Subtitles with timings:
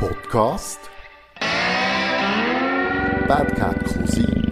[0.00, 0.80] Podcast
[3.28, 4.42] Bad Cat Cousin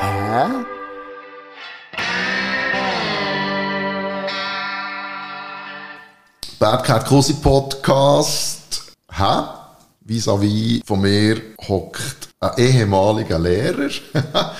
[0.00, 0.64] Hä?
[6.58, 9.44] Bad Cat Cousin Podcast Hä?
[10.08, 13.90] Vis-à-vis von mir hockt ein ehemaliger Lehrer.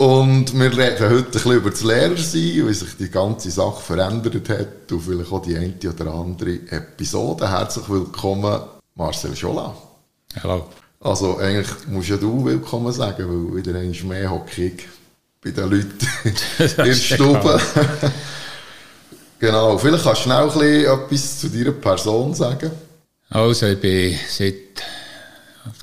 [0.00, 4.48] Und wir reden heute ein bisschen über das Lehrersein, wie sich die ganze Sache verändert
[4.48, 7.50] hat und vielleicht auch die eine oder andere Episode.
[7.50, 8.62] Herzlich willkommen,
[8.94, 9.76] Marcel Schola.
[10.42, 10.64] Hallo.
[11.00, 14.88] Also eigentlich musst ja du willkommen sagen, weil wieder einmal mehr hocke ich
[15.44, 17.60] bei den Leuten in der Stube.
[19.38, 22.70] genau, vielleicht kannst du schnell ein bisschen etwas zu deiner Person sagen.
[23.28, 24.54] Also ich bin seit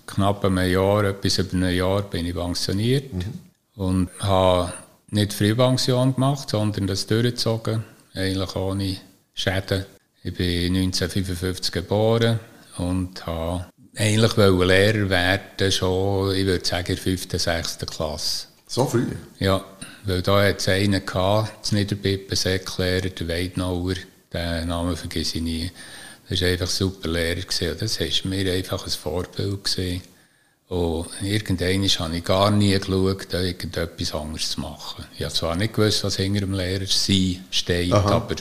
[0.07, 3.46] knapp einem Jahr, etwas über einem Jahr, bin ich pensioniert mhm.
[3.77, 4.73] Und habe
[5.09, 8.97] nicht Frühpension gemacht, sondern das durchgezogen, eigentlich ohne
[9.33, 9.85] Schäden.
[10.23, 12.39] Ich bin 1955 geboren
[12.77, 17.77] und habe eigentlich Lehrer werden, schon, ich würde sagen, in der 5., 6.
[17.85, 18.47] Klasse.
[18.67, 19.05] So früh?
[19.39, 19.63] Ja,
[20.03, 23.93] weil da hat es einen gehabt, das Niederbippen, Säcklehrer, der Weidnauer,
[24.33, 25.71] den Namen vergesse ich nie.
[26.27, 27.41] Das war einfach ein super Lehrer.
[27.41, 27.77] Gewesen.
[27.79, 29.63] Das war mir einfach ein Vorbild.
[29.63, 30.01] Gewesen.
[30.69, 35.05] Und irgendwann habe ich gar nie geschaut, irgendetwas anderes zu machen.
[35.17, 38.09] Ich habe zwar nicht gewusst, was hinter dem Lehrer sein steht, Aha.
[38.09, 38.35] aber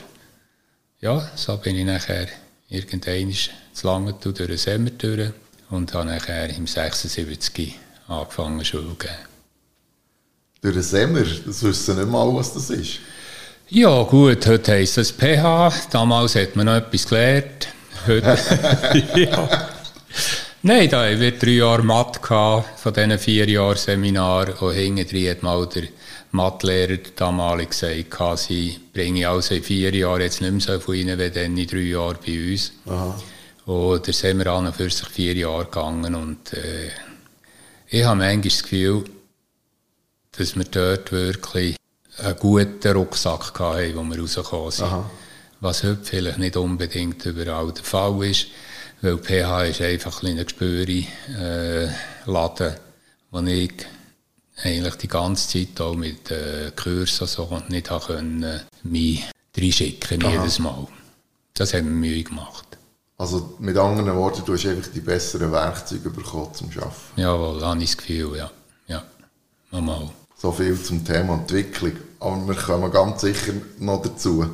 [1.00, 2.26] ja, so bin ich nachher
[2.68, 3.32] irgendwann
[3.72, 5.30] zu lange durch den Sommer durch
[5.70, 9.14] und habe nachher im 76 angefangen Schule zu geben.
[10.62, 11.24] Durch den Sommer?
[11.46, 12.98] Das wissen nicht mal, was das ist.
[13.68, 17.68] Ja gut, heute heisst es PH, damals hat man noch etwas gelernt.
[18.06, 18.36] Heute,
[19.14, 19.68] ja.
[20.62, 25.42] Nein, da hatte ich drei Jahre Mathe von diesen vier Jahren Seminar und hinten hat
[25.42, 25.84] mal der
[26.32, 31.18] Mathelehrer damals gesagt, sie bringe also in vier Jahren jetzt nicht mehr so viel rein,
[31.18, 32.72] wie dann in drei Jahren bei uns.
[32.86, 33.20] Aha.
[33.66, 36.90] Und da sind wir an und für sich vier Jahre gegangen und äh,
[37.88, 39.04] ich habe manchmal das Gefühl,
[40.32, 41.76] dass wir dort wirklich
[42.18, 44.86] einen guten Rucksack hatten, wo wir rausgekommen sind.
[44.86, 45.10] Aha
[45.60, 48.48] was heute vielleicht nicht unbedingt überall der Fall ist,
[49.02, 51.04] weil PH ist einfach ein Gespüre
[51.38, 51.88] äh,
[52.26, 52.74] Laden,
[53.30, 53.86] wo ich
[54.62, 59.24] eigentlich die ganze Zeit auch mit äh, Kursen so und nicht habe können, äh, mich
[59.56, 60.86] reinschicken jedes Mal.
[61.54, 62.66] Das haben wir Mühe gemacht.
[63.18, 66.92] Also mit anderen Worten, du hast einfach die besseren Werkzeuge bekommen zum Arbeiten?
[67.16, 68.50] Jawohl, habe ich das Gefühl, ja.
[68.88, 69.02] ja.
[69.80, 70.10] Mal.
[70.36, 71.92] So viel zum Thema Entwicklung.
[72.20, 74.46] Aber wir kommen ganz sicher noch dazu.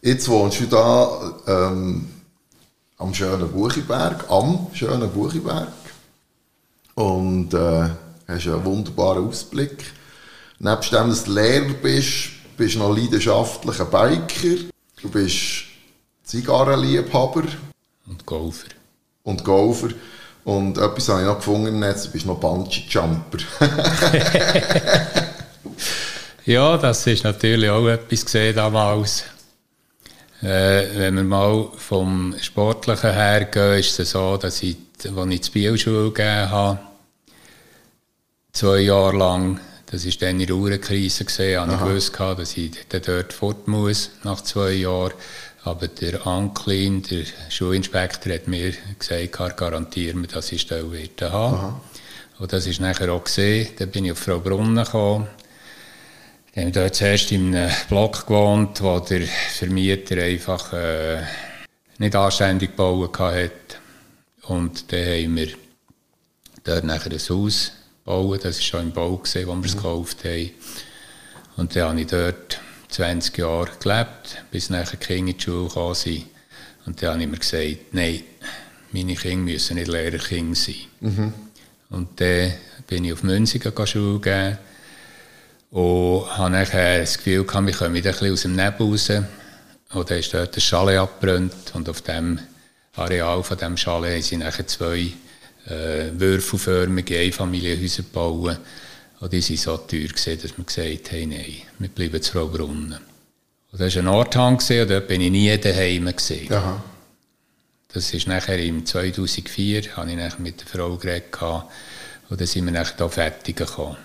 [0.00, 2.08] Jetzt wohnst du da ähm,
[3.02, 5.72] am schönen Buchiberg, am schönen Buchiberg
[6.94, 7.88] und äh,
[8.28, 9.92] hast einen wunderbaren Ausblick.
[10.60, 14.70] Nebst dem, dass du Lehrer bist, bist du noch leidenschaftlicher Biker.
[15.00, 15.64] Du bist
[16.22, 17.42] Zigarrenliebhaber.
[18.06, 18.68] Und Golfer.
[19.24, 19.88] Und Golfer.
[20.44, 23.38] Und etwas habe ich noch gefunden im Netz, du bist noch Bungee-Jumper.
[26.44, 29.24] ja, das ist natürlich auch etwas gesehen damals.
[30.42, 35.40] Äh, wenn wir mal vom Sportlichen her gehen, ist es so, dass ich, als ich
[35.40, 36.78] die Bielschule gegeben habe,
[38.52, 43.32] zwei Jahre lang, das war dann in der Uhrenkrise, habe ich gewusst, dass ich dort
[43.32, 45.12] fort muss, nach zwei Jahren.
[45.64, 51.56] Aber der Anklin, der Schulinspektor, hat mir gesagt, garantieren wir, dass ich Stelle werde haben.
[51.56, 51.80] Aha.
[52.40, 53.68] Und das ist nachher auch gesehen.
[53.78, 55.28] Dann bin ich auf Frau Brunnen gekommen.
[56.54, 61.22] Wir haben dort zuerst in einem Block gewohnt, wo der Vermieter einfach äh,
[61.96, 63.80] nicht anständig gebaut hat.
[64.42, 65.48] Und dann haben wir
[66.62, 67.72] dort nachher ein Haus
[68.04, 68.44] gebaut.
[68.44, 69.78] Das war schon im Bau, gewesen, wo wir es mhm.
[69.78, 70.50] gekauft haben.
[71.56, 75.68] Und dann habe ich dort 20 Jahre gelebt, bis nachher die Kinder in die Schule
[75.68, 76.26] gekommen sind.
[76.84, 78.24] Und dann habe ich mir gesagt, nein,
[78.90, 80.74] meine Kinder müssen nicht Lehrerkinder sein.
[81.00, 81.32] Mhm.
[81.88, 82.52] Und dann
[82.86, 84.58] bin ich auf Münzigen Schule gegeben
[85.72, 89.10] und habe nachher das Gefühl gehabt, wir kommen wieder ein bisschen aus dem Nebel raus.
[89.94, 92.38] Und dann ist dort ein Chalet abgebrannt und auf dem
[92.94, 95.12] Areal von diesem Chalet sie nachher zwei
[95.66, 98.58] äh, würfelförmige Einfamilienhäuser gebaut.
[99.20, 102.48] Und die waren so teuer, gewesen, dass wir gesagt haben, nein, wir bleiben zu Frau
[102.48, 102.98] Brunnen.
[103.70, 106.04] Und das war ein Orthang und dort bin ich nie daheim.
[106.04, 106.52] Gewesen.
[106.52, 106.84] Aha.
[107.94, 111.34] Das ist nachher im 2004, habe ich nachher mit der Frau geredet
[112.28, 113.96] und dann sind wir nachher hier fertig gekommen.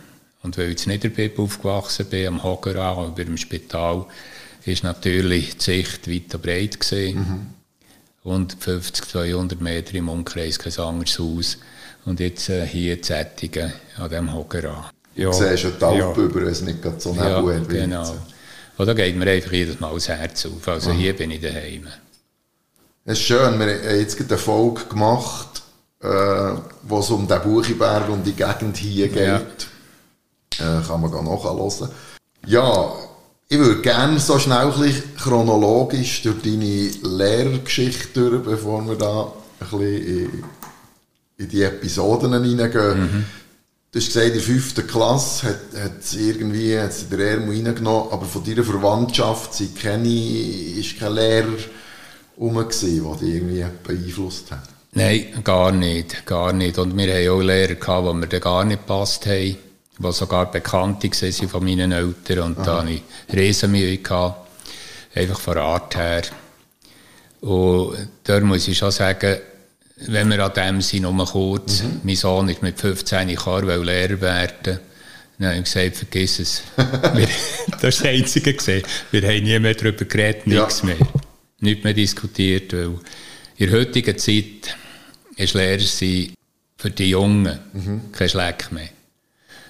[0.48, 4.06] Und weil ich in Niederbipp aufgewachsen bin, am Hoggerau, über dem Spital,
[4.64, 7.20] ist natürlich die Sicht weit und breit gesehen.
[7.20, 8.32] Mhm.
[8.32, 11.58] Und 50, 200 Meter im Umkreis kein anderes Haus.
[12.06, 14.86] Und jetzt äh, hier Zettingen an dem Hoggerau.
[15.16, 15.32] Ja.
[15.32, 16.30] Du siehst schon die Alpen ja.
[16.30, 18.16] über, es nicht gerade so ja, genau.
[18.78, 20.66] Und da geht mir einfach jedes Mal das Herz auf.
[20.66, 20.98] Also Aha.
[20.98, 21.88] hier bin ich daheim.
[23.04, 25.62] Es ist schön, wir haben jetzt eine Folge gemacht,
[26.02, 26.08] äh,
[26.84, 29.28] wo es um den Buchiberg und die Gegend hier geht.
[29.28, 29.42] Ja.
[30.60, 31.90] Äh, kann man nachhören.
[32.46, 32.94] Ja,
[33.50, 34.74] ich würde gerne so schnell
[35.18, 40.44] chronologisch durch deine Lehrgeschichte durch, bevor wir da ein bisschen
[41.38, 43.00] in, die Episoden hineingehen.
[43.00, 43.26] Mhm.
[43.92, 48.12] Du hast gesagt, in der fünften Klasse hat, hat es irgendwie hat der Ermo reingenommen,
[48.12, 51.48] aber von deiner Verwandtschaft sind keine, ist kein Lehrer
[52.36, 54.68] herum, der dich irgendwie beeinflusst hat?
[54.92, 56.78] Nein, gar nicht, gar nicht.
[56.80, 59.58] Und wir hatten auch Lehrer, gehabt, die mir gar nicht gepasst haben
[60.00, 62.40] die sogar Bekannte waren von meinen Eltern.
[62.40, 62.66] Und Aha.
[62.66, 63.02] da hatte ich
[63.34, 63.98] Riesenmühe.
[63.98, 64.48] Gehabt,
[65.16, 66.24] einfach von Art her.
[67.42, 69.38] Und da muss ich schon sagen,
[70.08, 72.02] wenn wir an dem sind, nur kurz, mhm.
[72.04, 74.80] mein Sohn ist mit 15 Jahren Lehrer werden.
[75.40, 76.62] Dann habe ich gesagt, vergiss es.
[76.76, 77.28] wir,
[77.80, 78.84] das ist das Einzige gesehen.
[79.12, 80.86] Wir haben nie mehr darüber geredet, nichts ja.
[80.88, 80.98] mehr.
[81.60, 83.00] Nichts mehr diskutiert, weil
[83.58, 84.76] in der heutigen Zeit
[85.36, 86.34] ist Lehrer sein
[86.78, 88.12] für die Jungen mhm.
[88.12, 88.90] kein Schleck mehr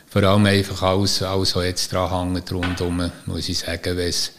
[0.07, 4.31] vor allem einfach alles, alles was jetzt dran hängt rundherum, muss ich sagen, wenn es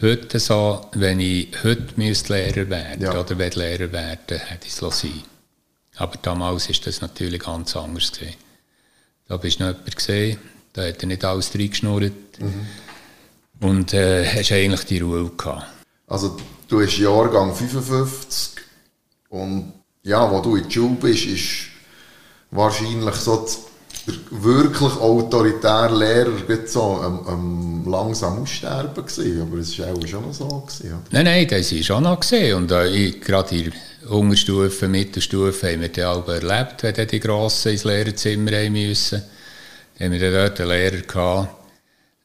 [0.00, 3.18] heute so, wenn ich heute müsste Lehrer werden ja.
[3.18, 5.22] oder will Lehrer werden, hätte ich es sein
[5.96, 8.34] Aber damals ist das natürlich ganz anders gesehen.
[9.26, 10.38] Da bist du noch jemand gesehen,
[10.74, 12.66] da hat er nicht alles reingeschnurrt mhm.
[13.60, 15.66] und äh, hast eigentlich die Ruhe gehabt.
[16.06, 16.36] Also
[16.68, 18.62] du bist Jahrgang 55
[19.30, 19.72] und
[20.02, 21.66] ja, wo du in der Schule bist, ist
[22.50, 23.58] wahrscheinlich so das
[24.06, 30.22] der wirklich autoritäre Lehrer so ähm, ähm, langsam aussterben gewesen, aber es war auch schon
[30.22, 30.48] noch so.
[30.48, 31.02] Gewesen, oder?
[31.10, 32.20] Nein, nein, das war schon noch.
[32.20, 32.54] Gewesen.
[32.54, 33.72] Und äh, gerade in
[34.02, 38.72] der Unterstufe, Mittelstufe haben wir das auch erlebt, wenn dann die Grossen ins Lehrerzimmer rein
[38.72, 39.22] müssen.
[39.98, 41.48] Dann haben wir dort einen Lehrer gehabt,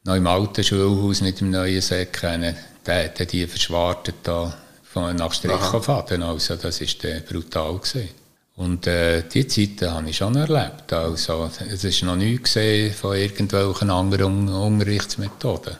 [0.04, 5.32] noch im alten Schulhaus, nicht im neuen Säck, der hat die verschwartet da von nach
[5.32, 6.22] Strichfaden.
[6.22, 7.78] Also das war brutal.
[7.78, 8.19] Gewesen.
[8.60, 10.92] Und äh, die Zeiten habe ich schon erlebt.
[10.92, 15.78] Also, es ist noch nie gesehen von irgendwelchen anderen Unterrichtsmethoden.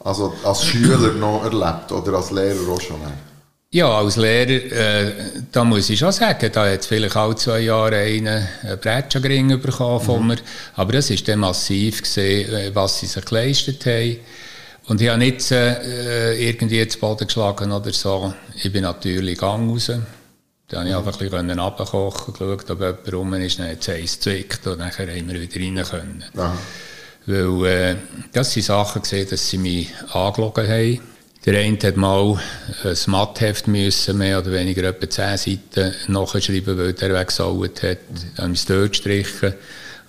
[0.00, 3.00] Also als Schüler noch erlebt oder als Lehrer auch schon?
[3.70, 5.12] Ja, als Lehrer, äh,
[5.50, 10.04] da muss ich schon sagen, da hat vielleicht alle zwei Jahre einen, einen Bretschagring bekommen
[10.04, 10.26] von mhm.
[10.26, 10.36] mir.
[10.74, 14.18] Aber das war dann massiv, gesehen, äh, was sie sich geleistet haben.
[14.88, 18.34] Und ich habe nicht äh, irgendwie zu Boden geschlagen oder so.
[18.62, 19.90] Ich bin natürlich gang raus.
[20.68, 23.88] Dann konnte ich einfach ein bisschen runterkochen, geschaut, ob jemand rum ist, dann hat es
[23.88, 26.24] eins gezwickt und dann haben wir wieder rein können.
[26.36, 26.56] Aha.
[27.26, 27.96] Weil äh,
[28.32, 31.00] das sind Sachen gesehen, dass sie mich angelogen haben.
[31.44, 32.40] Der eine hat mal
[32.82, 37.98] ein Mattheft müssen, mehr oder weniger etwa 10 Seiten nachschreiben, weil der weggesaut hat.
[38.36, 39.54] Dann haben wir dort gestrichen.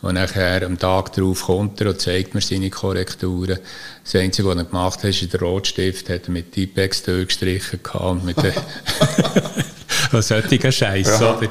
[0.02, 3.60] Und nachher am Tag darauf kommt er und zeigt mir seine Korrekturen.
[4.04, 8.24] Das Einzige, was er gemacht hat, ist der Rotstift, hat er mit Tipex durchgestrichen und
[8.24, 8.38] mit
[10.16, 11.36] Was solcher Scheiß, ja.
[11.36, 11.50] oder?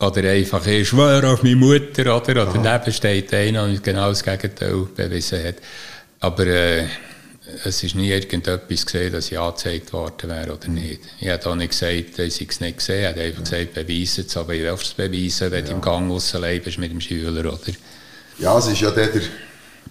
[0.00, 2.42] Oder einfach, ich schwöre auf meine Mutter, oder?
[2.42, 5.54] Oder daneben steht einer und genau das Gegenteil bewiesen hat.
[6.18, 6.86] Aber äh,
[7.64, 11.00] es ist nie irgendetwas gesehen, dass ich angezeigt worden wäre oder nicht.
[11.20, 13.20] Ich habe auch nicht gesagt, dass ich es nicht gesehen habe.
[13.20, 15.70] Ich habe einfach gesagt, beweise es, aber ich will es beweisen, wenn ja.
[15.70, 17.72] du im Gang aussen bist mit dem Schüler, oder?
[18.40, 19.10] Ja, es ist ja der,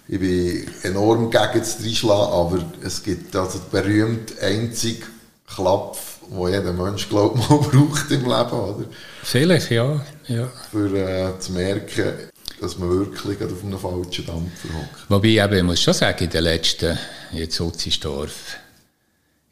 [0.06, 5.06] ich bin enorm gegen das Reinschlagen, aber es gibt also den berühmten einzigen
[5.46, 8.84] Klapf wo jeder Mensch glaubt, man braucht im Leben, oder?
[9.22, 10.04] Vielleicht, ja.
[10.28, 10.48] ja.
[10.70, 12.12] Für äh, zu merken,
[12.60, 15.10] dass man wirklich auf einem falschen Dampfer hockt.
[15.10, 16.98] Wobei, eben, ich muss schon sagen, in den letzten,
[17.32, 18.56] jetzt Utzisdorf,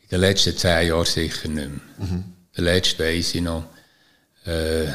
[0.03, 1.81] in den letzten zehn Jahren sicher nicht mehr.
[1.99, 2.25] Mhm.
[2.57, 3.65] Den letzten weiss ich noch,
[4.45, 4.87] äh,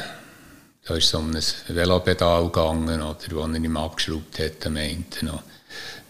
[0.86, 5.24] da ist so um ein Velopedal gegangen, oder, wo er ihm abgeschraubt hat, am Ende
[5.24, 5.42] noch.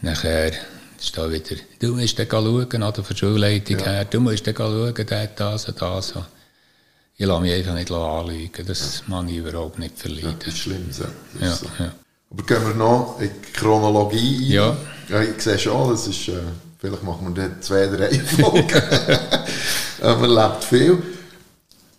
[0.02, 0.52] Nachher
[1.00, 3.86] ist da wieder, du musst dann schauen, von der Schulleitung ja.
[3.86, 6.14] her, du musst dann schauen, der hat das und das.
[7.16, 10.30] Ich lasse mich einfach nicht anlügen, das kann ich überhaupt nicht verleiden.
[10.30, 11.04] Ja, das ist schlimm, so.
[11.34, 11.66] Das ja, so.
[11.78, 11.92] ja.
[12.30, 14.52] Aber gehen wir noch in die Chronologie ein.
[14.52, 14.76] Ja.
[15.08, 16.34] ja ich sehe schon, das ist, äh,
[16.78, 18.82] vielleicht machen wir dann zwei, drei Folgen.
[20.00, 21.02] man lebt viel.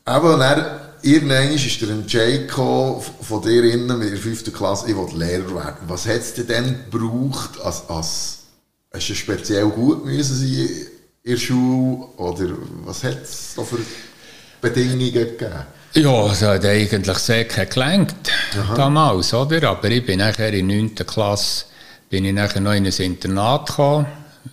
[0.05, 0.65] Aber dann,
[1.01, 5.77] irgendwann ist der Entscheid von dir innen mit der fünften Klasse, ich will Lehrer werden.
[5.87, 8.38] Was hat es denn gebraucht als, als
[8.91, 10.69] Hast du speziell gut müssen sein
[11.23, 12.07] in der Schule?
[12.17, 12.49] Oder
[12.85, 13.77] was hat es da für
[14.61, 15.65] Bedingungen gegeben?
[15.93, 18.31] Ja, es hat eigentlich sehr gelenkt
[18.75, 19.69] damals, oder?
[19.69, 20.95] Aber ich bin nachher in der 9.
[20.95, 21.65] Klasse
[22.09, 24.07] bin ich nachher noch in ein Internat gekommen,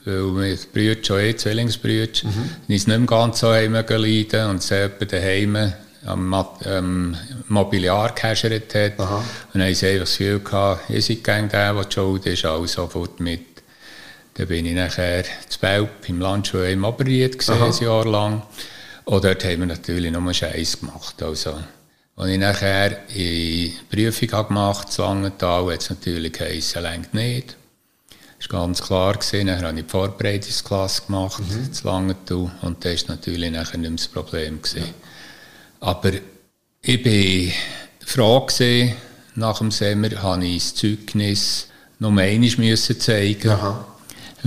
[0.04, 2.50] weil meine Brüder schon eh Zwillingsbrüder, mhm.
[2.68, 5.72] nicht mehr ganz so heim leiden und sie daheim
[6.04, 7.16] am ähm,
[7.48, 9.00] Mobiliar gehäschert hat.
[9.00, 9.16] Aha.
[9.16, 9.24] Und
[9.54, 13.18] dann hatte ich einfach das Gefühl, gehabt, ich sei der, der schuld ist, auch sofort
[13.20, 13.55] mit
[14.36, 18.42] dann bin ich nachher zu Belp im Landschule im Oberried gesehen, ein Jahr lang.
[19.04, 21.22] Und dort haben wir natürlich nur Scheiß gemacht.
[21.22, 21.54] Also,
[22.16, 27.56] als ich nachher die Prüfung habe gemacht habe, Langenthal, hat es natürlich geheißen, längt nicht.
[28.38, 29.14] Das war ganz klar.
[29.14, 29.46] Gewesen.
[29.46, 31.72] Dann habe ich die Vorbereitungsklasse gemacht, mhm.
[31.72, 32.50] zu Langenthal.
[32.62, 34.60] Und das war natürlich nachher nicht mehr das Problem.
[34.60, 34.84] Gewesen.
[34.86, 34.94] Ja.
[35.80, 36.12] Aber
[36.82, 37.54] ich war
[38.04, 38.96] froh, gewesen,
[39.34, 43.95] nach dem Sommer habe ich das Zeugnis noch einmal müssen zeigen Aha.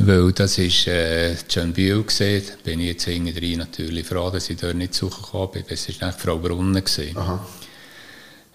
[0.05, 2.03] Weil das war äh, John Bühl.
[2.03, 2.25] Da
[2.63, 5.63] bin ich jetzt hinten natürlich froh, dass ich dort nicht zugekommen bin.
[5.67, 6.83] Das war nicht Frau Brunnen.
[7.15, 7.47] Aha.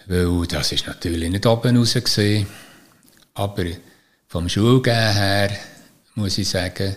[0.06, 1.94] Weil das war natürlich nicht oben raus.
[1.94, 2.46] Gewesen.
[3.34, 3.64] Aber
[4.28, 5.50] vom Schulgehen her,
[6.14, 6.96] muss ich sagen,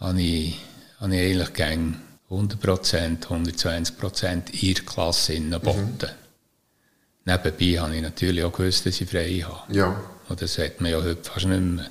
[0.00, 0.58] habe ich,
[1.00, 5.80] habe ich eigentlich gern 100%, 120% in der Klasse geboten.
[6.00, 6.24] Mhm.
[7.26, 9.72] Nebenbei habe ich natürlich auch gewusst, dass ich frei habe.
[9.74, 10.00] Ja.
[10.28, 11.86] Und das hat man ja heute fast nicht mehr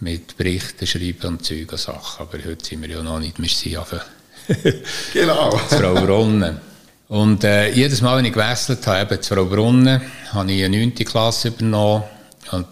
[0.00, 2.26] mit Berichten schreiben und Zeug und Sachen.
[2.26, 4.04] Aber heute sind wir ja noch nicht, wir sind einfach
[5.12, 5.50] genau.
[5.68, 6.60] Frau Brunnen.
[7.08, 10.00] Und äh, jedes Mal, wenn ich gewechselt habe, eben zu Frau Brunnen,
[10.32, 10.94] habe ich eine 9.
[10.96, 12.04] Klasse übernommen.
[12.50, 12.66] Und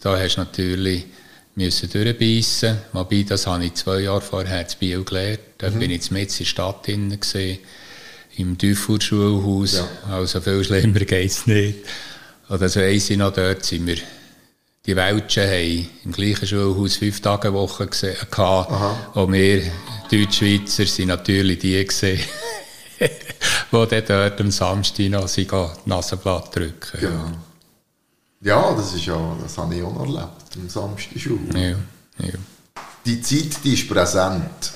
[0.00, 1.06] da hast du natürlich
[1.54, 2.78] müssen durchbeissen.
[2.92, 5.40] Wobei, das habe ich zwei Jahre vorher zu Biel gelernt.
[5.58, 5.78] Da mhm.
[5.78, 7.58] bin ich mit in der Stadt drin gewesen,
[8.36, 9.74] im Teufel-Schulhaus.
[9.74, 9.88] Ja.
[10.10, 11.78] Also viel schlimmer geht es nicht.
[12.48, 13.96] Und das weiss ich noch, dort sind wir
[14.86, 18.16] die Welschen haben im gleichen Schulhaus fünf Tage Woche gesehen,
[19.14, 19.62] und wir
[20.10, 22.20] Deutschschweizer sind natürlich die gesehen,
[23.00, 25.48] die dann dort am Samstag noch die
[25.86, 27.00] Nasenblatt drücken.
[27.00, 27.30] Genau.
[28.42, 31.54] Ja, das ist ja, das habe ich auch noch erlebt, am Samstag Schulhaus.
[31.54, 31.70] Ja,
[32.24, 32.34] ja.
[33.04, 34.72] Die Zeit, die ist präsent.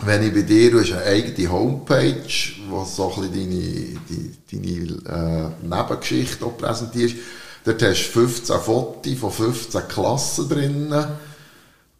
[0.00, 2.22] Wenn ich bei dir, du hast eine eigene Homepage,
[2.68, 4.00] wo so ein bisschen
[4.50, 7.16] deine, deine äh, Nebengeschichte auch präsentierst,
[7.64, 10.94] Dort hast du 15 Fotos von 15 Klassen drin.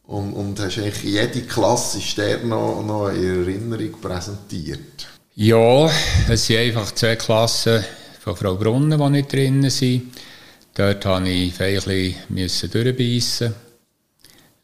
[0.06, 5.08] Und, und hast eigentlich jede Klasse ist noch, noch in Erinnerung präsentiert.
[5.34, 5.90] Ja,
[6.28, 7.82] es sind einfach zwei Klassen
[8.20, 10.12] von Frau Brunnen, die nicht drin sind.
[10.74, 13.54] Dort musste ich ein durchbeissen.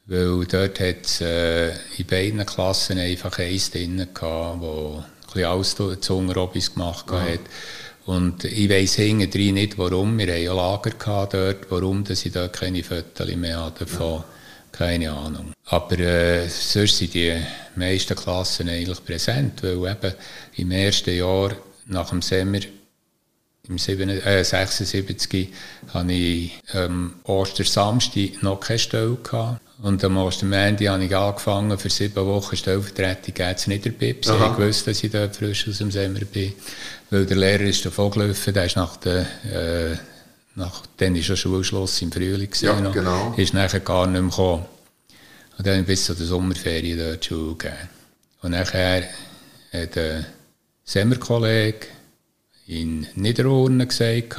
[0.06, 4.60] Weil dort hat es äh, in beiden Klassen einfach eins drin gehabt,
[5.36, 7.20] ein alles zu Ungerobis gemacht ja.
[7.20, 7.40] hat.
[8.06, 10.18] Und ich weiss hinterher nicht, warum.
[10.18, 14.18] Wir hatten ja Lager dort, warum dass ich dort keine Fotos mehr habe davon.
[14.18, 14.24] Ja.
[14.72, 15.52] Keine Ahnung.
[15.66, 17.36] Aber äh, sonst sind die
[17.76, 20.14] meisten Klassen eigentlich präsent, weil eben
[20.56, 21.52] im ersten Jahr
[21.86, 22.60] nach dem Sommer
[23.68, 25.48] im 1976 äh,
[25.92, 29.16] hatte ich am ähm, Ostersamstag noch keine Stelle.
[29.22, 29.60] Gehabt.
[29.82, 34.28] Und am Ostermänti habe ich angefangen, für sieben Wochen Stellvertretung jetzt nicht der Pips.
[34.28, 36.52] Ich wusste, dass ich dort frisch aus dem Sommer bin.
[37.08, 39.96] Weil der Lehrer ist davon gelaufen, der ist nach der, äh,
[40.54, 43.34] nach, dann ist ja Schulschluss im Frühling ja, genau.
[43.36, 44.66] ist nachher gar nicht mehr gekommen.
[45.56, 47.88] Und dann bis zu der Sommerferien dort Schule gegeben.
[48.42, 49.04] Und nachher
[49.72, 50.26] hat ein
[50.84, 51.86] Sommerkollege
[52.66, 54.38] in Niederurnen gesagt,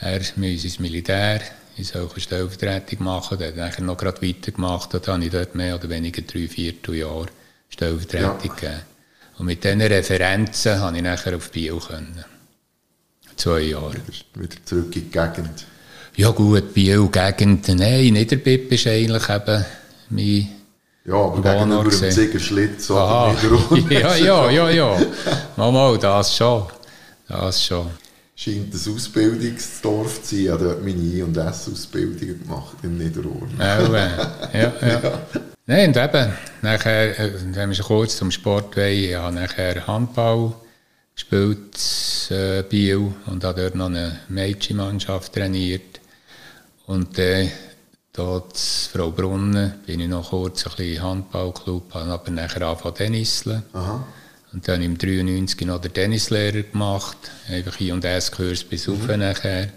[0.00, 1.40] er müsse ins Militär,
[1.76, 3.38] in solche Stellvertretung machen.
[3.38, 4.90] Der hat nachher noch gerade weitergemacht.
[4.92, 7.26] Da habe ich dort mehr oder weniger drei, vier Jahre
[7.68, 8.54] Stellvertretung ja.
[8.54, 8.82] gegeben.
[9.38, 11.78] Und mit diesen Referenzen konnte ich nachher auf Bio.
[11.78, 12.24] Können.
[13.36, 13.96] Zwei Jahre.
[14.34, 15.66] Wieder zurück in die Gegend.
[16.16, 19.64] Ja gut, Bio, Gegend, nein, Niederbipp ist eigentlich eben
[20.10, 20.48] mein
[21.04, 23.34] ja, aber gegenüber dem Ziegerschlitz oder
[23.90, 24.96] Ja, ja, ja, ja.
[25.56, 26.64] Mal, mal, das schon.
[27.26, 27.90] Das schon.
[28.42, 30.44] Scheint ein Ausbildungsdorf zu sein.
[30.44, 33.46] Ich habe dort meine I- und S-Ausbildung gemacht in Niederohr.
[33.56, 34.72] Ja, ja, ja.
[34.82, 35.22] ja.
[35.66, 39.86] Nein, und eben, nachher, äh, wenn wir schon kurz zum Sport wollen, ich habe nachher
[39.86, 40.54] Handball
[41.14, 41.78] gespielt,
[42.30, 46.00] äh, Biel, und habe dort noch eine Mädchenmannschaft trainiert.
[46.86, 47.48] Und dann, äh,
[48.12, 53.62] dort Frau Brunnen, bin ich noch kurz ein bisschen Handballclub, habe aber nachher angefangen Tenniseln.
[53.72, 54.04] Aha.
[54.52, 57.16] Und dann im 93 noch den Tennislehrer gemacht,
[57.48, 58.94] einfach I und S-Kurs bis mhm.
[58.94, 59.68] auf nachher.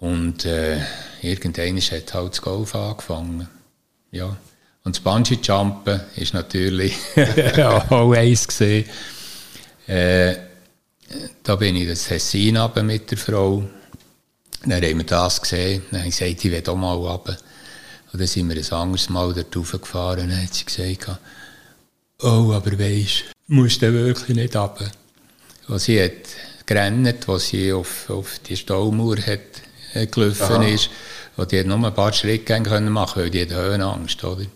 [0.00, 0.78] Und äh,
[1.20, 3.48] irgendwann hat halt das Golf angefangen.
[4.10, 4.36] Ja.
[4.84, 6.96] Und das Bungee-Jumpen ist natürlich
[7.62, 8.86] auch eins gesehen.
[9.86, 10.34] Äh,
[11.42, 13.64] da bin ich das Tessin mit der Frau.
[14.64, 15.82] Dann haben wir das gesehen.
[15.90, 17.36] Dann habe ich gesagt, ich will auch mal runter.
[18.12, 20.30] Und dann sind wir ein anderes Mal dort raufgefahren.
[20.30, 21.20] Dann hat sie gesagt,
[22.22, 24.90] oh, aber weisst, musst du wirklich nicht runter.
[25.68, 26.12] Und sie hat
[26.66, 29.40] gerannt, als sie auf, auf die Staumauer hat,
[29.94, 30.64] äh, gelaufen Aha.
[30.64, 30.90] ist.
[31.36, 34.46] Und die hat nur ein paar Schritte machen weil die hat Höhenangst, oder?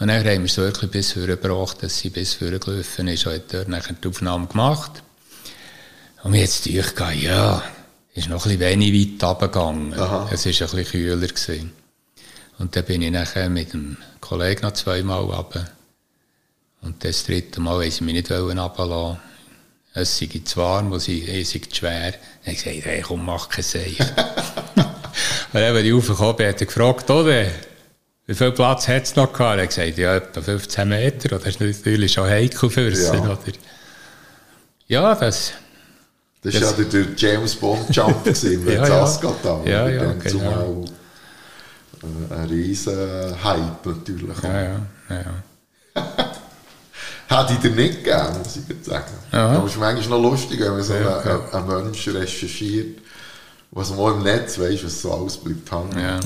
[0.00, 3.26] Und dann haben wir es wirklich bis vorne gebracht, dass sie bis vorne gelaufen ist
[3.26, 5.02] und hat dort nachher die Aufnahme gemacht.
[6.22, 6.86] Und mir jetzt ich,
[7.22, 7.62] ja,
[8.14, 9.92] ist noch ein bisschen wenig weit runtergegangen.
[9.92, 11.26] Es war ein bisschen kühler.
[11.26, 11.72] Gewesen.
[12.58, 15.70] Und dann bin ich nachher mit dem Kollegen noch zweimal runter.
[16.82, 19.18] Und das dritte Mal wollten sie mich nicht runterlassen.
[19.92, 22.12] Es sei zu warm, es sei zu schwer.
[22.12, 23.98] Dann habe ich gesagt, hey, komm, mach kein Seich.
[25.52, 27.46] Und eben die raufgekommen, hat er gefragt, oder?
[28.26, 29.56] Wie viel Platz hat es noch gehabt?
[29.58, 31.28] Er hat gesagt, ja, etwa 15 Meter.
[31.30, 33.20] Das ist natürlich schon heikel für sie, Ja.
[33.24, 33.38] oder?
[34.86, 35.52] Ja, das...
[36.42, 39.62] Das war ja der, der James Bond Jump gewesen, mit Ja, ja, ja.
[39.66, 40.28] Ja, ja, genau.
[40.30, 40.84] zumal
[42.30, 44.42] äh, ein riesen Hype natürlich.
[44.42, 46.29] Ja, ja, ja.
[47.30, 49.04] Hätte ich dir nicht gegeben, muss ich sagen.
[49.32, 49.50] Ja.
[49.50, 51.58] Aber es ist manchmal noch lustig, wenn man so Ja, einen, ja.
[51.58, 52.98] einen Mensch recherchiert,
[53.70, 55.98] was man im Netz weiss, was so alles bleibt hängen.
[55.98, 56.18] ja.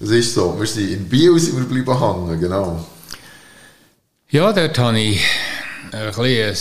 [0.00, 0.58] Das ist so.
[0.58, 2.86] Wir sind in Bio sind wir bleiben hängen, genau.
[4.30, 5.20] Ja, dort hatte ich
[5.92, 6.54] ein, ein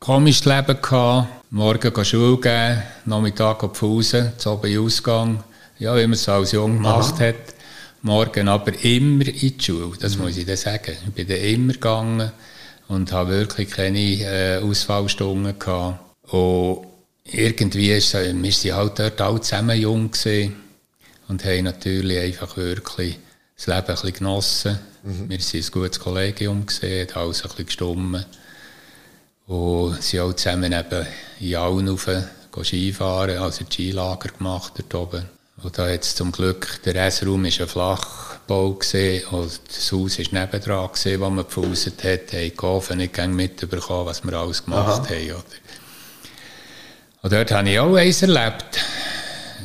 [0.00, 0.78] komisches Leben.
[0.82, 1.28] Gehabt.
[1.50, 5.44] Morgen Schule geben, Nachmittag Pause, zu oben Ausgang.
[5.78, 7.34] Ja, wie man es als Jung gemacht hat.
[8.06, 10.96] Morgen aber immer in die Schule, das muss ich dir sagen.
[11.08, 12.30] Ich bin dann immer gegangen
[12.86, 15.98] und habe wirklich keine äh, Ausfallstunden gehabt.
[16.32, 16.86] Und
[17.24, 20.54] irgendwie ist es, wir sind halt dort alle zusammen jung gewesen
[21.26, 23.18] und haben natürlich einfach wirklich
[23.56, 24.78] das Leben ein bisschen genossen.
[25.02, 28.24] Wir waren ein gutes Kollegium, gewesen, hat alles ein bisschen gestummen.
[29.48, 31.06] Und sind auch zusammen eben
[31.40, 32.08] in Allen rauf,
[32.62, 35.35] Skifahren, also Skilager gemacht dort oben.
[35.62, 40.40] Und da jetzt zum Glück, der Restraum war ein Flachbau gewesen, und das Haus war
[40.40, 45.08] nebendran gewesen, wo man gepfuset hat, haben die Ofen nicht mitbekommen, was wir alles gemacht
[45.08, 45.24] haben.
[45.24, 45.44] Oder?
[47.22, 48.84] Und dort habe ich auch eins erlebt,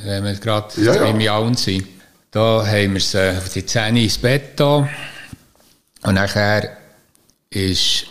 [0.03, 1.05] wenn wir gerade Ja, ja.
[1.05, 1.85] im Jaun sind.
[2.31, 4.87] Da haben wir sie auf die Zähne ins Bett da.
[6.03, 6.77] Und nachher
[7.49, 8.05] ist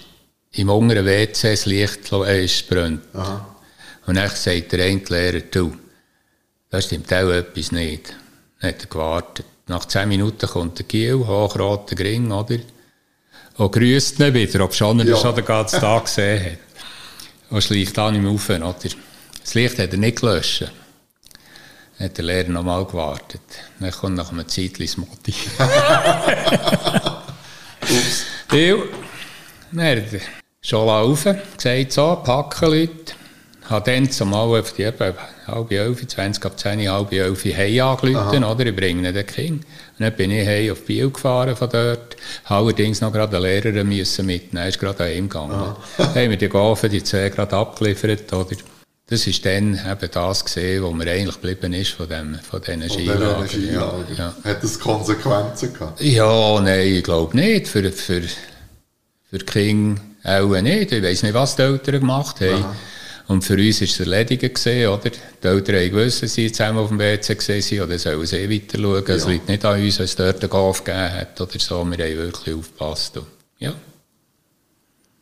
[0.52, 3.02] im unteren WC das Licht äh, ist gebrannt.
[3.14, 3.56] Aha.
[4.06, 5.74] Und dann sagt der eine Lehrer, du,
[6.70, 8.14] da stimmt auch etwas nicht.
[8.60, 9.46] Dann hat er gewartet.
[9.66, 12.58] Nach zehn Minuten kommt der Giel, hochroter Gring, oder?
[13.56, 15.16] Und grüßt ihn wieder, ob schon er Ja.
[15.16, 16.58] schon den ganzen Tag gesehen hat.
[17.50, 18.74] Und schleicht an ihm auf, oder?
[19.42, 20.62] Das Licht hat er nicht gelöscht.
[21.98, 23.40] Dann hat der Lehrer nochmal gewartet.
[23.78, 25.34] Dann kommt nach einem Zeitchen das Motti.
[27.82, 28.24] Ups.
[28.48, 30.20] Dann hat er
[30.62, 33.14] schon laufen, gesagt so, packen Leute.
[33.70, 35.14] Habe dann zumal auf die eben
[35.46, 38.66] halb elf, 20 ab 10, halb elf heim angerufen, oder?
[38.66, 39.62] Ich bringe den Kind.
[39.62, 42.16] Und dann bin ich heim auf Biel gefahren von dort.
[42.46, 45.76] Habe Allerdings noch gerade einen Lehrer müssen mitnehmen, ist gerade heimgegangen.
[45.96, 48.56] Dann haben wir die Gafen, die zwei gerade abgeliefert, oder?
[49.06, 52.82] Das ist dann eben das gesehen, wo mir eigentlich geblieben ist von, dem, von diesen
[52.82, 53.46] eine Skilager.
[53.56, 54.34] Ja, ja.
[54.44, 56.00] Hat das Konsequenzen gehabt?
[56.00, 57.68] Ja, nein, ich glaube nicht.
[57.68, 58.22] Für, für,
[59.30, 60.92] für Kinder auch nicht.
[60.92, 62.64] Ich weiß nicht, was die Eltern gemacht haben.
[63.30, 65.08] Und für uns war es erledigt, gewesen, oder?
[65.08, 69.04] Die Eltern gewusst, dass sie zusammen auf dem WC waren, oder sollen sie weiter schauen.
[69.06, 69.30] Es Ja.
[69.30, 71.84] liegt nicht an uns, wenn es dort einen Golf gegeben hat oder so.
[71.84, 73.18] Wir haben wirklich aufgepasst.
[73.18, 73.26] Und,
[73.60, 73.72] ja.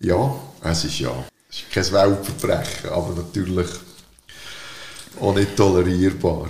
[0.00, 1.22] Ja, es ist ja.
[1.50, 3.68] Es ist kein Weltverbrechen, aber natürlich
[5.20, 6.48] auch nicht tolerierbar.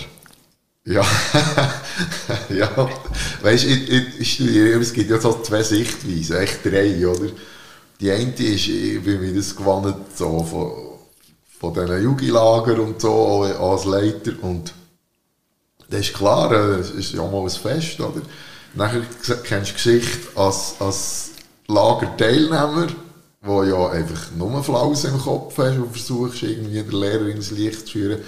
[0.85, 1.05] Ja,
[2.51, 2.88] ja.
[3.42, 7.31] Weißt du, ich, ich, ich studiere, es gibt ja so zwei Sichtweisen, echt drei, oder?
[8.01, 10.88] Die eine ist, ich bin mir das gewohnt, so von,
[11.59, 14.33] von diesen Jugendlagern und so, als Leiter.
[14.42, 14.73] Und
[15.90, 18.23] das ist klar, äh, es ist ja mal ein Fest, oder?
[18.75, 19.03] Nachher
[19.44, 21.31] kennst du Geschichte als, als
[21.66, 22.88] Lagerteilnehmer,
[23.42, 27.87] wo ja einfach nur Flausen im Kopf hast und versuchst, irgendwie den Lehrer ins Licht
[27.87, 28.21] zu führen.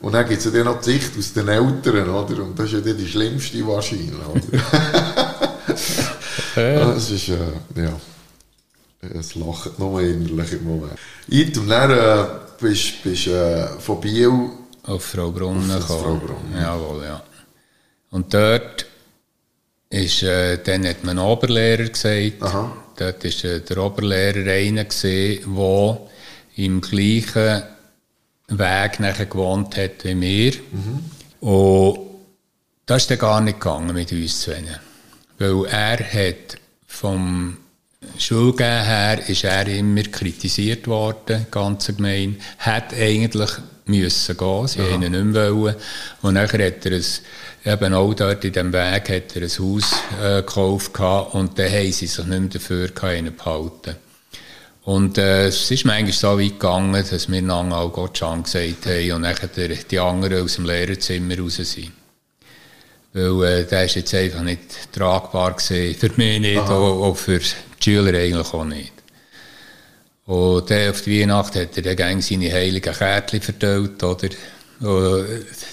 [0.00, 2.42] Und dann gibt es ja dann noch die Sicht aus den Eltern, oder?
[2.42, 4.40] Und das ist ja dann die schlimmste wahrscheinlich, oder?
[6.54, 7.36] Das ist, äh,
[7.76, 7.98] ja.
[9.18, 10.98] Es lacht nur innerlich im Moment.
[11.28, 12.24] Item, dann äh,
[12.62, 14.50] bist du äh, von Biel
[14.84, 16.02] Auf Frau Brunnen gekommen.
[16.02, 16.60] Frau Brunnen.
[16.60, 17.22] Jawohl, ja.
[18.10, 18.86] Und dort
[19.90, 22.40] ist, äh, dann hat man einen Oberlehrer gesagt.
[22.42, 22.76] Aha.
[22.96, 26.00] Dort war äh, der Oberlehrer einer, der
[26.56, 27.62] im gleichen
[28.48, 30.52] Weg nachher gewohnt hat wie wir.
[31.40, 31.98] Und
[32.86, 34.62] das ist dann gar nicht gegangen mit uns zwei.
[35.38, 37.56] Weil er hat vom
[38.18, 42.36] Schulgehen her ist er immer kritisiert worden, ganz gemein.
[42.58, 43.50] Hat eigentlich
[43.86, 45.76] müssen gehen, sie haben ihn nicht mehr wollen.
[46.22, 47.22] Und nachher hat er es,
[47.64, 51.70] eben auch dort in diesem Weg, hat er ein Haus äh, gekauft gehabt, und dann
[51.70, 53.96] haben sie sich nicht mehr dafür gehabt, behalten.
[54.84, 58.86] Und äh, es ist manchmal so weit gegangen, dass wir einander auch Gott schon gesagt
[58.86, 61.92] haben und nachher die anderen aus dem Lehrerzimmer raus sind.
[63.12, 67.40] Weil äh, der ist jetzt einfach nicht tragbar gewesen, für mich nicht, auch, auch für
[67.82, 68.92] die Schüler eigentlich auch nicht.
[70.26, 74.28] Und dann auf die Weihnacht hat er dann seine heiligen Kärtchen verteilt, oder?
[74.80, 75.26] Und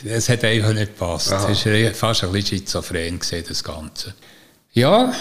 [0.05, 1.31] es hat einfach nicht gepasst.
[1.31, 4.13] Es war fast ein bisschen schizophren gewesen, das Ganze.
[4.73, 5.13] Ja,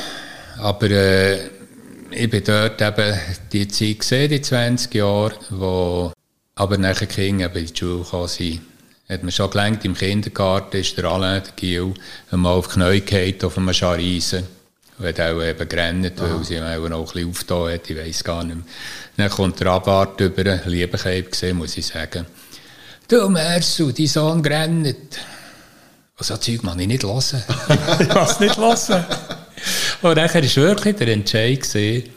[0.59, 1.47] aber äh,
[2.11, 3.19] ich bin dort eben
[3.53, 6.13] die Zeit gesehen, die 20 Jahre, wo
[6.55, 8.61] aber nachher die Kinder eben in die Schule gekommen sind.
[9.09, 11.95] Hat man schon gelernt, im Kindergarten ist der Alain, der Gil,
[12.31, 14.58] einmal auf die Knie gefallen, auf einem Schariesen.
[15.03, 18.43] Hat auch eben gerannt, weil sie auch noch ein bisschen aufgetan hat, ich weiss gar
[18.43, 18.65] nicht mehr.
[19.17, 22.27] Dann kommt der Abwart über, ein Liebekeib gesehen, muss ich sagen.
[23.07, 24.97] Du Mersu, dein Sohn gerannt.
[26.19, 27.21] Und so Zeug kann ich nicht hören.
[28.01, 29.05] ich kann es nicht hören.
[30.03, 32.11] Und dann war wirklich der Entscheid, gewesen,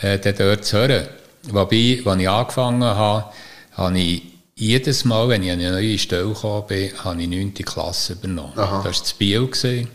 [0.00, 1.08] äh, dort zu hören.
[1.44, 3.32] Wobei, als ich angefangen habe,
[3.72, 4.22] habe ich
[4.54, 7.54] jedes Mal, wenn ich an eine neue Stelle gekommen bin, habe ich 9.
[7.54, 8.52] Klasse übernommen.
[8.56, 8.76] Aha.
[8.78, 9.46] Das war das Biel.
[9.46, 9.88] Gewesen.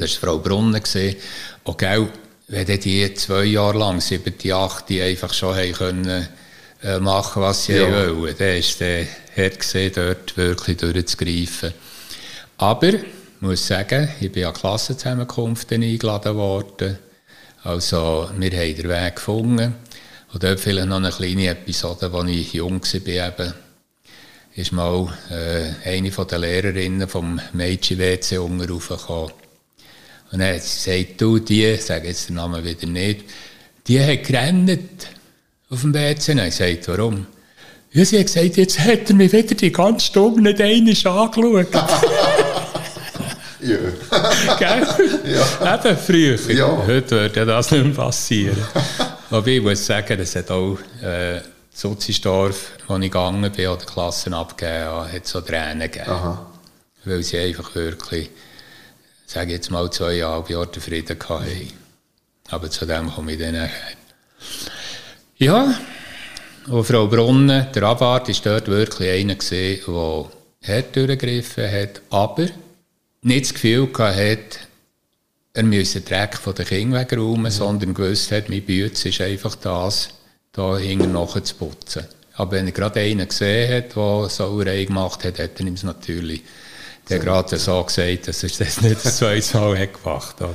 [0.00, 0.82] Das war Frau Brunnen.
[1.64, 2.08] Und gell,
[2.48, 6.28] wenn die zwei Jahre lang, sieben, acht, die einfach schon haben können,
[6.82, 7.88] äh, machen, was sie ja.
[7.90, 11.72] wollen, dann ist der hart gesehen, dort wirklich durchzugreifen.
[12.56, 13.04] Aber, ich
[13.40, 16.98] muss sagen, ich bin an Klassenzusammenkunften eingeladen worden.
[17.62, 19.74] Also, wir haben den Weg gefunden.
[20.32, 23.54] Und dort vielleicht noch eine kleine Episode, als ich jung war, eben,
[24.54, 29.32] ist mal äh, eine von der Lehrerinnen vom Mädchen-WC unten raufgekommen.
[30.32, 33.24] Und dann hat gesagt, du, die, ich sage jetzt den Namen wieder nicht,
[33.86, 34.78] die hat gerannt
[35.68, 36.32] auf dem WC.
[36.32, 37.26] Und ich gesagt, warum?
[37.92, 41.74] Ja, sie hat gesagt, jetzt hat er mich wieder die ganze Stunde nicht einmal angeschaut.
[43.60, 43.78] ja.
[44.58, 44.86] Gell?
[45.24, 45.74] Ja.
[45.74, 46.38] Eben früher.
[46.52, 46.86] Ja.
[46.86, 48.56] Heute würde das nicht mehr passieren.
[49.30, 51.40] Aber ich muss sagen, es hat auch äh,
[51.72, 56.10] Sozisdorf, wo ich gegangen bin oder Klassen abgegeben habe, hat so Tränen gegeben.
[56.10, 56.46] Aha.
[57.04, 58.30] Weil sie einfach wirklich,
[59.30, 61.72] sage jetzt mal, zweieinhalb Jahre Frieden hatten.
[62.48, 63.96] Aber zu dem komme ich dann nachher.
[65.36, 65.78] Ja,
[66.66, 70.26] und Frau Brunnen, der Abwart, war dort wirklich einer gesehen, der
[70.66, 72.48] hart durchgegriffen hat, aber
[73.22, 74.58] nicht das Gefühl hatte,
[75.52, 77.50] er müsse den Dreck von den Kindern wegräumen, mhm.
[77.50, 80.10] sondern gewusst hat, mein Bütz ist einfach das,
[80.52, 82.04] da hinten nachher zu putzen.
[82.34, 86.42] Aber wenn er gerade einen gesehen hat, der Sauerei gemacht hat, hat er ihm natürlich
[87.10, 87.24] der so.
[87.24, 90.54] gerade so gesagt, dass er das nicht das zweite Mal hat gemacht hat.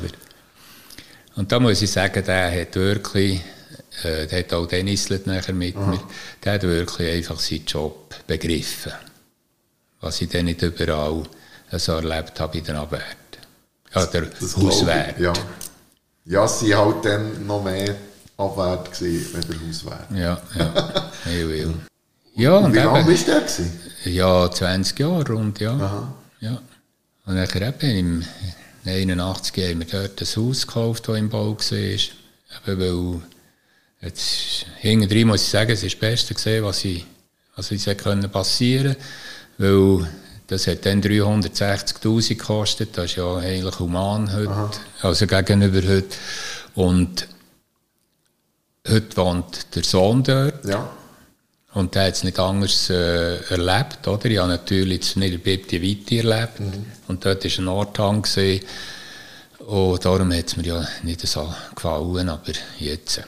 [1.35, 3.41] Und da muss ich sagen, der hat wirklich,
[4.03, 5.85] äh, der hat auch Dennis nachher mit Aha.
[5.87, 5.99] mir,
[6.43, 8.93] der hat wirklich einfach seinen Job begriffen.
[10.01, 11.23] Was ich dann nicht überall
[11.71, 13.01] so erlebt habe in den Abwehr
[13.95, 15.19] ja, der das Hauswert.
[15.19, 15.33] Ja.
[16.25, 17.95] ja, sie waren halt dann noch mehr
[18.37, 20.11] abwert gewesen, als der Hauswert.
[20.11, 21.11] Ja, ja.
[21.25, 21.73] ich will.
[22.35, 24.09] Ja, und, wie lange bist du da?
[24.09, 25.73] Ja, 20 Jahre rund, ja.
[25.73, 26.13] Aha.
[26.39, 26.61] Ja.
[27.25, 28.25] Und dann eben im
[28.85, 31.77] 81 haben wir dort ein Haus gekauft, das im Bau war.
[31.79, 32.01] Eben
[32.65, 33.21] weil,
[34.01, 37.05] jetzt, hinten muss ich sagen, es ist das Beste gesehen, was ich,
[37.55, 37.83] was ich
[38.31, 38.97] passieren konnte.
[39.57, 40.07] Weil
[40.47, 42.97] das hat dann 360'000 gekostet.
[42.97, 44.71] Das ist ja eigentlich human heute, Aha.
[45.01, 46.15] also gegenüber heute.
[46.75, 47.27] Und
[48.87, 50.63] heute wohnt der Sohn dort.
[50.65, 50.89] Ja.
[51.75, 54.25] Und der hat es nicht anders äh, erlebt, oder?
[54.25, 56.59] Ich habe natürlich das Niederbibte Weite erlebt.
[56.59, 56.85] Mhm.
[57.07, 58.21] Und dort war ein Nordhang.
[58.21, 58.65] Gewesen.
[59.59, 63.21] Und darum hat es mir ja nicht so gefallen, aber jetzt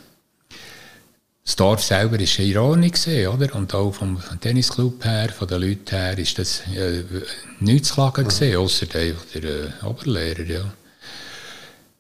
[1.43, 3.55] das Dorf selber war ironisch, oder?
[3.55, 7.03] Und auch vom Tennisclub her, von den Leuten her, ist das äh,
[7.61, 10.73] nichts zu klagen gesehen, außer der, der äh, Oberlehrer, ja.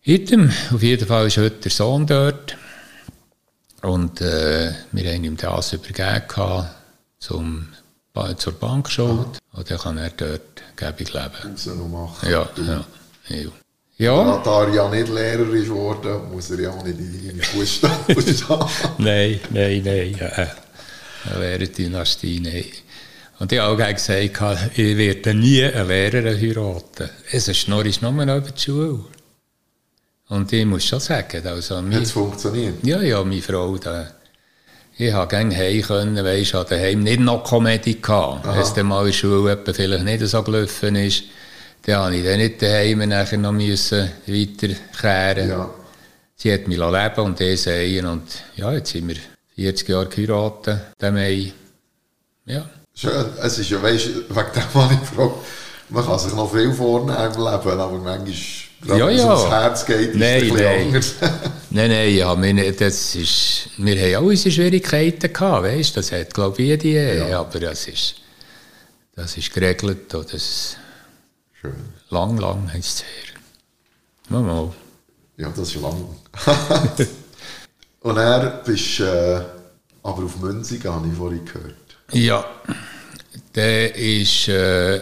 [0.03, 2.57] Item, auf jeden Fall ist heute der Sohn dort.
[3.87, 6.67] Und äh, wir haben ihm das übergeben
[7.19, 7.69] zum,
[8.35, 9.39] zur Bankschuld.
[9.53, 10.41] Und dann kann er dort
[10.75, 11.51] gäbig leben.
[11.51, 12.29] Muss er noch machen.
[12.29, 12.85] Ja, ja.
[13.29, 13.49] ja.
[13.99, 14.41] Ja.
[14.43, 18.15] Da er ja nicht Lehrer ist worden, muss er ja auch nicht in deine Fußstapfen
[18.99, 20.15] nein, nein, nein.
[20.19, 20.27] Ja.
[20.27, 22.65] Eine Lehrerdynastie, nein.
[23.39, 27.09] Und ich habe auch gesagt, ich werde nie einen Lehrer heiraten.
[27.31, 29.05] Es ist nur, ist nur über die Schule.
[30.29, 31.77] Und ich muss schon sagen, also...
[31.77, 32.85] Hat es funktioniert?
[32.85, 34.07] Ja, ja, meine Frau, da,
[34.97, 38.45] ich konnte gerne heim können, weisst, ich daheim nicht noch Komödie gehabt.
[38.45, 41.23] Wenn es dann mal in der Schule vielleicht nicht so gelaufen ist,
[41.85, 45.49] dann habe ich dann nicht daheim nachher noch müssen weiterkehren.
[45.49, 45.69] Ja.
[46.35, 48.23] Sie hat mich leben und ich sehen und
[48.55, 49.15] ja, jetzt sind wir
[49.55, 51.53] 40 Jahre geheiratet, dem Mai.
[52.45, 52.69] Ja.
[52.93, 55.35] Schön, es ist ja, du, wegen dem habe ich gefragt,
[55.89, 59.33] man kann sich noch viel vornehmen im Leben, aber manchmal, gerade ja, ja.
[59.33, 60.87] ums Herz geht, nein, nein.
[60.87, 61.15] anders.
[61.69, 66.33] nein, nein, ja, wir, das ist, wir haben auch unsere Schwierigkeiten gehabt, weißt das hat,
[66.33, 67.39] glaube ich, jede, ja.
[67.39, 68.15] aber das ist,
[69.15, 70.77] das ist geregelt, das
[71.59, 71.73] Schön.
[72.09, 73.39] Lang, lang heisst es her.
[74.29, 74.73] Mal, mal.
[75.37, 76.05] Ja, das ist lang.
[78.01, 79.41] Und er bist äh,
[80.03, 81.75] aber auf Münzigen, habe ich vorhin gehört.
[82.13, 82.45] Ja,
[83.55, 85.01] der ist, äh,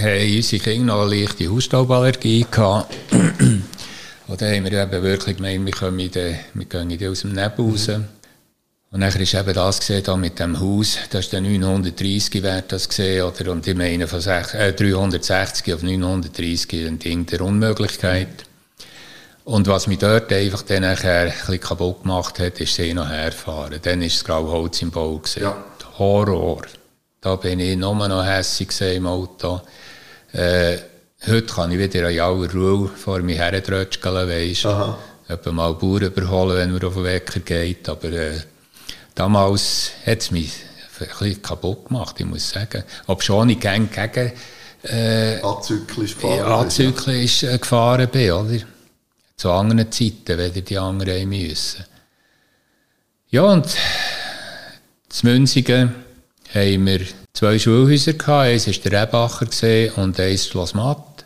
[0.00, 2.94] haben unsere Kinder noch eine leichte Hausstauballergie gehabt.
[4.30, 7.64] Und dann haben wir eben wirklich gemeint, wir, kommen de, wir gehen aus dem Nebel
[7.64, 7.88] raus.
[7.88, 8.04] Mhm.
[8.92, 12.72] Und dann ist eben das gesehen, da mit dem Haus, das ist der 930 wert
[12.72, 13.52] das gesehen, oder?
[13.52, 18.46] Und ich meine von sech, äh, 360 auf 930 ein Ding der Unmöglichkeit.
[19.44, 23.08] Und was mich dort einfach dann nachher ein bisschen kaputt gemacht hat, ist sie noch
[23.08, 23.78] herfahren.
[23.80, 25.20] Dann ist das Grauholz im Bau.
[25.36, 25.56] Ja.
[25.98, 26.62] Horror.
[27.20, 29.60] Da bin ich nur noch hässig im Auto.
[30.32, 30.78] Äh,
[31.26, 34.96] heute kann ich wieder in aller Ruhe vor mir herdrötscheln, weisst du.
[35.28, 37.88] Etwa mal Bauern überholen, wenn man auf den Wecker geht.
[37.88, 38.40] Aber äh,
[39.14, 40.52] damals hat es mich
[41.00, 42.84] ein bisschen kaputt gemacht, ich muss sagen.
[43.06, 44.32] Ob schon ich gegen, gegen
[44.82, 46.68] äh, azyklisch gefahren,
[47.18, 48.58] ja, gefahren bin, oder?
[49.36, 51.84] Zu anderen Zeiten, wenn die anderen müssen.
[53.30, 53.66] Ja, und
[55.08, 55.94] zu Münzigen
[56.52, 57.00] haben wir
[57.32, 58.46] zwei Schulhäuser gehabt.
[58.46, 61.24] Eins war der Rebacher und eins Schloss Matt.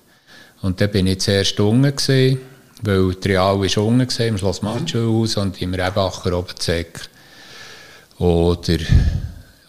[0.62, 2.40] Und da bin ich zuerst unten gesehen,
[2.82, 7.00] weil die Real war unten gesehen, im Schloss Matt Schulhaus und im Rebacher oben Zeck.
[8.18, 8.80] Und der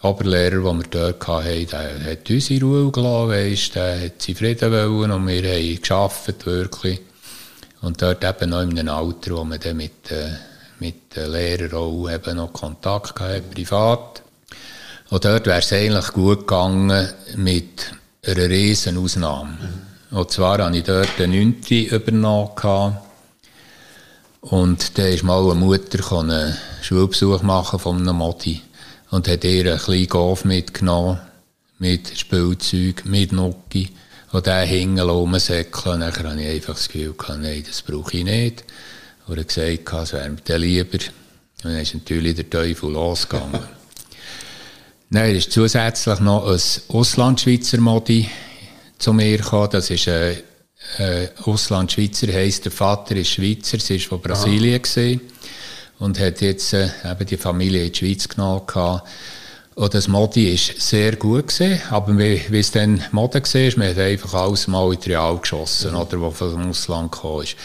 [0.02, 4.34] Oberlehrer, den wir dort hatten, der hat uns in Ruhe gelassen, weißt, der hat sie
[4.34, 7.00] Frieden wollen und wir haben gearbeitet, wirklich.
[7.82, 10.30] Und dort eben noch in einem Alter, wo man dann mit, äh,
[10.78, 14.22] mit den Lehrern auch eben noch Kontakt hatte, privat.
[15.08, 17.92] Und dort wäre es eigentlich gut gegangen mit
[18.24, 19.56] einer riesen Ausnahme.
[20.10, 21.62] Und zwar hatte ich dort eine 9.
[21.90, 22.96] übernommen.
[24.40, 28.62] Und da ist mal eine Mutter einen Schulbesuch machen von einem Modi
[29.10, 31.18] und hat ihr einen kleinen Golf mitgenommen,
[31.78, 33.90] mit Spielzeug, mit Nuki.
[34.32, 36.00] Und der hing rumsäckeln.
[36.00, 38.64] Dann hatte ich einfach das Gefühl, nein, das brauche ich nicht.
[39.26, 40.98] Und er gesagt, es wäre mir lieber.
[41.64, 43.75] Und dann ist natürlich der Teufel losgegangen.
[45.08, 48.28] Nein, ist zusätzlich noch ein Auslandschweizer Modi
[48.98, 49.68] zu mir gekommen.
[49.70, 50.36] Das ist ein
[50.98, 55.20] äh, Auslandschweizer, heisst der Vater ist Schweizer, sie war von Brasilien gesehen
[56.00, 58.66] und hat jetzt äh, eben die Familie in die Schweiz genommen.
[58.66, 59.06] Gehabt.
[59.76, 63.88] Und das Modi ist sehr gut gesehen, aber wie, wie es dann Mode war, man
[63.88, 65.98] hat einfach alles mal in die Real geschossen, mhm.
[65.98, 67.56] oder, was vom Ausland gekommen ist.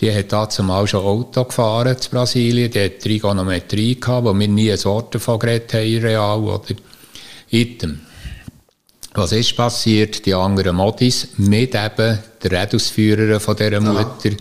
[0.00, 4.48] Die hat dazu mal schon Auto gefahren zu Brasilien, die hat Trigonometrie gehabt, wo wir
[4.48, 6.74] nie ein Wort davon geredet haben, Real, oder?
[7.50, 8.00] Item.
[9.14, 10.24] Was ist passiert?
[10.24, 14.36] Die anderen Modis mit eben der Redausführer von dieser Mutter ja.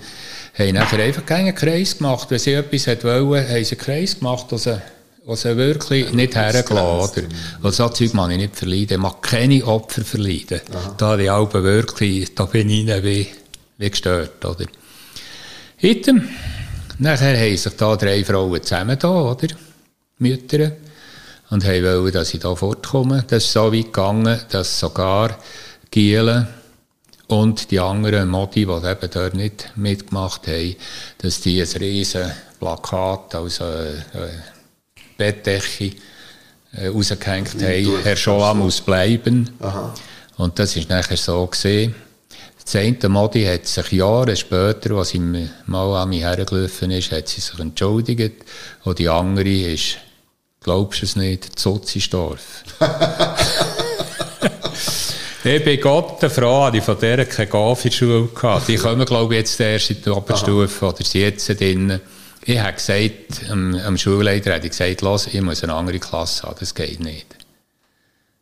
[0.65, 2.29] haben nachher einfach keinen Kreis gemacht.
[2.29, 4.79] Wenn sie etwas wollen, haben sie einen Kreis gemacht, wo sie,
[5.25, 7.27] wo sie wirklich ja, nicht hergelassen
[7.61, 7.71] oder?
[7.71, 8.91] so Zeug kann ich nicht verleiden.
[8.91, 10.61] Ich mag keine Opfer verleiden.
[10.71, 10.95] Aha.
[10.95, 13.27] Da die Alben wirklich, da bin ich ihnen wie,
[13.79, 14.65] wie gestört, oder?
[15.79, 16.29] Item.
[16.99, 19.47] Nachher haben sich da drei Frauen zusammen da, oder?
[20.19, 20.73] Mütter
[21.49, 23.23] und wollten, dass ich da fortkomme.
[23.27, 25.37] Das ist so weit gegangen, dass sogar
[25.91, 26.47] Gielen
[27.27, 30.75] und die anderen Modi, die eben dort nicht mitgemacht haben,
[31.19, 34.43] dass die ein riesen Plakat, also eine
[35.17, 35.91] Bettdecke,
[36.73, 39.49] äh, rausgehängt haben, Herr Schoam muss bleiben.
[39.59, 39.93] Aha.
[40.37, 41.95] Und das ist nachher so gesehen.
[42.63, 45.19] Das eine Modi hat sich Jahre später, als sie
[45.65, 48.45] mal an mich hergelaufen ist, hat sie sich entschuldigt.
[48.83, 49.97] Und die andere ist
[50.61, 51.57] Glaubst du es nicht?
[51.57, 52.63] Zotzischdorf.
[55.43, 58.67] ich bin Gott der Frau, die von der keine Gafi-Schule gehabt.
[58.67, 61.99] Die kommen, glaube ich, jetzt erst in die Oberstufe oder sind jetzt drin.
[62.43, 66.43] Ich habe gesagt, am, am Schulleiter habe ich gesagt, los, ich muss eine andere Klasse
[66.43, 67.27] haben, das geht nicht.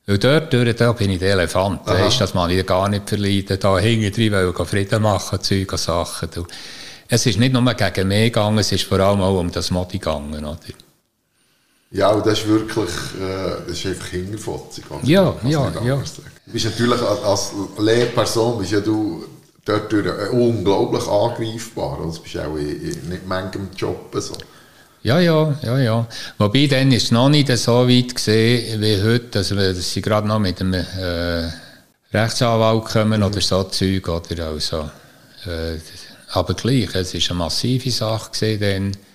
[0.07, 3.59] Weil dort, dort da bin ich der Elefant, weißt, das man ich gar nicht verleiden.
[3.59, 6.29] Da hinten drin will Frieden machen, Zeug und Sachen.
[7.09, 9.97] Es ist nicht nur gegen mich gegangen, es ist vor allem auch um das Modi
[9.99, 10.86] gegangen, oder?
[11.91, 14.83] Ja, und das ist wirklich, äh, das ist einfach hinterfotzig.
[15.03, 15.95] Ja, ja, ja.
[15.95, 19.23] Du bist natürlich als Lehrperson, bist ja du
[19.63, 19.93] dort
[20.31, 21.99] unglaublich angreifbar.
[21.99, 24.35] Also, das bist auch nicht manchem Job so.
[25.03, 26.07] Ja, ja, ja, ja.
[26.37, 30.27] Wobei, dann ist es noch nicht so weit gesehen wie heute, also, dass sie gerade
[30.27, 31.49] noch mit einem äh,
[32.13, 33.27] Rechtsanwalt kommen mhm.
[33.27, 34.07] oder so Zeug.
[34.09, 34.89] Oder also,
[35.45, 35.77] äh,
[36.31, 39.06] aber gleich, es war eine massive Sache gesehen dann.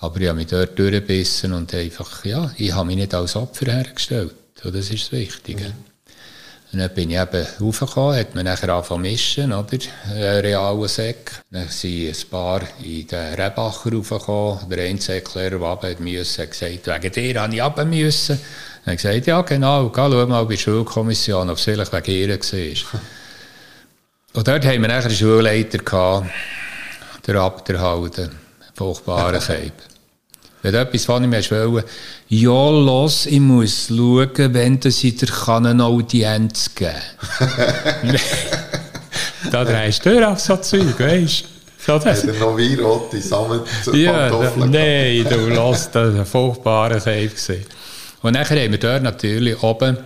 [0.00, 3.72] Aber ich habe mich dort durchgebissen und einfach, ja, ich habe mich nicht als Opfer
[3.72, 4.34] hergestellt.
[4.64, 5.64] Und das ist das Wichtige.
[5.64, 5.90] Mhm.
[6.72, 9.78] Und dann bin ich eben raufgekommen, hat man nachher angefangen mischen, oder?
[10.08, 11.42] Einen realen Säck.
[11.50, 14.68] Dann sind ein paar in den Rebacher raufgekommen.
[14.70, 18.40] Der eine Säcklehrer, der runter musste, hat gesagt, wegen dir habe ich runter müssen.
[18.84, 22.12] Dann hat gesagt, ja genau, geh schau mal bei der Schulkommission, ob es vielleicht wegen
[22.12, 23.00] ihr war.
[24.34, 26.30] und dort haben wir nachher einen Schulleiter gehabt,
[27.26, 28.30] der Abderhalden,
[28.74, 29.89] furchtbaren Keib.
[30.62, 31.84] Wenn du etwas von ihm hast wollen,
[32.28, 36.94] ja, los, ich muss schauen, wenn das in der eine Audienz geben
[39.50, 41.44] Da drehst du auf so Zeug, weißt
[41.86, 41.92] du?
[41.92, 42.12] Oder?
[42.12, 47.64] Hat er noch weirote Ja, Samtpantoffeln nein, du lass, das war ein furchtbarer gewesen.
[48.22, 49.96] Und nachher haben wir dort natürlich oben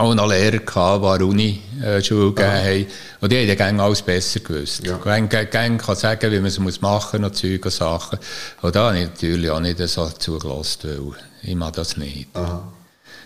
[0.00, 2.86] auch noch Lehrer gehabt, die Uni äh, Schule gegeben haben.
[3.20, 4.84] Und die haben dann alles besser gewusst.
[4.84, 4.96] Ja.
[4.96, 8.18] Gang, gang, gang kann sagen, wie man es muss machen und Zeug und Sachen.
[8.62, 12.28] Und da habe ich natürlich auch nicht so zugelassen, weil ich mache das nicht.
[12.34, 12.62] Aha.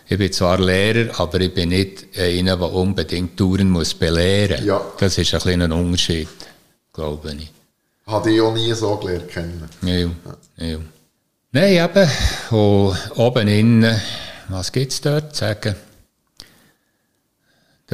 [0.06, 4.84] Ich bin zwar Lehrer, aber ich bin nicht einer, der unbedingt Touren muss belehren Ja.
[4.98, 6.28] Das ist ein kleiner Unterschied,
[6.92, 7.50] glaube ich.
[8.06, 9.68] Habe ich auch nie so gelernt kennen.
[9.82, 10.78] Ja, ja.
[11.52, 12.10] Nein, eben,
[12.50, 13.98] und oben innen,
[14.48, 15.74] was gibt es dort zu sagen?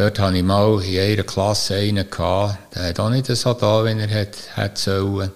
[0.01, 3.85] Dort hatte ich mal in einer Klasse einen, gehabt, der hat auch nicht so da,
[3.85, 5.31] wie er hätte, hätte sollen.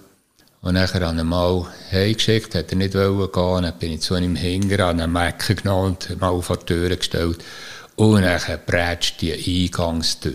[0.63, 4.01] Und nachher habe ich ihn mal heimgeschickt, hat er nicht wollen gehen, dann bin ich
[4.01, 7.43] zu ihm hingegangen, habe einen Mecker genommen und mal vor die Tür gestellt.
[7.95, 10.33] Und nachher prätscht die Eingangstür.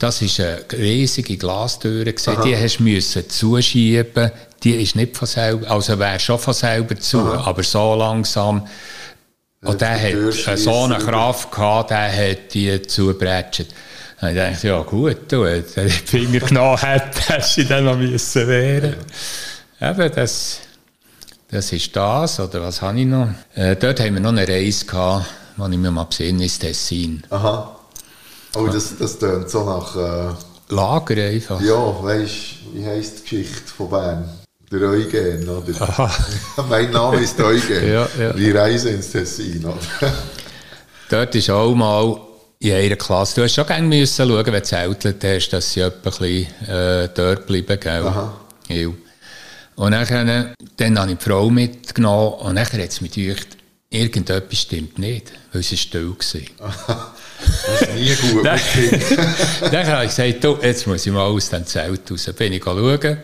[0.00, 2.36] Das war eine riesige Glastür, gewesen.
[2.44, 4.32] die hast du zuschieben.
[4.64, 8.66] Die ist nicht von selber, also wäre schon von selber zu, aber so langsam.
[9.62, 10.98] Und der die hat so eine.
[10.98, 13.66] Kraft gehabt, der hat die zugebrätscht.
[14.20, 17.64] Dann habe ich gedacht, ja gut, du, wenn er die Finger genommen hat, hast du
[17.64, 18.96] dann noch müssen wehren.
[19.80, 20.60] Eben, das,
[21.50, 23.28] das ist das, oder was habe ich noch?
[23.54, 27.22] Äh, dort haben wir noch eine Reise gehabt, wo ich mir mal besinne, ins Tessin.
[27.30, 27.76] Aha.
[28.56, 30.34] Oh, das, das tönt so nach, äh,
[30.74, 31.60] Lager einfach.
[31.60, 32.34] ja, weißt
[32.72, 34.39] wie heisst die Geschichte von Bern?
[34.70, 35.82] Der Eugen, oder?
[35.82, 36.14] Aha.
[36.68, 37.88] mein Name ist Eugen.
[37.88, 38.32] Ja, ja.
[38.32, 39.78] Die Reise ins Tessin, oder?
[41.08, 42.20] Dort ist auch mal
[42.60, 45.80] in einer Klasse, du hast schon gerne müssen schauen, wenn du zeltet hast, dass sie
[45.80, 48.06] etwa ein bisschen äh, dort bleiben, gell?
[48.06, 48.40] Aha.
[48.68, 48.88] Ja.
[49.74, 53.48] Und dann, dann habe ich die Frau mitgenommen und dann hat es mich gedacht,
[53.88, 57.16] irgendetwas stimmt nicht, weil sie still war.
[57.40, 59.34] Das ist nie gut Kindern.
[59.72, 62.30] dann habe ich gesagt, du, jetzt muss ich mal aus dem Zelt raus.
[62.36, 63.18] Bin ich schauen,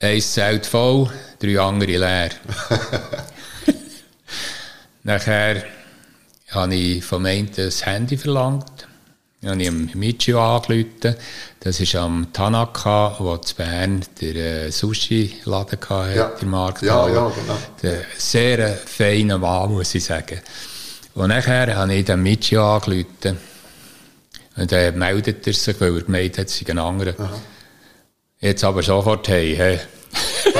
[0.00, 2.30] ein Zelt voll, drei andere leer.
[5.02, 5.62] Nachher
[6.50, 8.86] habe ich vom einen das Handy verlangt.
[9.40, 11.14] Dann habe ich am Michio angerufen.
[11.60, 16.28] Das ist am Tanaka, wo zu Bern der äh, Sushi-Laden hatte, Ja.
[16.28, 16.82] der Markt.
[16.82, 17.58] Ja, ja, genau.
[17.82, 20.40] Der sehr feiner Mann, muss ich sagen.
[21.14, 23.38] Und nachher habe ich den Michio angerufen.
[24.56, 27.14] Und dann meldet er sich, weil er gemeint hat, es sei ein anderer.
[28.40, 29.80] Jetzt aber sofort hey, hey.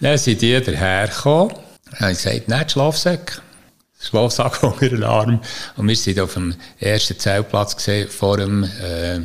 [0.00, 1.54] dann sind die dahergekommen.
[1.90, 3.40] Dann habe ich gesagt, nein, Schlafsack.
[4.00, 5.40] Schlafsack unter den Arm.
[5.76, 9.20] Und wir sind auf dem ersten Zeltplatz gesehen, vor dem, äh,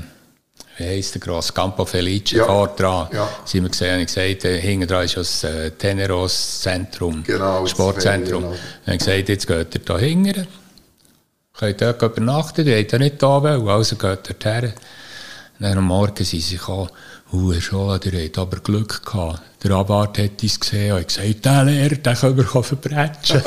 [0.77, 2.45] wie heisst der grosse Campo Felice, Ja.
[2.45, 3.07] vor dran.
[3.11, 3.27] Ja.
[3.45, 8.43] Sind wir gesehen, ich gesagt, äh, hinten dran ist das äh, Teneros Zentrum, Genau, Sportzentrum.
[8.43, 8.63] Ferienlager.
[8.85, 10.47] Dann habe ich gesagt, jetzt geht ihr da hinten.
[11.57, 14.73] Könnt dort übernachten, ihr habt ja nicht da wollen, also geht dort her.
[15.59, 16.89] Dann am Morgen sind sie gekommen,
[17.31, 19.41] Hui, schon, ihr habt aber Glück gehabt.
[19.63, 23.41] Der Abwart hat uns gesehen und gesagt, der Lehrer, den können wir verbrechen.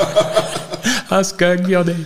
[1.08, 1.96] das ging ja nicht.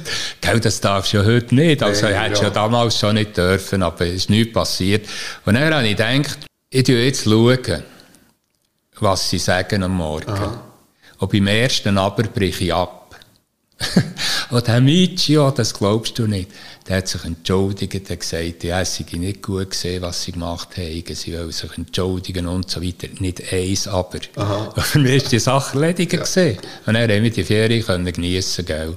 [0.41, 1.83] Gell, das darfst du ja heute nicht.
[1.83, 2.43] Also, ich hätte ja.
[2.45, 5.09] ja damals schon nicht dürfen, aber es ist nichts passiert.
[5.47, 6.39] Und dann habe ich gedacht,
[6.71, 7.83] ich schaue jetzt, schauen,
[9.01, 10.33] was sie sagen am Morgen.
[11.19, 13.04] Und beim ersten aber breche ich ab.
[14.51, 16.51] Und der Michio, das glaubst du nicht,
[16.89, 20.77] der hat sich entschuldigt, hat gesagt, ja, es sei nicht gut gesehen, was sie gemacht
[20.77, 23.09] haben, sie wollen sich entschuldigen und so weiter.
[23.19, 24.21] Nicht eins, aber.
[24.77, 26.59] Für mich ist die Sache erledigt gesehen.
[26.87, 28.97] Und dann haben wir die Ferien können geniessen, gell.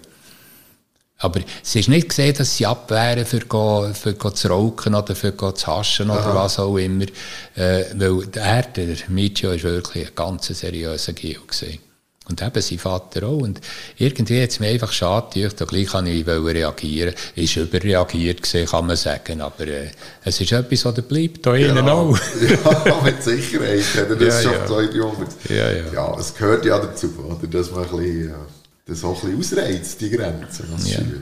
[1.20, 5.16] Aber es ist nicht gesehen, dass sie abwehren für, go, für go zu rauchen oder
[5.16, 7.06] für go zu haschen oder was auch immer.
[7.56, 11.80] Äh, weil er, der Michio, ist wirklich ein ganz seriöser Gil gewesen.
[12.30, 13.38] Und eben sein Vater auch.
[13.38, 13.62] Und
[13.98, 17.14] irgendwie hat es mir einfach schade gedacht, und gleich kann ich reagieren.
[17.36, 19.40] Ist überreagiert gewesen, kann man sagen.
[19.42, 19.92] Aber äh,
[20.26, 22.10] es ist etwas, was da bleibt, da innen Genau.
[22.12, 22.18] auch.
[22.86, 24.66] ja, mit Sicherheit hat er das Ja, schon ja.
[24.66, 25.28] zwei Jahren.
[25.50, 25.94] Ja, ja.
[25.94, 27.48] ja, es gehört ja dazu, oder?
[27.48, 28.34] dass man ein bisschen, äh,
[28.88, 30.98] das auch ein bisschen ausreizt, die Grenzen als Ja.
[30.98, 31.22] Schüler.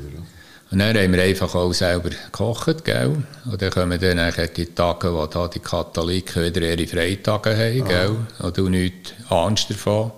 [0.71, 3.23] Und dann haben wir einfach auch selber gekocht, gell?
[3.49, 7.87] Und dann kommen dann nachher die Tage, wo da die Katholiken wieder ihre Freitage haben,
[7.87, 8.15] gell?
[8.39, 10.11] Und du nichts ahnst davon.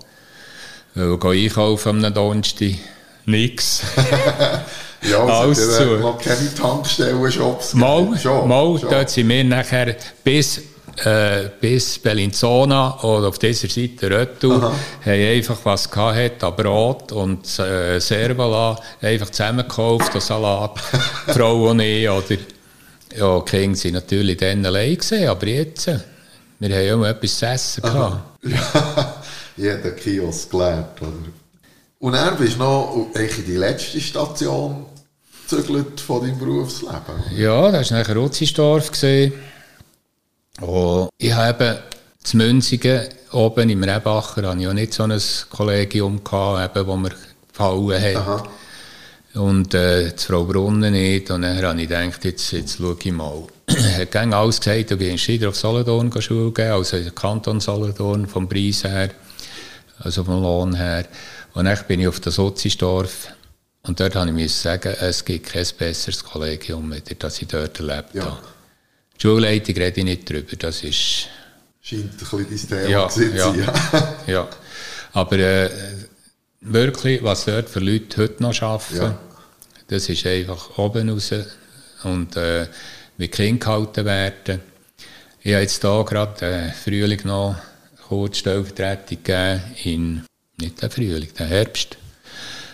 [0.98, 2.74] Weil gehen einkaufen am Donnerstag,
[3.24, 3.82] nix.
[5.02, 6.00] Ja, Alles es hat ja zu.
[6.00, 8.18] noch keine Tankstellen-Shops Mal.
[8.18, 8.90] Schon, mal, schon.
[8.90, 9.94] dort sind wir nachher
[10.24, 10.60] bis,
[11.04, 14.72] äh, bis Bellinzona oder auf dieser Seite Retour,
[15.04, 20.80] haben einfach was gehabt, an Brot und äh, Servola, einfach zusammengekauft, und Salat,
[21.28, 22.36] Frau und ich, oder,
[23.16, 26.00] ja, die Kinder sind natürlich dann allein gewesen, aber jetzt, äh,
[26.58, 28.20] wir haben ja immer etwas zu essen gehabt.
[29.58, 31.12] Ja, jeder Kiosk geleert, oder?
[32.00, 34.86] Und dann bist noch eigentlich in die letzte Station
[35.48, 37.24] gezügelt von deinem Berufsleben.
[37.34, 38.90] Ja, das war nachher Rutzisdorf.
[40.60, 41.82] Und ich habe
[42.22, 46.96] zu Münzigen, oben im Rebacher, hatte ich auch nicht so ein Kollegium, gehabt, eben, wo
[46.96, 47.12] mir
[47.48, 48.16] gefallen hat.
[48.16, 48.42] Aha.
[49.34, 51.30] Und äh, Frau Brunnen nicht.
[51.30, 53.44] Und dann habe ich gedacht, jetzt, jetzt schaue ich mal.
[53.66, 58.26] er hat gerne alles gesagt, du gehst wieder auf Solothurn Schule geben, also Kanton Solothurn,
[58.26, 59.10] vom Preis her,
[60.00, 61.06] also vom Lohn her.
[61.54, 63.28] Und dann bin ich auf das Soziesdorf
[63.82, 68.14] und dort habe ich sagen, es gibt kein besseres Kollegium mehr, das ich dort erlebt
[68.14, 68.26] ja.
[68.26, 68.38] habe.
[69.16, 71.28] Die Schulleitung rede ich nicht drüber, das ist...
[71.80, 73.54] Scheint ein bisschen dein Thema ja, zu ja,
[74.26, 74.48] ja,
[75.12, 75.70] aber äh,
[76.60, 79.18] wirklich, was dort für Leute heute noch arbeiten, ja.
[79.86, 81.32] das ist einfach oben raus
[82.04, 82.66] und äh,
[83.16, 84.60] wie Kinder gehalten werden.
[85.40, 87.56] Ich habe jetzt hier gerade äh, Frühling noch
[88.08, 90.24] kurz Stellvertretung gegeben in,
[90.58, 91.98] nicht der Frühling, der Herbst.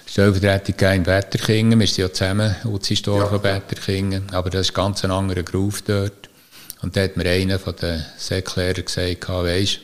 [0.07, 1.81] Stellvertretung gegeben in Betterkingen.
[1.81, 3.27] Wir sind ja zusammen, Uzistor ja.
[3.27, 4.31] von Betterkingen.
[4.31, 6.31] Aber das ist ganz ein anderer Groove dort.
[6.83, 9.81] Und da hat mir einer von den Säcklehrern gesagt, weisst,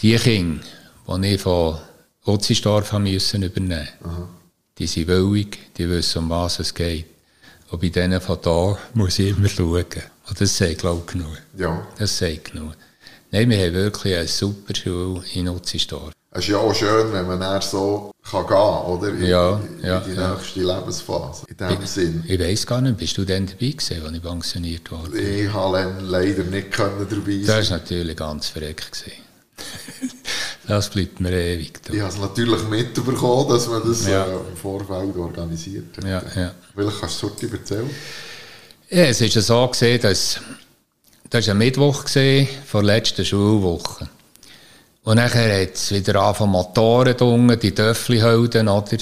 [0.00, 0.62] die Kinder,
[1.08, 1.78] die ich von
[2.26, 4.28] Uzisdorf müssen übernehmen musste,
[4.78, 7.06] die sind willig, die wissen, um was es geht.
[7.70, 9.84] Und bei denen von da muss ich immer schauen.
[10.28, 11.38] Und das sagt, glaube ich, genug.
[11.56, 11.86] Ja.
[11.98, 12.74] Das sagt genug.
[13.36, 16.10] Nein, wir haben wirklich eine super Schule in Utzisdorf.
[16.30, 19.08] Es ist ja auch schön, wenn man dann so kann gehen oder?
[19.08, 20.34] In, ja, in, ja, in die ja.
[20.34, 21.44] nächste Lebensphase.
[21.46, 22.24] In dem ich, Sinn.
[22.26, 25.20] Ich weiss gar nicht, bist du denn dabei gewesen, als ich pensioniert wurde?
[25.20, 27.46] Ich habe leider nicht können dabei sein.
[27.46, 29.04] Das war natürlich ganz verreckt.
[30.66, 31.82] das bleibt mir ewig.
[31.82, 31.92] Da.
[31.92, 34.24] Ich habe es natürlich mitbekommen, dass man das ja.
[34.24, 36.04] äh, im Vorfeld organisiert hat.
[36.04, 36.54] Ja, ja.
[36.74, 37.90] Vielleicht kannst du es erzählen?
[38.88, 40.40] Ja, es war so, gewesen, dass
[41.30, 44.08] das war ein Mittwoch gewesen, vor der letzten Schulwoche.
[45.04, 48.96] Und nachher hat es wieder angefangen, Motoren unten, die Töffel halten, oder?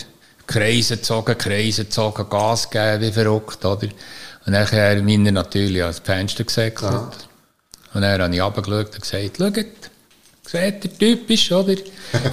[0.47, 3.89] Kreise gezogen, Kreise gezogen, Gas geben, wie verrückt, oder?
[4.47, 6.93] Und nachher meine natürlich ans Fenster gesäckelt.
[6.93, 7.11] Ja.
[7.95, 9.91] Und dann habe ich runtergeschaut und gesagt, schaut,
[10.47, 11.77] seht ihr, typisch, oder?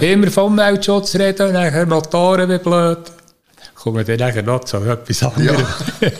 [0.00, 2.98] Immer vom Umweltschutz reden und nachher Motoren wie blöd.
[3.74, 5.66] Kommen wir dann nachher noch zu etwas anderem.
[6.00, 6.10] Ja.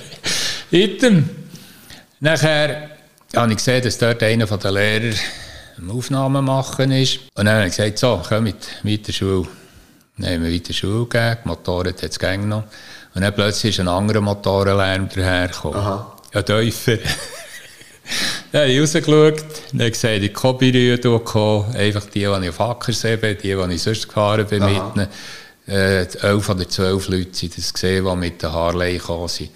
[0.71, 1.29] Item.
[2.21, 2.92] Nachher
[3.37, 5.15] habe ich gesehen, dass dort einer der Lehrer
[5.91, 7.21] Aufnahmen machen ist.
[7.35, 9.49] Und dann habe ich gesagt, so, komm mit weiter Schule.
[10.19, 12.65] Dann haben wir weiter Schule gegeben, die Motoren hat es noch.
[13.15, 15.79] Und dann plötzlich ist ein anderer Motorenlärm dahergekommen.
[15.79, 16.17] Aha.
[16.35, 16.97] Ja, tiefer.
[18.53, 20.71] dann habe ich rausgeschaut, dann gesagt, ich komme bei
[21.75, 24.93] einfach die, die ich auf Ackersee bin, die, die ich sonst gefahren bin Aha.
[24.95, 25.09] mit
[25.69, 29.51] äh, elf oder zwölf Leute sind das gesehen, die mit der Harley gekommen sind.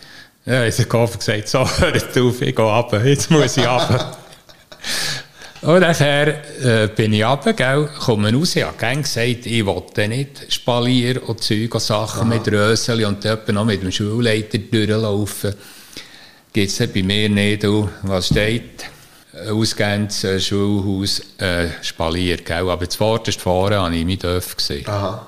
[0.47, 4.17] Ja, ich habe gesagt, so, hört auf, ich gehe runter, jetzt muss ich runter.
[5.63, 6.29] Und nachher
[6.63, 11.43] äh, bin ich runter, gell, komme raus, ich habe gesagt, ich wollte nicht Spalier und
[11.43, 12.39] Zeug und Sachen Aha.
[12.39, 15.55] mit Röseli und dort noch mit dem Schulleiter durchlaufen.
[16.53, 18.85] Gibt es bei mir nicht, du, was steht?
[19.51, 24.87] Ausgehendes äh, Schulhaus äh, Spalier, gell, aber zuvorderst vorne habe ich mich gesehen.
[24.87, 25.27] Aha.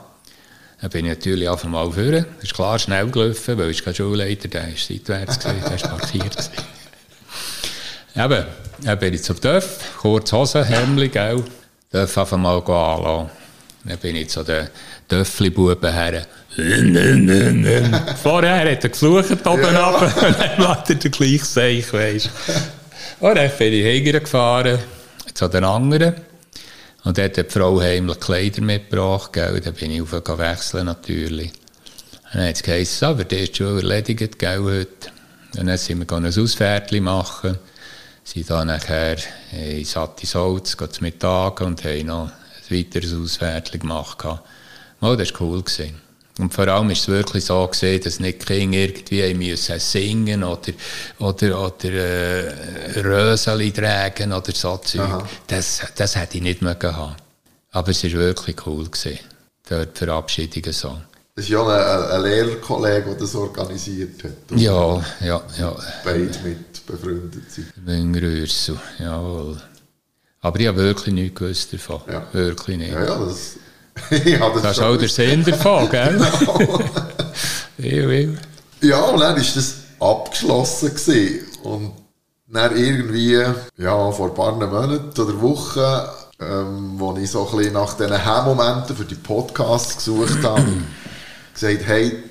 [0.81, 2.27] Dann bin ich natürlich auf einmal vorne.
[2.41, 6.51] Ist klar schnell gelaufen, weil ich kein Schulleiter, der ist seitwärts gewesen, der ist parkiert
[8.17, 8.45] Eben,
[8.83, 11.43] dann bin ich zum Dörf, kurz Hose, Hemdli, gell.
[11.93, 13.31] Dörf auf einmal anlassen.
[13.85, 14.69] Dann bin ich zu den
[15.09, 16.27] Döffli-Buben her.
[18.23, 19.91] Vorher hat er geflucht oben ja.
[19.91, 22.31] ab und dann macht er den gleichen Seich, weisst
[23.21, 24.79] Und dann bin ich hingefahren
[25.33, 26.15] zu den anderen.
[27.09, 29.63] Und dort hat die Frau heimlich Kleider mitgebracht, gell?
[29.63, 31.51] Dann bin ich auf wechseln natürlich.
[31.51, 35.09] Und dann hat es geheißen, aber die ist schon erledigt, gell, heute.
[35.57, 37.57] Und dann sind wir ein Ausfährtchen machen.
[38.25, 39.17] Sind dann nachher
[39.53, 42.31] in Sattisolz, zum Mittag und haben noch
[42.71, 44.23] ein weiteres Ausfährtchen gemacht.
[45.01, 45.63] Oh, das war cool.
[45.63, 46.08] Gewesen.
[46.39, 50.73] Und vor allem ist es wirklich so gesehen, dass nicht Kinder irgendwie müssen singen oder,
[51.19, 55.25] oder, oder äh, Röseli tragen oder so Zeug.
[55.49, 57.23] Das, das hätte ich nicht mehr gehabt.
[57.73, 58.89] Aber es war wirklich cool.
[58.89, 59.19] Gewesen,
[59.69, 60.97] dort die Verabschiedungen so.
[61.35, 64.59] Das ist ja ein, ein Lehrerkollege, der das organisiert hat.
[64.59, 65.77] Ja, ja, ja.
[66.05, 67.73] Beide mit befreundet sind.
[67.85, 69.61] Müngrürsel, jawohl.
[70.41, 72.01] Aber ich habe wirklich nichts gewusst davon.
[72.11, 72.27] Ja.
[72.33, 72.93] Wirklich nicht.
[72.93, 73.57] Ja, ja, das
[74.25, 76.21] ja, das, das ist auch der Sinn davon, gell?
[77.81, 78.33] Genau.
[78.81, 80.89] ja, und dann war das abgeschlossen.
[80.89, 81.47] Gewesen.
[81.63, 81.93] Und
[82.49, 83.41] dann irgendwie,
[83.77, 86.09] ja, vor ein paar Monaten oder Wochen,
[86.41, 90.65] ähm, wo ich so ein bisschen nach diesen Hemmomenten für die Podcasts gesucht habe,
[91.55, 92.25] gesagt, hey,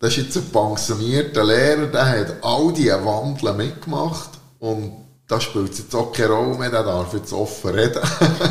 [0.00, 4.92] das ist jetzt ein pensionierter Lehrer, der hat all diese Wandeln mitgemacht und
[5.28, 8.02] da spielt es jetzt auch keine Rolle mehr, der darf jetzt offen reden.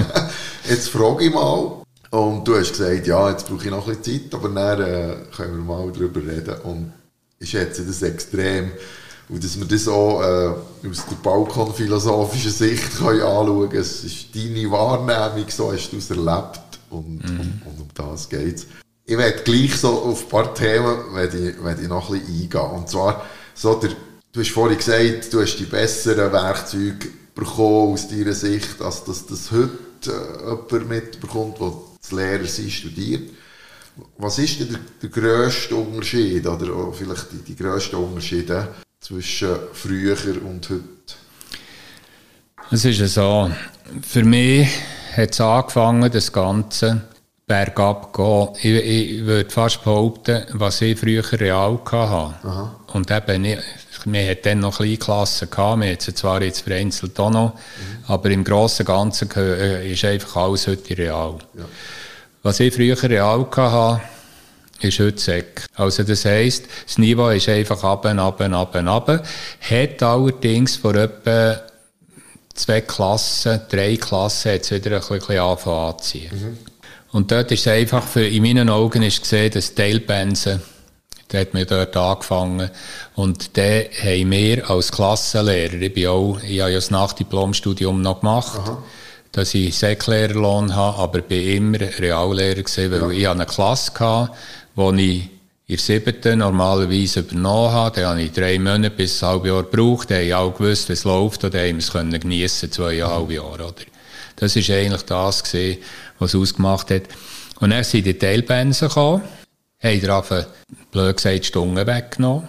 [0.69, 1.78] jetzt frage ich mal,
[2.11, 5.15] und du hast gesagt, ja, jetzt brauche ich noch ein bisschen Zeit, aber dann äh,
[5.35, 6.55] können wir mal darüber reden.
[6.63, 6.93] Und
[7.39, 8.71] ich schätze das extrem,
[9.29, 13.81] Und dass wir das auch äh, aus der balkonphilosophischen Sicht können anschauen können.
[13.81, 17.39] Es ist deine Wahrnehmung, so hast du es erlebt und, mhm.
[17.39, 18.67] und, und um das geht es.
[19.05, 22.41] Ich werde gleich so auf ein paar Themen werde ich, werde ich noch ein bisschen
[22.41, 22.77] eingehen.
[22.77, 23.91] Und zwar, so der,
[24.31, 29.27] du hast vorhin gesagt, du hast die besseren Werkzeuge bekommen aus deiner Sicht, als dass
[29.27, 31.71] das heute äh, jemand mitbekommt, der
[32.11, 33.29] Lehrer sein studiert.
[34.17, 40.17] Was ist denn der, der grösste Unterschied oder vielleicht die, die grössten Unterschiede zwischen früher
[40.45, 40.83] und heute?
[42.71, 43.51] Es ist so,
[44.01, 44.69] für mich
[45.15, 47.01] hat es angefangen, das Ganze
[47.47, 48.49] bergab gehen.
[48.61, 52.47] Ich, ich würde fast behaupten, was ich früher real hatte.
[52.47, 52.75] Aha.
[52.93, 53.59] Und eben, ich,
[54.05, 58.03] wir hatten dann noch kleine Klassen gehabt, wir hatten zwar jetzt vereinzelt auch noch, mhm.
[58.07, 61.39] aber im Großen und Ganzen äh, ist einfach alles heute real.
[61.55, 61.65] Ja.
[62.41, 64.01] Was ich früher real hatte,
[64.79, 65.65] ist heute Säck.
[65.75, 69.23] Also das heisst, das Niveau ist einfach ab, ab, ab, ab.
[69.69, 71.59] Hat allerdings vor etwa
[72.53, 76.31] zwei Klassen, drei Klassen, es wieder ein bisschen angefangen anzuziehen.
[76.31, 76.57] Mhm.
[77.11, 80.61] Und dort ist es einfach, für, in meinen Augen ist gesehen, dass Teilpensen,
[81.31, 82.69] der hat mir dort angefangen.
[83.15, 88.21] Und den haben wir als Klassenlehrer, ich bin auch, ich habe ja das Nachdiplomstudium noch
[88.21, 88.81] gemacht, Aha
[89.31, 93.19] dass ich Säcklehrerlohn habe, aber bin immer Reallehrer gewesen, weil ja.
[93.19, 94.33] ich eine Klasse hatte,
[94.75, 95.29] wo ich
[95.69, 98.01] in der siebten normalerweise übernommen habe.
[98.01, 100.09] Dann habe ich drei Monate bis ein halbes Jahr gebraucht.
[100.09, 103.29] Dann habe ich auch gewusst, wie es läuft und dann haben wir es geniessen, zweieinhalb
[103.29, 103.83] Jahre, oder?
[104.35, 105.81] Das war eigentlich das gewesen,
[106.17, 107.03] was ausgemacht hat.
[107.59, 109.21] Und dann sind die Teilpensen gekommen,
[109.83, 110.45] haben
[110.91, 112.47] blöd gesagt, Stunden weggenommen.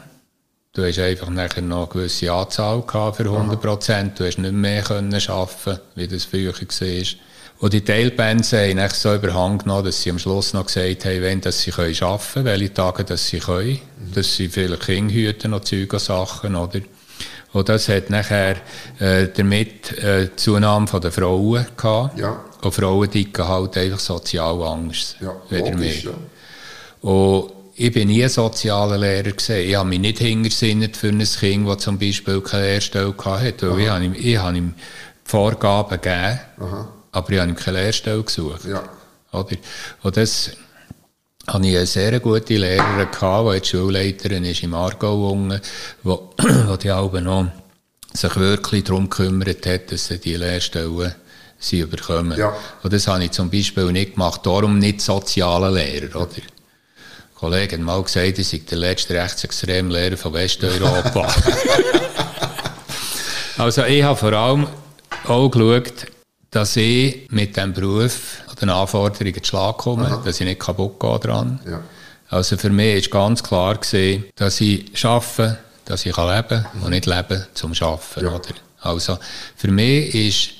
[0.72, 4.20] Du hast einfach nachher noch eine gewisse Anzahl gehabt für 100 Prozent.
[4.20, 7.06] Du hast nicht mehr können arbeiten, wie das früher war.
[7.58, 11.22] Und die Teilbands haben eigentlich so überhang genommen, dass sie am Schluss noch gesagt haben,
[11.22, 14.14] wenn dass sie können arbeiten können, welche Tage dass sie können, mhm.
[14.14, 16.80] dass sie vielleicht Kinder hüten und Zeug und Sachen, oder?
[17.52, 18.54] Und das hat nachher
[19.00, 22.16] äh, damit äh, Zunahme von den Frauen gehabt.
[22.16, 22.44] Ja.
[22.62, 25.16] Und Frauen dicken halt einfach sozial Angst.
[25.20, 26.14] Ja, logisch, mehr.
[26.14, 27.10] Ja.
[27.10, 29.56] Und ich bin nie ein sozialer Lehrer gewesen.
[29.56, 33.70] Ich habe mich nicht hingersinnet für ein Kind, das zum Beispiel keine Lehrstelle hatte.
[33.70, 34.74] Weil ich habe, ihm, ich habe ihm
[35.24, 36.88] Vorgaben gegeben, Aha.
[37.12, 38.66] aber ich habe ihm keine Lehrstelle gesucht.
[38.66, 38.82] Ja.
[39.32, 39.56] Oder?
[40.02, 40.50] Und das
[41.46, 45.34] hatte ich eine sehr gute Lehrerin, die jetzt Schulleiterin ist im Aargau
[46.02, 46.34] wo
[46.82, 47.46] die Alben noch
[48.12, 51.14] sich wirklich darum gekümmert hat, dass sie die Lehrstellen
[51.58, 52.38] sie überkommen.
[52.38, 52.54] Ja.
[52.82, 56.42] Und das habe ich zum Beispiel nicht gemacht, darum nicht soziale Lehrer, oder?
[57.40, 61.26] Kollege hat mal gesagt, ich sei der letzte Rechtsextremlehrer von Westeuropa.
[63.56, 64.66] also ich habe vor allem
[65.24, 66.06] auch geschaut,
[66.50, 70.22] dass ich mit diesem Beruf an den Anforderungen zu Schlag komme, Aha.
[70.22, 71.60] dass ich nicht kaputt gehe dran.
[71.66, 71.80] Ja.
[72.28, 76.82] Also für mich war ganz klar, gewesen, dass ich arbeite, dass ich leben kann mhm.
[76.82, 78.22] und nicht leben zum Arbeiten.
[78.22, 78.34] Ja.
[78.34, 78.54] Oder?
[78.82, 79.18] Also
[79.56, 80.50] für mich ist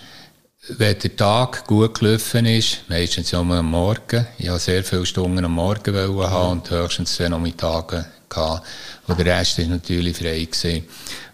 [0.79, 5.45] wenn der Tag gut gelaufen ist, meistens ja am Morgen, ich habe sehr viele Stunden
[5.45, 8.66] am Morgen wollen haben und höchstens zwei Nachmittage gehabt.
[9.07, 10.85] Und der Rest war natürlich frei gewesen.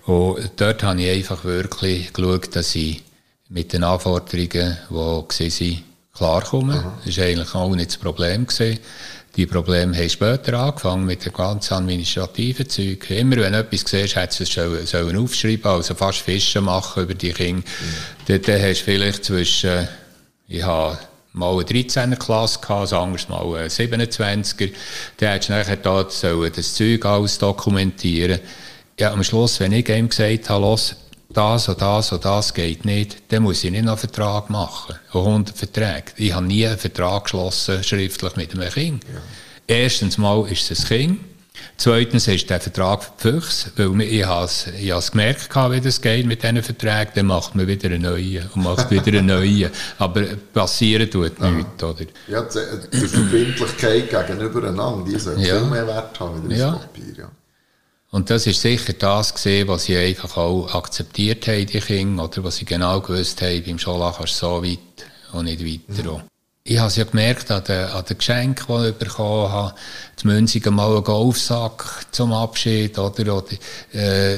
[0.07, 3.03] Und dort habe ich einfach wirklich geschaut, dass ich
[3.49, 5.85] mit den Anforderungen, die waren,
[6.15, 6.93] klarkomme.
[7.05, 8.47] Das war eigentlich auch nicht das Problem.
[8.47, 8.79] Gewesen.
[9.37, 13.11] Die Probleme haben später angefangen mit dem ganzen administrativen Zeug.
[13.11, 17.03] Immer wenn du etwas siehst, hättest du es sollen, sollen aufschreiben, also fast Fischen machen
[17.03, 17.63] über die Kinder.
[18.29, 18.43] Mhm.
[18.43, 19.89] Dann, hast du vielleicht zwischen,
[20.49, 20.99] ich habe
[21.35, 24.71] mal eine 13er Klasse gehabt, anders mal eine 27er.
[25.19, 28.41] Dann hättest du nachher da das Zeug alles dokumentieren.
[28.99, 30.97] Ja, am Schluss, wenn ich ihm gesagt habe, los,
[31.29, 34.97] das und das und das geht nicht, dann muss ich nicht noch einen Vertrag machen.
[35.13, 36.13] 100 Verträge.
[36.17, 39.05] Ich habe nie einen Vertrag geschlossen, schriftlich mit einem Kind.
[39.05, 39.21] Ja.
[39.67, 41.21] Erstens mal ist es ein Kind.
[41.79, 46.27] Zweitens ist der Vertrag für die Füchse, weil ich habe es gemerkt, wie das geht
[46.27, 47.13] mit diesen Verträgen.
[47.15, 49.71] Dann macht man wieder einen neuen und macht wieder einen neuen.
[49.99, 50.23] Aber
[50.53, 51.83] passieren tut nichts.
[51.83, 52.05] Oder?
[52.29, 52.43] Ja,
[52.93, 55.59] die Verbindlichkeit gegenüber einander, die sollte ja.
[55.59, 56.73] viel mehr Wert haben wie das ja.
[56.73, 57.15] Papier.
[57.19, 57.31] Ja.
[58.17, 62.45] Und das ist sicher das gesehen, was sie einfach auch akzeptiert haben, die Kinder, oder
[62.45, 64.79] was sie genau gewusst haben, beim Scholach kannst du so weit
[65.35, 66.13] und nicht weiter.
[66.13, 66.36] Mhm
[66.69, 69.75] ich habe es ja gemerkt an den, an den Geschenken, die ich bekommen habe.
[70.21, 73.37] Die Münzigen mal einen Golfsack zum Abschied, oder?
[73.37, 73.53] oder
[73.93, 74.37] äh,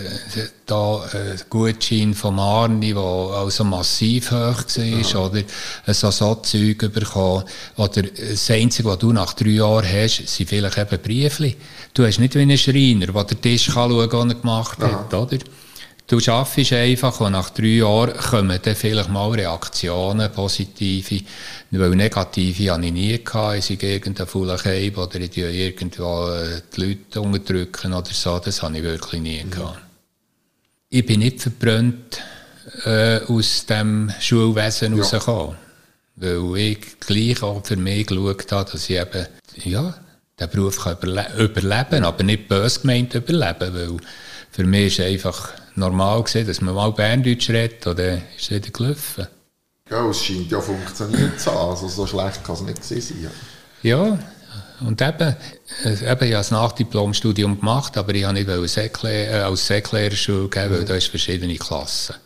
[0.66, 5.18] da ein Gutschein von Arni, der also massiv hoch war, ja.
[5.18, 5.43] oder?
[5.87, 7.45] So, so Zeug bekommen.
[7.76, 11.57] Oder das Einzige, was du nach drei Jahren hast, sind vielleicht eben Briefli.
[11.95, 14.79] Du hast nicht wie ein Schreiner, der den Tisch kann schauen kann, was er gemacht
[14.81, 15.18] hat, ja.
[15.18, 15.39] oder?
[16.09, 21.21] Du schaffst einfach und nach drei Jahren kommen dann vielleicht mal Reaktionen, positive,
[21.71, 26.63] weil negative hatte ich nie gehabt, ich sei irgendein fauler Keib oder ich irgendwo äh,
[26.75, 29.51] die Leute unterdrücken oder so, das habe ich wirklich nie mhm.
[29.51, 29.81] gehabt.
[30.89, 32.23] ich bin nicht verbrannt
[32.87, 35.03] äh, aus dem Schulwesen Ja.
[35.03, 35.57] rausgekommen.
[36.17, 39.27] Weil ich gleich auch für mich geschaut habe, dass ich eben,
[39.63, 39.95] ja,
[40.41, 43.97] den Beruf kann überle überleben aber nicht bös gemeint überleben, weil
[44.51, 48.70] für mich ist einfach normal gewesen, dass man mal Berndeutsch redet, oder ist es wieder
[48.70, 49.26] gelaufen.
[49.91, 51.70] Ja, es scheint ja funktioniert zu haben.
[51.70, 53.31] Also so schlecht kann es nicht gewesen sein.
[53.83, 54.18] Ja,
[54.81, 55.37] und eben,
[55.85, 60.70] eben ich habe das Nachdiplomstudium gemacht, aber ich habe nicht Säckle- äh, als Säcklehrerschule gehen,
[60.70, 62.16] weil da ist verschiedene Klassen.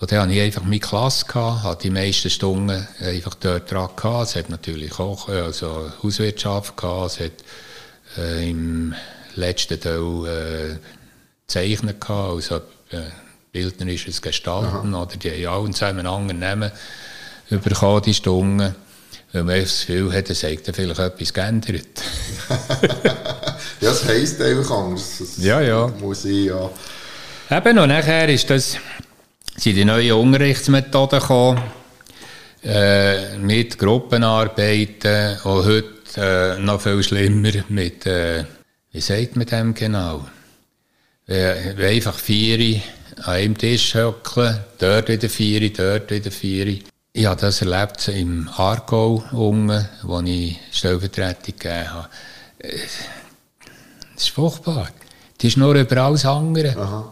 [0.00, 3.88] Und dann hatte ich einfach meine Klasse, gehabt, hatte die meisten Stunden einfach dort dran
[3.96, 4.28] gehabt.
[4.28, 7.32] Es hat natürlich auch äh, also Hauswirtschaft gehabt, es hat
[8.18, 8.94] äh, im
[9.36, 10.76] letzten Teil äh,
[11.46, 12.56] Zeichnen gehabt, also
[12.90, 13.10] äh,
[13.52, 16.72] bildnerisches Gestalten, oder die haben alle zusammen einen anderen Namen
[17.48, 18.74] bekommen, die Stunden.
[19.32, 21.86] Weil man das Gefühl hat, es hat dann vielleicht etwas geändert.
[23.80, 25.18] Ja, es heisst einfach anders.
[25.18, 25.88] Das Ja, ja.
[26.00, 26.70] Muss ich ja.
[27.50, 28.78] Eben, und nachher ist das,
[29.56, 31.62] sind die neuen Unterrichtsmethoden gekommen,
[32.62, 38.44] äh, mit Gruppenarbeiten, und heute äh, noch viel schlimmer mit, äh,
[38.92, 40.24] wie sagt man dem genau?
[41.26, 42.82] Wenn einfach vier
[43.22, 46.78] an einem Tisch hocken, dort wieder vier, dort wieder vier.
[47.12, 52.08] Ich habe das erlebt im Aargau unten, wo ich Stellvertretung gegeben habe.
[52.58, 52.78] Äh,
[54.14, 54.88] Das ist furchtbar.
[55.40, 56.76] Die ist nur über alles andere.
[56.76, 57.10] Aha.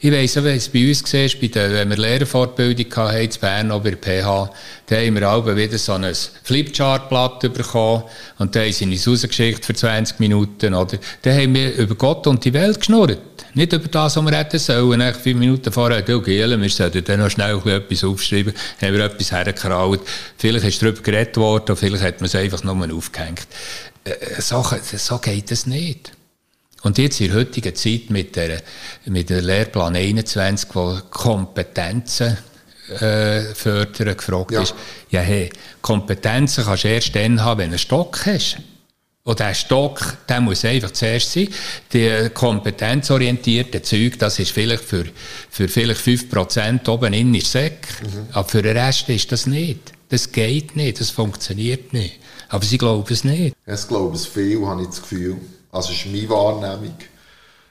[0.00, 3.30] Ich weiss auch, wenn es bei uns war, bei der, wenn wir Lehrerfortbildung hatten, in
[3.40, 4.50] Bern, auch bei der PH,
[4.86, 6.06] da haben wir alle wieder so ein
[6.42, 8.02] Flipchart-Blatt bekommen
[8.38, 10.98] und da haben sie uns rausgeschickt für 20 Minuten, oder?
[11.22, 13.18] Da haben wir über Gott und die Welt geschnurrt.
[13.54, 14.98] Nicht über das, was wir hätten sollen.
[14.98, 18.52] Nach fünf Minuten vorher, du Gielen, wir sollten dann noch schnell etwas aufschreiben,
[18.82, 20.00] haben wir etwas hergekraut.
[20.36, 23.46] Vielleicht ist darüber geredet worden, oder vielleicht hat man es einfach nur aufgehängt.
[24.04, 24.64] Äh, So,
[24.96, 26.12] so geht es nicht.
[26.82, 28.60] Und jetzt in der heutigen Zeit mit der,
[29.06, 32.36] mit der Lehrplan 21, wo Kompetenzen
[33.00, 34.60] äh, fördern gefragt Ja.
[34.62, 34.74] ist,
[35.10, 35.50] ja hey,
[35.80, 38.58] Kompetenzen kannst du erst dann haben, wenn du einen Stock hast.
[39.26, 41.48] Und der Stock, der muss einfach zuerst sein.
[41.94, 45.06] Die kompetenzorientierte Zeug, das ist vielleicht für,
[45.50, 47.88] für vielleicht 5% oben in ist Säck.
[48.32, 49.94] Aber für den Rest ist das nicht.
[50.10, 52.18] Das geht nicht, das funktioniert nicht.
[52.50, 53.56] Aber sie glauben es nicht.
[53.66, 55.38] Ich glaube, es viel, habe ich das Gefühl.
[55.72, 56.94] Also, es ist meine Wahrnehmung.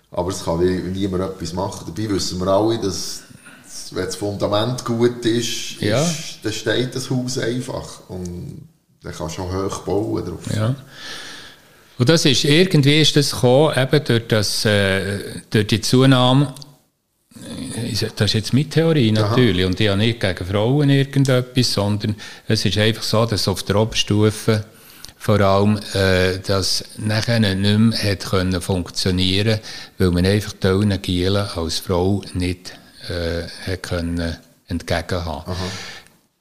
[0.10, 0.60] Aber es kann
[0.92, 1.86] niemand etwas machen.
[1.96, 3.22] Dabei wissen wir alle, dass,
[3.64, 6.02] dass wenn das Fundament gut ist, Ja.
[6.02, 8.10] ist dann steht das Haus einfach.
[8.10, 8.68] Und
[9.04, 10.56] dann kannst du auch hoch bauen drauf.
[10.56, 10.76] Ja.
[11.98, 15.20] Und das ist, irgendwie ist das gekommen, eben durch, das, äh,
[15.50, 16.54] durch die Zunahme,
[17.36, 22.16] äh, das ist jetzt meine Theorie natürlich, und ich habe nicht gegen Frauen irgendetwas, sondern
[22.48, 24.66] es ist einfach so, dass auf der Oberstufe
[25.24, 29.60] vor allem, äh, das nachher nicht mehr hat können funktionieren,
[29.98, 32.74] weil man einfach die Gielen als Frau nicht
[33.08, 34.36] äh, hat können
[34.68, 35.54] entgegenhaben.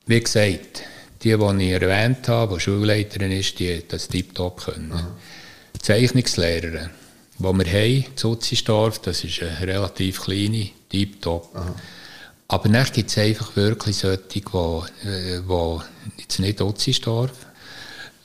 [0.06, 0.82] Wie gesagt,
[1.22, 4.92] die, die ich erwähnt habe, die Schulleiterin ist, die hat das tiptop können.
[5.82, 6.90] Zeichnungslehrerin,
[7.38, 11.50] die wir haben, in Utzisdorf, das ist eine relativ kleine, tiptop.
[12.48, 15.78] Aber dann gibt es einfach wirklich solche, die, äh, die
[16.18, 17.32] jetzt nicht Utzisdorf,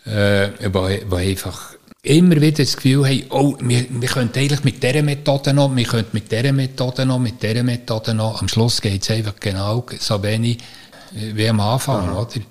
[0.06, 4.82] äh, die, die einfach immer wieder das Gefühl haben, oh, wir, wir könnten eigentlich mit
[4.82, 8.42] dieser Methode noch, wir könnten mit dieser Methode noch, mit dieser Methode noch.
[8.42, 10.58] Am Schluss geht es einfach genau so wenig
[11.16, 12.42] äh, wie am Anfang, oder?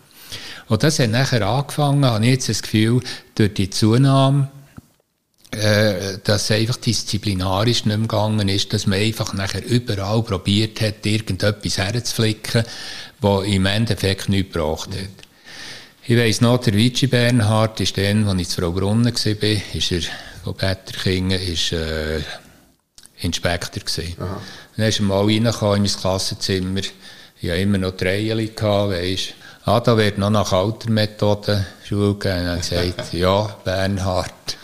[0.69, 3.01] Und das hat nachher angefangen, habe ich jetzt das Gefühl,
[3.37, 4.49] durch die Zunahme,
[5.53, 11.07] äh, dass einfach disziplinarisch nicht mehr gegangen ist, dass man einfach nachher überall probiert hat,
[11.07, 12.65] irgendetwas herzuflicken,
[13.21, 15.27] was im Endeffekt nichts gebracht hat.
[16.09, 19.93] Ich weiss noch, der Vici Bernhard ist dann, als ich zu Frau Brunnen war, ist
[19.93, 20.01] er
[20.45, 22.21] von Betterkingen, ist äh,
[23.19, 24.15] Inspektor gewesen.
[24.77, 26.81] Dann ist er mal reingekommen in mein Klassenzimmer.
[27.41, 29.35] Ich hatte immer noch drei gehabt, weisst.
[29.65, 32.49] Ah, da wird noch nach alter Methode Schule gehen.
[32.49, 34.57] Und er hat gesagt, ja, Bernhard,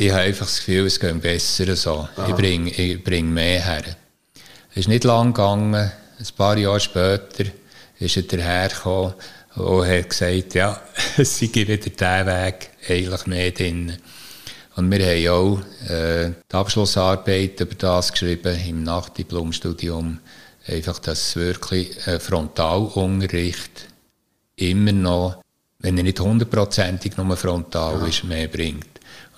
[0.00, 2.08] ich habe einfach das Gefühl, es geht besser so.
[2.28, 3.84] Ich bringe ich bring mehr her.
[4.70, 5.74] Es ist nicht lang gegangen.
[5.74, 7.44] Ein paar Jahre später
[7.98, 9.14] ist er dahergekommen
[9.56, 10.80] und hat gesagt, ja,
[11.16, 13.96] es sei wieder der Weg, eigentlich mehr drin.
[14.76, 20.20] Und wir haben auch äh, die Abschlussarbeit über das geschrieben im Nachdiplomstudium.
[20.68, 23.88] Einfach, dass wirklich ein Frontalunterricht
[24.54, 25.42] immer noch,
[25.80, 28.86] wenn er nicht hundertprozentig nur frontal ist, mehr bringt.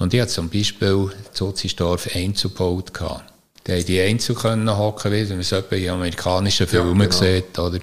[0.00, 3.32] Und ich hatte zum Beispiel zu Utzisdorf Einzelbaut gehabt.
[3.64, 7.12] Da haben die Einzel können hocken, wie man es in amerikanischen Filmen genau.
[7.12, 7.78] sieht, oder?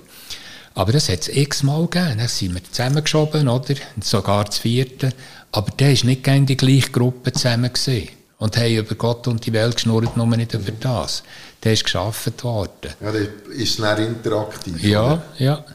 [0.74, 2.18] Aber das hat es x-mal gegeben.
[2.18, 3.76] Dann sind wir zusammengeschoben, oder?
[3.95, 5.11] Und Sogar das vierte.
[5.51, 7.72] Aber da war nicht gerne die gleiche Gruppe zusammen.
[7.72, 8.09] Gewesen.
[8.39, 11.24] Und haben über Gott und die Welt geschnurrt, nur nicht über das.
[11.63, 12.93] Der ist geschaffen worden.
[12.99, 14.84] Ja, der ist dann interaktiv.
[14.84, 15.24] Ja, oder?
[15.38, 15.65] ja.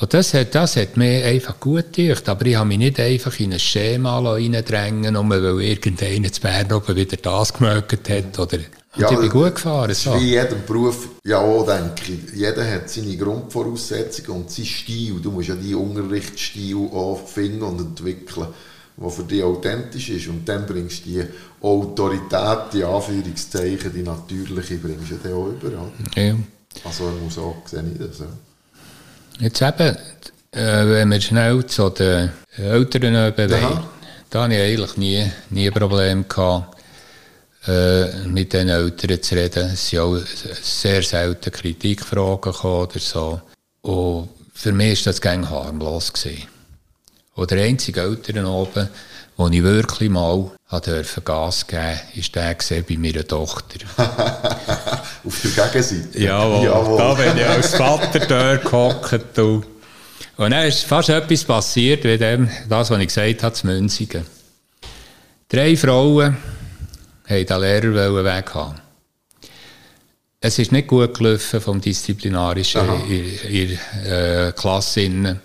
[0.00, 2.28] Und das hat, das hat mir einfach gut gedacht.
[2.28, 6.72] Aber ich habe mich nicht einfach in ein Schema reindrängen nur weil irgendeiner zu Bern
[6.72, 8.38] oben wieder das gemerkt hat.
[8.38, 8.58] Oder,
[8.96, 9.88] ja, ich bin gut gefahren.
[9.88, 10.14] Das so.
[10.14, 12.34] ist wie jedem Beruf, ja auch, denke ich.
[12.34, 15.20] Jeder hat seine Grundvoraussetzungen und seinen Stil.
[15.20, 18.48] Du musst ja deinen Unterrichtsstil auch finden und entwickeln,
[18.96, 20.26] der für dich authentisch ist.
[20.26, 21.24] Und dann bringst du die
[21.60, 25.92] Autorität, die Anführungszeichen, die natürliche, bringst du dann auch überall.
[26.16, 26.34] Ja.
[26.84, 28.18] Also, muss auch sehen, das.
[28.18, 28.26] Ja.
[29.40, 29.96] Jetzt eben,
[30.52, 33.80] äh, wenn wir schnell zu den Eltern bewegen,
[34.30, 36.76] da hatte ich eigentlich nie, nie ein Problem gehabt,
[37.66, 39.70] äh, mit den Eltern zu reden.
[39.72, 40.18] Es sind auch
[40.62, 43.40] sehr selten Kritikfragen oder so.
[43.82, 46.12] Und für mich war das gang harmlos.
[46.12, 46.44] Gewesen.
[47.34, 48.88] Und der einzige Eltern oben,
[49.36, 53.80] wo ich wirklich mal durfte Gas geben durfte, war der bei meiner Tochter.
[55.24, 56.18] Auf der Gegenseite?
[56.18, 56.64] Jawohl.
[56.64, 56.98] Jawohl.
[56.98, 59.38] Da bin ich als Vater dort gehockt.
[60.36, 64.26] Und dann ist fast etwas passiert, wie dem, das, was ich gesagt habe, zu Münzigen.
[65.48, 66.36] Drei Frauen
[67.28, 68.80] wollten den Lehrer weg haben.
[70.40, 75.40] Es ist nicht gut gelaufen vom Disziplinarischen in, in, in äh, Klasse,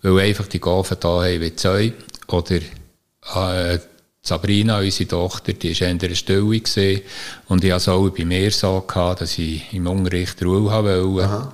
[0.00, 1.92] weil einfach die Gaben da haben wie Zeug
[2.28, 3.78] oder äh,
[4.26, 7.02] Sabrina, unsere Tochter, die war in der Stille gewesen.
[7.48, 10.86] und ich hatte es auch bei mir so, gehabt, dass ich im Unterricht Ruhe haben
[10.86, 11.28] wollte.
[11.28, 11.52] Aha.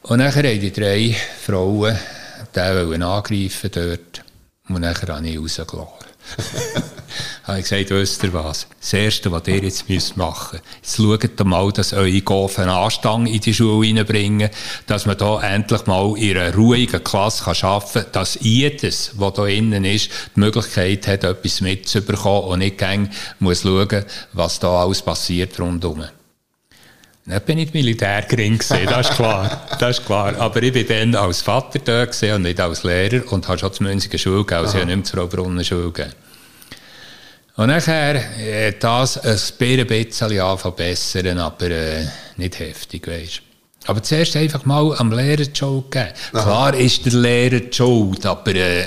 [0.00, 1.14] Und dann haben die drei
[1.44, 1.98] Frauen
[2.54, 4.24] den angreifen dort
[4.68, 6.84] und dann habe ich rausgelassen.
[7.44, 8.66] habe ich gesagt, wisst ihr was?
[8.80, 13.26] Das Erste, was ihr jetzt müsst machen müsst, jetzt schaut mal, dass eure Gofen Anstang
[13.26, 14.50] in die Schule reinbringen,
[14.86, 19.34] dass man da endlich mal in einer ruhigen Klasse kann arbeiten kann, dass jedes, was
[19.34, 24.82] da innen ist, die Möglichkeit hat, etwas mitzubekommen und nicht gäng muss schauen, was da
[24.82, 26.04] alles passiert rundherum.
[27.26, 30.36] Dann bin ich Militär gering gesehen, das ist klar, das ist klar.
[30.38, 33.72] Aber ich bin dann als Vater da gesehen und nicht als Lehrer und habe schon
[33.72, 36.12] zur Münziger Schule gegeben, also ich habe nicht mehr zur Brunnen Schule gegeben.
[37.56, 42.04] Und nachher hat das ein bisschen anfangen aber äh,
[42.36, 43.42] nicht heftig, weißt
[43.86, 46.08] Aber zuerst einfach mal am Lehrer die Schuld geben.
[46.32, 46.42] Aha.
[46.42, 48.86] Klar ist der Lehrer die Schuld, aber äh,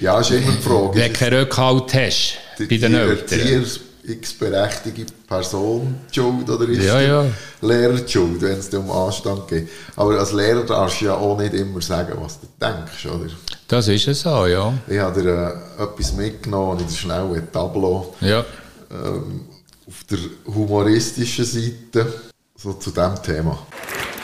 [0.00, 0.94] ja, ist immer die Frage.
[0.98, 3.66] Wenn du keinen Rückhalt hast die, bei den Eltern
[4.08, 7.22] x-berechtigte Person Schuld oder ist ja, ja.
[7.22, 9.68] der Lehrer Schuld, wenn es um Anstand geht.
[9.96, 13.30] Aber als Lehrer darfst du ja auch nicht immer sagen, was du denkst, oder?
[13.68, 14.72] Das ist es so, ja.
[14.86, 18.14] Ich habe dir äh, etwas mitgenommen in der schnellen Tableau.
[18.20, 18.44] Ja.
[18.90, 19.42] Ähm,
[19.86, 22.12] auf der humoristischen Seite,
[22.56, 23.58] so zu diesem Thema.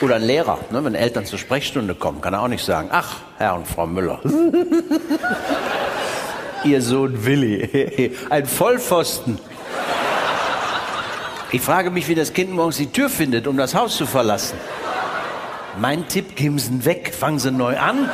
[0.01, 3.17] Oder ein Lehrer, ne, wenn Eltern zur Sprechstunde kommen, kann er auch nicht sagen, ach,
[3.37, 4.19] Herr und Frau Müller.
[6.65, 9.39] Ihr Sohn Willi, ein Vollpfosten.
[11.51, 14.57] Ich frage mich, wie das Kind morgens die Tür findet, um das Haus zu verlassen.
[15.79, 18.09] Mein Tipp, geben Sie weg, fangen Sie neu an.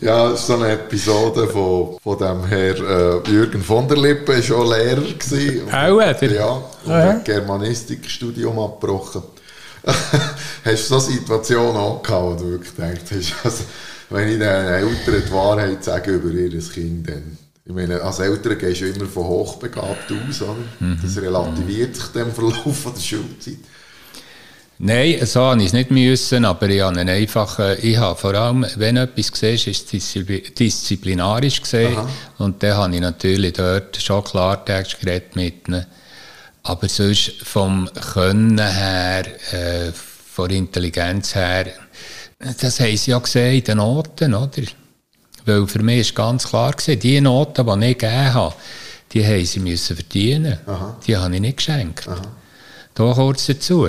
[0.00, 4.34] Ja, das ist so eine Episode von, von dem Herr äh, Jürgen von der Lippe,
[4.34, 5.00] war schon Lehrer.
[5.00, 5.72] Gewesen.
[5.72, 6.32] Auch, oder?
[6.32, 9.22] Ja, und hat Germanistikstudium abgebrochen.
[9.84, 13.64] hast du so Situationen auch gehabt, wo du wirklich gedacht hast, also,
[14.10, 17.38] wenn ich den Eltern die Wahrheit sage über ihr Kind, dann
[17.68, 20.56] ich meine, als Eltern gehst du immer von hochbegabt aus, oder?
[20.80, 20.98] Mhm.
[21.02, 23.58] Das relativiert sich dem Verlauf der Schulzeit.
[24.78, 28.64] Nein, so habe ich es nicht müssen, aber ich habe einfach, ich habe vor allem,
[28.76, 30.14] wenn etwas siehst, ist es
[30.54, 31.94] disziplinarisch gesehen.
[31.94, 32.08] Aha.
[32.38, 35.84] Und dann habe ich natürlich dort schon Klartext geredet mit ihnen.
[36.62, 41.66] Aber sonst vom Können her, äh, von Intelligenz her,
[42.38, 44.62] das haben sie ja gesehen in den Noten, oder?
[45.48, 48.54] Weil für mich ist ganz klar gewesen, die Noten, die ich gegeben habe,
[49.12, 50.58] die haben sie müssen verdienen.
[50.66, 50.96] Aha.
[51.06, 52.06] Die habe ich nicht geschenkt.
[52.06, 52.20] Aha.
[52.94, 53.88] Da kurz dazu.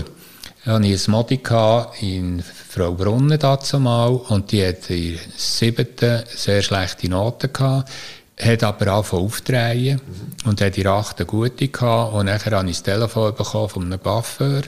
[0.63, 1.41] Da hatte ich ein Modi
[1.99, 7.89] in Frau Brunnen dazu mal und die hatte in der siebten sehr schlechte Noten gehabt,
[8.39, 10.49] hat aber angefangen aufzudrehen mhm.
[10.49, 13.83] und hat in der achten gute gehabt und nachher habe ich das Telefon bekommen von
[13.83, 14.61] einem Buffeur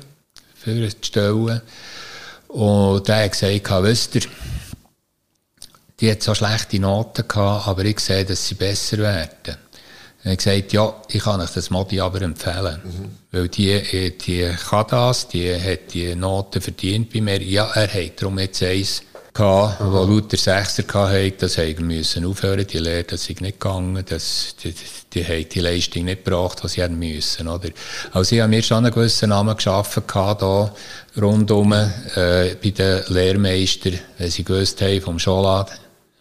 [0.55, 1.61] für die Stelle
[2.47, 4.23] und der hat gesagt, wisst ihr,
[6.01, 9.57] die hat so schlechte Noten gehabt, aber ich sehe, dass sie besser werden.
[10.23, 12.79] Er hat gesagt, ja, ich kann euch das Modi aber empfehlen.
[12.83, 13.11] Mhm.
[13.31, 17.41] Weil die, die kann das, die hat die Noten verdient bei mir.
[17.41, 19.01] Ja, er hat darum jetzt eins
[19.33, 19.91] gehabt, mhm.
[19.91, 24.55] wo lauter Sechser hatte, das haben müssen aufhören, die Lehre, das ist nicht gegangen, das,
[24.63, 24.73] die,
[25.13, 27.69] die, die die Leistung nicht gebracht, was sie haben müssen, oder?
[28.11, 30.73] Also ich habe mir schon einen gewissen Namen geschaffen gehabt, da,
[31.19, 35.71] rundum, äh, bei den Lehrmeistern, wenn sie gewusst haben, vom Scholat,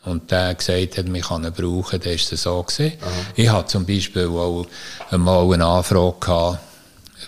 [0.05, 2.94] und der gesagt hat, man kann ihn brauchen, dann ist es so gewesen.
[3.34, 4.66] Ich hatte zum Beispiel auch
[5.11, 6.59] einmal eine Anfrage gehabt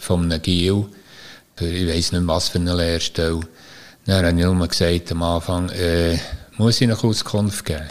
[0.01, 0.87] von einem Gil,
[1.57, 3.41] für, ich weiss nicht was für eine Lehrstelle.
[4.07, 6.19] Dann habe ich nur gesagt am Anfang, äh,
[6.57, 7.89] muss ich noch Auskunft geben?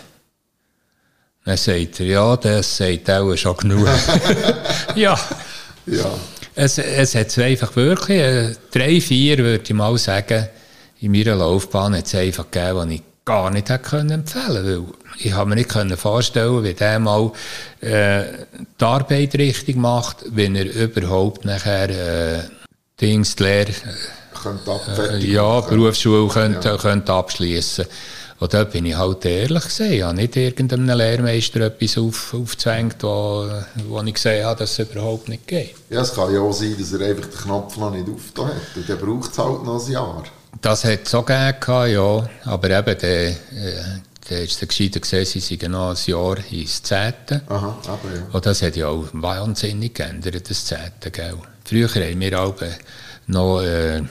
[1.45, 3.87] Dann sagt er, ja, das sagt auch schon genug.
[4.95, 5.17] ja.
[5.85, 6.11] Ja.
[6.53, 10.47] Es, es hat einfach wirklich, äh, drei, vier würde ich mal sagen,
[10.99, 14.85] in meiner Laufbahn hat es einfach gegeben, die ich gar nicht hätte können empfehlen weil
[15.19, 17.31] ich habe mir nicht vorstellen, wie der mal
[17.81, 18.23] äh,
[18.79, 22.43] die Arbeit richtig macht, wenn er überhaupt nachher äh,
[22.99, 25.31] Dings, die Lehre, äh, abfertigen.
[25.31, 25.59] ja.
[25.61, 27.85] Berufsschule könnte, könnte abschließen.
[28.39, 29.93] Und da bin ich halt ehrlich gesehen.
[29.93, 33.47] Ich habe nicht irgendeinem Lehrmeister etwas auf, aufgezwängt, wo,
[33.87, 35.75] wo ich gesehen habe, dass es überhaupt nicht geht.
[35.91, 38.75] Ja, es kann ja auch sein, dass er einfach den Knopf noch nicht aufgetan hat.
[38.75, 40.23] Und dann braucht es halt noch ein Jahr.
[40.59, 42.29] Das hat es auch gegeben, gehabt, ja.
[42.45, 43.35] Aber eben, der, äh,
[44.29, 47.41] der ist der gescheiter gesehen, sie sind noch ein Jahr ins Zehnte.
[47.47, 48.27] Aha, aber ja.
[48.31, 51.37] Und das hat ja auch wahnsinnig geändert, das Zehnte, gell.
[51.63, 52.55] Früher haben wir auch
[53.27, 54.01] noch äh,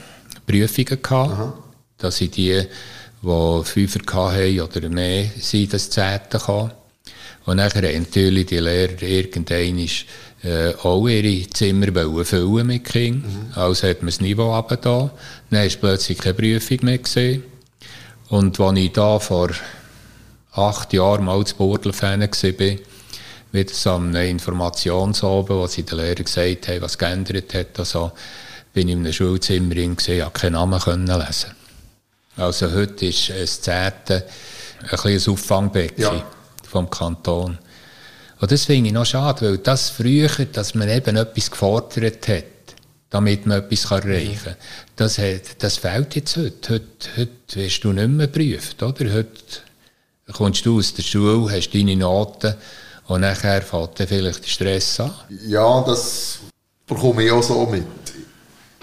[0.47, 1.53] Prüfungen gehabt.
[1.97, 2.65] Das sind die,
[3.21, 6.71] die Fünfer hatten oder mehr, sind das Zehnte gekommen.
[7.45, 9.89] Und nachher haben natürlich die Lehrer irgendwann
[10.43, 13.51] äh, auch ihre Zimmer wollen füllen mit Kindern.
[13.55, 15.11] Also hat man das Niveau runtergetan.
[15.49, 17.43] Dann ist plötzlich keine Prüfung mehr gesehen.
[18.29, 19.49] Und als ich da vor
[20.53, 22.77] acht Jahren mal zu Burdelfan war,
[23.53, 28.11] wieder so am Informationsoben, wo sie den Lehrern gesagt haben, was geändert hat, also,
[28.73, 31.51] bin ich in einem Schulzimmer drin gewesen, ich konnte keinen Namen können lesen.
[32.37, 34.25] Also heute ist es Zehnte
[34.89, 36.23] ein kleines Auffangbecken Ja.
[36.69, 37.57] vom Kanton.
[38.41, 42.43] Und das finde ich noch schade, weil das früher, dass man eben etwas gefordert hat,
[43.11, 44.55] damit man etwas kann erreichen kann,
[44.95, 46.69] das, hat, das fehlt jetzt heute.
[46.73, 47.09] heute.
[47.17, 49.13] Heute wirst du nicht mehr geprüft, oder?
[49.13, 49.29] Heute
[50.33, 52.55] kommst du aus der Schule, hast deine Noten
[53.07, 55.13] und nachher fällt dann vielleicht der Stress an.
[55.45, 56.39] Ja, das
[56.87, 57.85] bekomme ich auch so mit.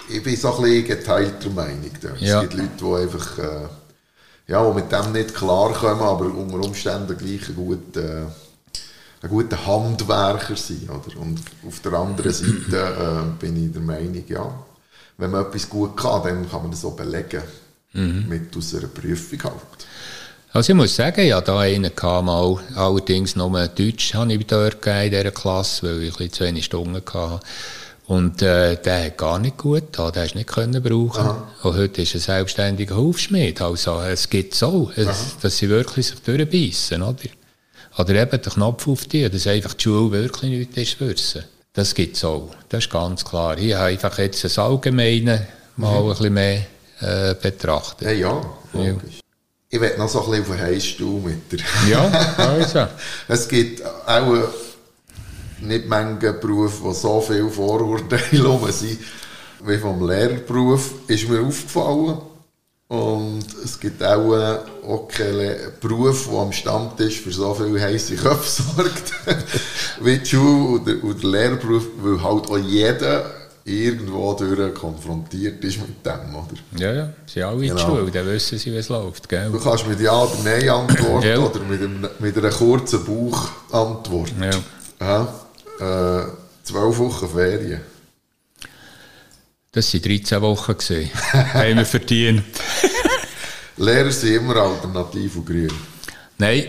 [0.09, 1.91] Ich bin so ein bisschen geteilter Meinung.
[2.21, 2.41] Ja.
[2.43, 3.67] Es gibt Leute, die einfach äh,
[4.47, 8.31] ja, die mit dem nicht klarkommen, aber unter Umständen gleich ein guter,
[9.21, 10.89] ein guter Handwerker sind.
[10.89, 11.19] Oder?
[11.19, 14.63] Und auf der anderen Seite äh, bin ich der Meinung, ja,
[15.17, 17.43] wenn man etwas gut kann, dann kann man das auch belegen.
[18.29, 19.87] Mit aus einer Prüfung halt.
[20.51, 24.85] Also ich muss sagen, ja, da einen kam mal, allerdings nur Deutsch habe ich dort
[24.85, 27.39] in dieser Klasse, weil ich ein bisschen zu wenig Stunden hatte.
[28.07, 31.29] Und äh, der hat gar nicht gut da, der hast nicht können brauchen.
[31.61, 33.61] Und heute ist er selbstständiger Hufschmied.
[33.61, 37.29] Also es gibt so, es, dass sie wirklich sich durchbeissen, oder?
[37.99, 41.43] Oder eben den Knopf auf die, dass einfach die Schule wirklich nichts ist sie.
[41.73, 43.57] Das gibt es auch, das ist ganz klar.
[43.57, 45.45] Ich habe einfach jetzt das Allgemeine
[45.75, 46.65] mal ein bisschen mehr
[47.01, 48.07] äh, betrachtet.
[48.07, 48.41] Ja, ja,
[48.71, 49.19] logisch.
[49.69, 51.59] Ich werde noch so ein bisschen auf den Heimstuhl mit der.
[51.89, 52.87] Ja, also.
[53.27, 54.47] Es gibt auch
[55.59, 58.99] nicht Menge Berufe, die so viele Vorurteile sind,
[59.65, 62.17] wie vom Lehrerberuf, ist mir aufgefallen.
[62.89, 68.15] Und es gibt auch, äh, auch keinen Beruf, der am Stammtisch für so viele heisse
[68.15, 69.13] Köpfe sorgt,
[70.01, 73.29] wie die Schule und der, und der Lehrerberuf, weil halt auch jeder
[73.63, 76.79] irgendwo durch konfrontiert ist mit dem, oder?
[76.79, 77.75] Ja, ja, sie sind alle in Genau.
[77.75, 79.51] der Schule, dann wissen sie, wie es läuft, gell?
[79.51, 81.37] Du kannst mit Ja oder Nein antworten Ja.
[81.37, 84.31] oder mit, einem, mit einer kurzen Bauchantwort.
[84.41, 85.27] Ja.
[85.79, 86.25] Ja, äh,
[86.63, 87.81] zwölf Wochen Ferien.
[89.71, 90.73] Das waren 13 Wochen.
[91.31, 92.43] haben wir verdient.
[93.77, 95.71] Lehrer sind immer alternativ und grün.
[96.39, 96.65] Nein,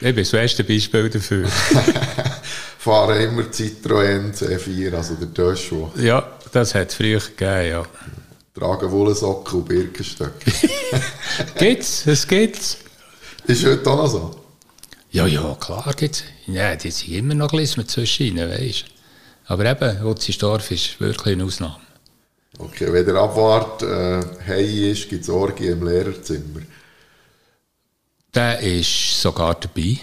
[0.00, 1.46] ich bin das beste Beispiel dafür.
[2.78, 5.92] Fahren immer Citroën C4, also der Joshua.
[5.96, 7.82] ja, das hat es früher gegeben, ja.
[8.54, 10.50] Tragen Wollsocken und Birkenstöcke.
[11.58, 12.78] Gibt's, es gibt's.
[13.46, 14.40] ist heute auch noch so.
[15.10, 16.24] Ja, ja, klar gibt's.
[16.46, 18.86] Ja, die sind immer noch ein bisschen zwischen ihnen, weisst
[19.46, 21.85] Aber eben, Utzisdorf ist wirklich eine Ausnahme.
[22.58, 26.60] Okay, wenn der Abwart äh, heim ist, gibt es Orgie im Lehrerzimmer.
[28.34, 29.98] Der ist sogar dabei.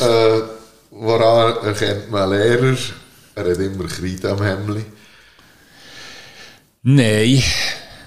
[0.00, 0.40] Äh,
[0.90, 2.76] woran erkennt man einen Lehrer?
[3.34, 4.84] Er hat immer Kreide am Hemdli.
[6.82, 7.42] Nein,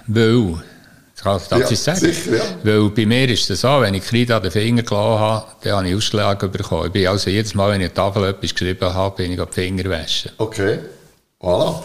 [0.06, 0.62] weil,
[1.22, 2.44] das darf Ja, ich sagen, sicher, ja.
[2.62, 5.72] weil bei mir ist es so, wenn ich Kreide an den Finger gelassen habe, dann
[5.76, 6.86] habe ich Ausschläge bekommen.
[6.86, 9.50] Ich bin also jedes Mal, wenn ich der Tafel etwas geschrieben habe, bin ich auf
[9.50, 10.32] die Finger waschen.
[10.38, 10.78] Okay,
[11.40, 11.82] voilà.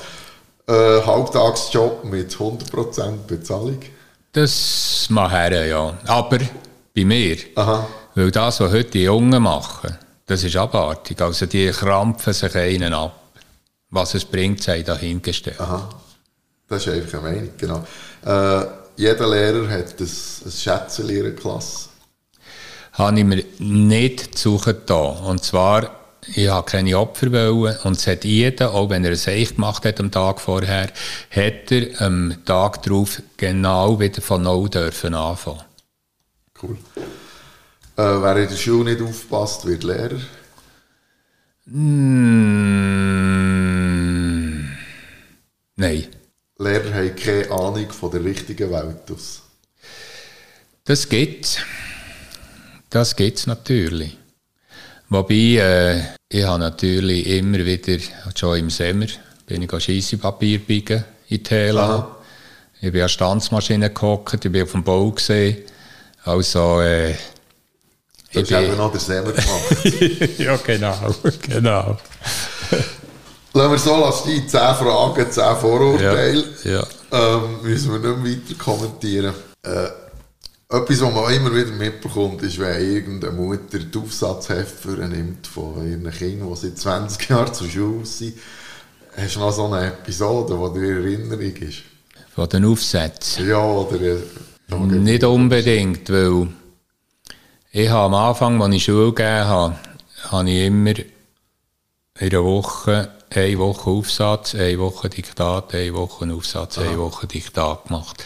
[0.67, 3.79] Äh, Halbtagsjob mit 100% Bezahlung.
[4.33, 5.97] Das mache her, ja.
[6.05, 6.39] Aber
[6.95, 7.87] bei mir, Aha.
[8.15, 11.21] weil das, was heute die Jungen machen, das ist abartig.
[11.21, 13.15] Also die krampfen sich einen ab.
[13.89, 15.59] Was es bringt, sei dahingestellt.
[15.61, 15.87] Aha.
[16.67, 17.83] Das ist einfach eine Meinung, genau.
[18.25, 18.65] Äh,
[18.97, 20.09] jeder Lehrer hat ein,
[20.45, 21.89] ein Schätzchen in ihrer Klasse.
[22.93, 24.95] Habe ich mir nicht zu suchen da.
[24.95, 25.95] Und zwar,
[26.35, 27.77] ich habe keine Opfer wollen.
[27.83, 30.89] Und es hat jeder, auch wenn er es Seich gemacht hat am Tag vorher,
[31.29, 35.61] hat er am Tag darauf genau wieder von Null dürfen anfangen.
[36.61, 36.77] Cool.
[37.97, 40.19] Äh, wer in der Schule nicht aufpasst, wird Lehrer.
[41.65, 42.17] Mm,
[45.75, 46.07] nein.
[46.59, 49.41] Lehrer haben keine Ahnung von der richtigen Welt aus.
[50.85, 51.57] Das gibt's.
[52.89, 54.17] Das gibt's natürlich.
[55.09, 57.97] Wobei, äh, ich habe natürlich immer wieder,
[58.35, 59.07] schon im Sommer,
[59.45, 62.17] bin ich Scheissepapier biegen in Tela.
[62.81, 65.57] Ich bin an Stanzmaschine gehockt, ich bin auf dem Bau gesehen.
[66.23, 67.15] Also, äh,
[68.33, 70.37] Du ich hast eben noch den Semmer gemacht.
[70.37, 71.15] ja, genau,
[71.47, 71.97] genau.
[73.53, 76.43] Lassen wir so lassen, 10 Fragen, 10 Vorurteile.
[76.63, 76.87] Ja, ja.
[77.11, 79.33] Ähm, müssen wir nicht mehr weiter kommentieren.
[79.63, 79.87] Äh,
[80.69, 86.11] etwas, was man immer wieder mitbekommt, ist, wenn irgendeine Mutter die Aufsatzhefte nimmt von ihren
[86.11, 88.33] Kindern, die seit 20 Jahren zur Schule sind.
[89.15, 91.77] Hast du noch so eine Episode, die dir in Erinnerung ist?
[92.35, 93.47] Von den Aufsätzen.
[93.47, 93.99] Ja, oder...
[94.01, 94.17] äh,
[94.75, 96.49] Nicht unbedingt, weil
[97.71, 99.75] ich habe am Anfang, als ich Schule gegeben habe,
[100.29, 101.05] habe ich immer in
[102.19, 108.23] einer Woche eine Woche Aufsatz, eine Woche Diktat, eine Woche Aufsatz, eine Woche Diktat gemacht.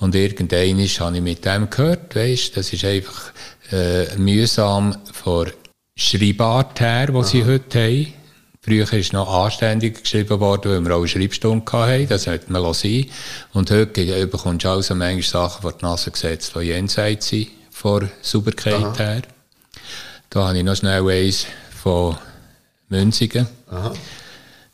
[0.00, 3.32] Und irgendwann habe ich mit dem gehört, weisst, das ist einfach
[3.70, 5.50] äh, mühsam von
[5.96, 8.12] Schreibart her, was sie heute haben.
[8.60, 12.08] Früher ist noch anständig geschrieben worden, weil wir auch eine Schreibstunde hatten.
[12.08, 13.06] Das hätte man sein
[13.52, 18.08] Und heute bekommst du also manchmal Sachen vor die Nase gesetzt, die jenseits sind, von
[18.22, 19.22] Sauberkeit her.
[20.30, 21.46] Da habe ich noch schnell eins
[21.82, 22.16] von
[22.88, 23.48] Münzigen.
[23.68, 23.92] Aha.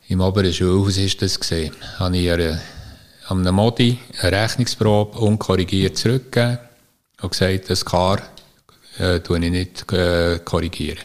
[0.09, 1.71] Im oberen Schulhaus ist das gesehen.
[1.99, 2.59] Habe ich einer,
[3.27, 6.57] an einem Modi eine Rechnungsprobe unkorrigiert zurückgegeben
[7.21, 8.17] und gesagt, das K
[8.97, 10.97] äh, tue ich nicht äh, korrigieren.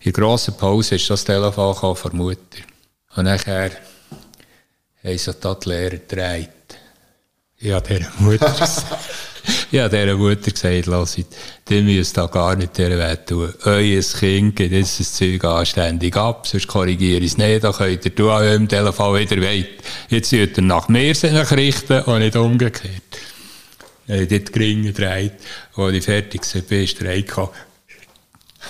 [0.00, 2.58] In der grossen Pause ist das Telefon von der Mutter.
[3.14, 3.70] Und nachher
[5.04, 6.50] haben sich die Lehrer gedreht.
[7.64, 8.84] Ich habe dieser Mutter gesagt,
[9.70, 11.18] ich habe dieser Mutter gesagt, lasst,
[11.66, 13.54] die müsst da gar nicht dieser Welt tun.
[13.64, 18.04] Euer Kind geht jetzt das Zeug anständig ab, sonst korrigiere ich es nicht, dann könnt
[18.04, 19.68] ihr tun an eurem Telefon wieder wollt.
[20.10, 23.00] Jetzt sollt ihr nach mir sich richten und nicht umgekehrt.
[24.08, 25.32] Ich habe dort die Ringe gedreht,
[25.74, 27.50] als ich fertig war, ist der Eiko.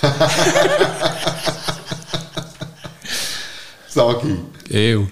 [3.88, 4.38] Sag ich.
[4.72, 5.08] Ew.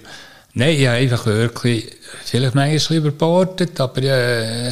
[0.55, 1.89] Nein, ich habe einfach wirklich,
[2.25, 4.71] vielleicht manchmal überbordet, aber äh,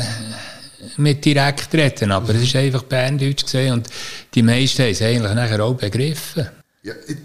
[0.97, 2.11] mit direkt reden.
[2.11, 3.87] Aber es ist einfach Berndeutsch gesehen und
[4.33, 6.47] die meisten haben es eigentlich nachher auch begriffen.
[6.83, 7.17] Ja, ich,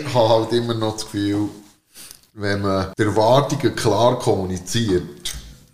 [0.00, 1.48] ich habe halt immer noch das Gefühl,
[2.34, 5.02] wenn man die Erwartungen klar kommuniziert,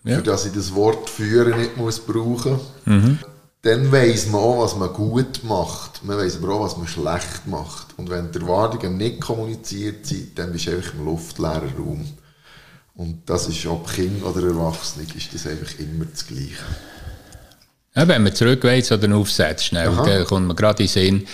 [0.04, 0.16] Ja.
[0.16, 2.60] für dass ich das Wort führen nicht muss brauchen,
[3.62, 6.02] dann weiss man auch, was man gut macht.
[6.04, 7.88] Man weiss aber auch, was man schlecht macht.
[7.96, 12.04] Und wenn die Erwartungen nicht kommuniziert sind, dann bist du einfach im luftleeren Raum.
[12.94, 16.62] Und das ist, ob Kind oder Erwachsene, ist das einfach immer das Gleiche.
[17.94, 20.04] Ja, wenn man zurückweist oder Aufsatz schnell, Aha.
[20.04, 21.26] dann kommt man gerade in den Sinn,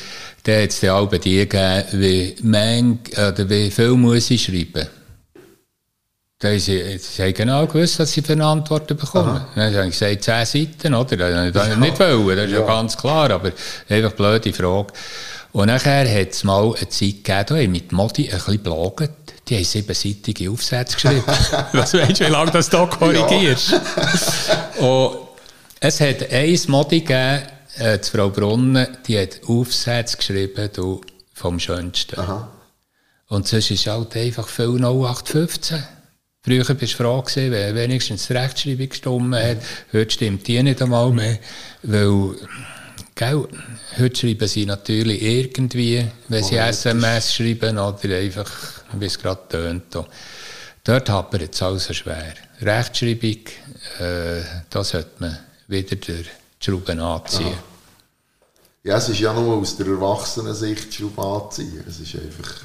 [0.42, 4.88] dann hat es auch bei dir gegeben, wie, mang, oder wie viel muss ich schreiben.
[6.40, 9.44] Da haben sie, sie haben genau gewusst, was sie für eine Antwort bekommen.
[9.56, 11.16] Dann habe ich gesagt, zehn Seiten, oder?
[11.16, 12.60] Das ich dann nicht wollen, das ist ja.
[12.60, 12.66] Ja.
[12.66, 13.50] ganz klar, aber
[13.88, 14.92] einfach blöde Frage.
[15.52, 19.10] Und nachher hat es mal eine Zeit gegeben, da ich mit Modi ein bisschen blogget.
[19.48, 21.24] Die haben siebenseitige Aufsätze geschrieben.
[21.72, 23.74] Was weißt du, wie lange das da korrigierst?
[24.78, 25.16] Und
[25.80, 27.42] es hat ein Modi gegeben,
[27.78, 31.00] äh, die Frau Brunnen, die hat Aufsätze geschrieben, du,
[31.32, 32.18] vom Schönsten.
[32.18, 32.52] Aha.
[33.28, 35.82] Und sonst ist halt einfach viel 0815.
[36.42, 39.58] Früher bist du froh gewesen, wenn wenigstens die Rechtschreibung gestimmt hat.
[39.92, 41.38] Heute stimmt die nicht einmal mehr.
[41.82, 42.36] Weil,
[43.14, 43.48] gell,
[43.98, 48.50] heute schreiben sie natürlich irgendwie, wenn sie SMS schreiben oder einfach,
[48.94, 49.96] wie es gerade tönt.
[50.84, 52.34] Dort hapert es also schwer.
[52.60, 53.44] Rechtschreibung,
[54.00, 56.24] äh, da sollte man wieder die
[56.60, 57.58] Schrauben anziehen.
[58.84, 61.84] Ja, es ist ja nur aus der Erwachsenensicht Schraube anziehen.
[61.86, 62.62] Es ist einfach,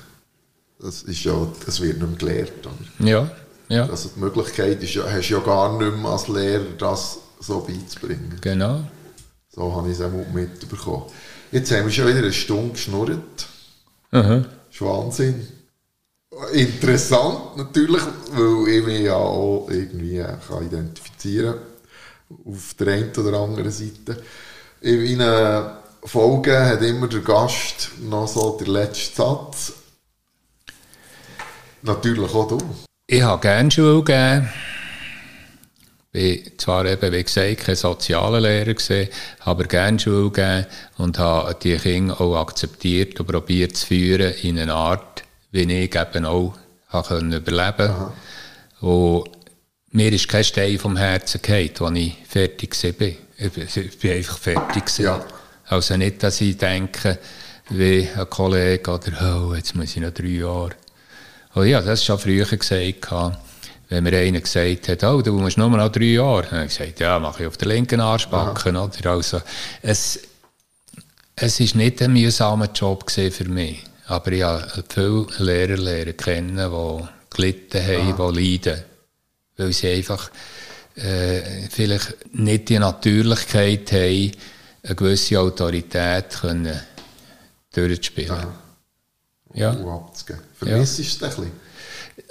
[0.80, 1.34] das ist ja,
[1.66, 2.66] das wird nicht mehr gelehrt.
[2.66, 3.08] Oder?
[3.10, 3.32] Ja,
[3.68, 7.18] ja, Also die Möglichkeit ist ja, hast du ja gar nicht mehr als Lehrer, das
[7.40, 8.38] so beizubringen.
[8.42, 8.84] genau.
[9.50, 11.04] So habe ich es auch mitbekommen.
[11.52, 13.46] Jetzt haben wir schon wieder eine Stunde geschnurrt.
[14.12, 14.46] Mhm.
[14.46, 15.48] Das ist Wahnsinn.
[16.54, 21.56] Interessant natürlich, weil ich mich ja auch irgendwie äh, kann identifizieren
[22.46, 24.22] auf der einen oder anderen Seite.
[24.82, 29.74] In einer Folge hat immer der Gast noch so den letzten Satz.
[31.82, 32.58] Natürlich auch du.
[33.08, 34.50] Ich habe gerne Schule gegeben.
[36.12, 39.10] bin zwar eben, wie gesagt, kein sozialer Lehrer gewesen,
[39.40, 40.66] aber gerne Schule gegeben
[40.98, 45.24] und habe die Kinder auch akzeptiert und probiert zu führen in eine Art,
[45.54, 46.56] wie ich eben auch
[46.90, 48.12] habe überleben konnte.
[48.82, 49.30] Und
[49.92, 53.08] mir ist kein Stein vom Herzen gefallen, als ich fertig war.
[53.38, 54.98] Ich bin einfach fertig.
[54.98, 55.24] Ja.
[55.68, 57.20] Also nicht, dass ich denke,
[57.70, 60.72] wie ein Kollege oder, oh, jetzt muss ich noch drei Jahre.
[61.56, 63.12] Oh ja, das schon früher gesagt,
[63.90, 66.44] wenn mir einer gesagt hat, oh, du musst nur noch drei Jahre.
[66.44, 68.76] Dann habe ich gesagt, ja, mache ich auf der linken Arschbacken.
[68.76, 69.12] Oder?
[69.12, 69.40] Also,
[69.84, 70.20] es,
[71.36, 73.84] es ist nicht ein mühsamer Job für mich.
[74.06, 78.84] Aber ich habe viele Lehrer lernen kennen, die gelitten haben, die leiden.
[79.56, 80.30] Weil sie einfach
[80.96, 84.32] äh, vielleicht nicht die Natürlichkeit haben,
[84.84, 86.80] eine gewisse Autorität können
[87.74, 88.32] durchzuspielen.
[88.32, 88.54] Aha.
[89.54, 89.74] Ja.
[90.58, 91.06] Vermisst ja.
[91.06, 91.52] es ein bisschen?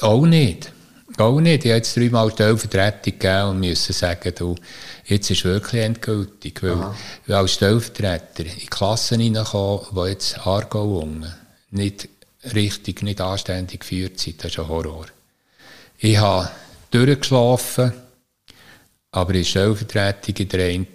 [0.01, 0.73] Auch nicht.
[1.18, 1.64] Auch nicht.
[1.64, 4.55] Ich habe jetzt dreimal die Vertretung gegeben und müssen sagen, du,
[5.05, 6.62] jetzt ist wirklich endgültig.
[6.62, 6.95] Weil,
[7.27, 11.01] weil als Stellvertreter in Klassen hineinkommen, die jetzt Aargau
[11.73, 12.09] nicht
[12.55, 15.07] richtig, nicht anständig geführt sind, das ist ein Horror.
[15.99, 16.51] Ich habe
[16.91, 17.93] durchgeschlafen,
[19.11, 20.87] aber in Stellvertretung in der einen,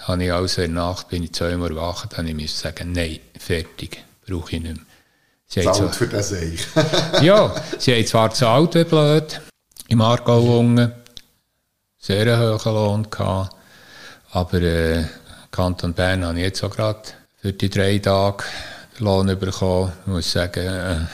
[0.00, 3.20] habe ich also in der Nacht, bin ich zweimal wach, dann musste ich sagen, nein,
[3.38, 4.84] fertig, brauche ich nicht mehr.
[5.46, 6.66] Sie Zahlt für das ich.
[7.22, 9.40] ja, sie haben zwar zahlt wie blöd,
[9.88, 10.92] im Aargau unten,
[11.98, 13.54] sehr einen hohen Lohn gehabt,
[14.30, 15.04] aber äh,
[15.50, 17.02] Kanton Bern habe ich jetzt auch gerade
[17.40, 18.44] für die drei Tage
[19.00, 19.92] Lohn bekommen.
[20.02, 21.06] Ich muss sagen, äh,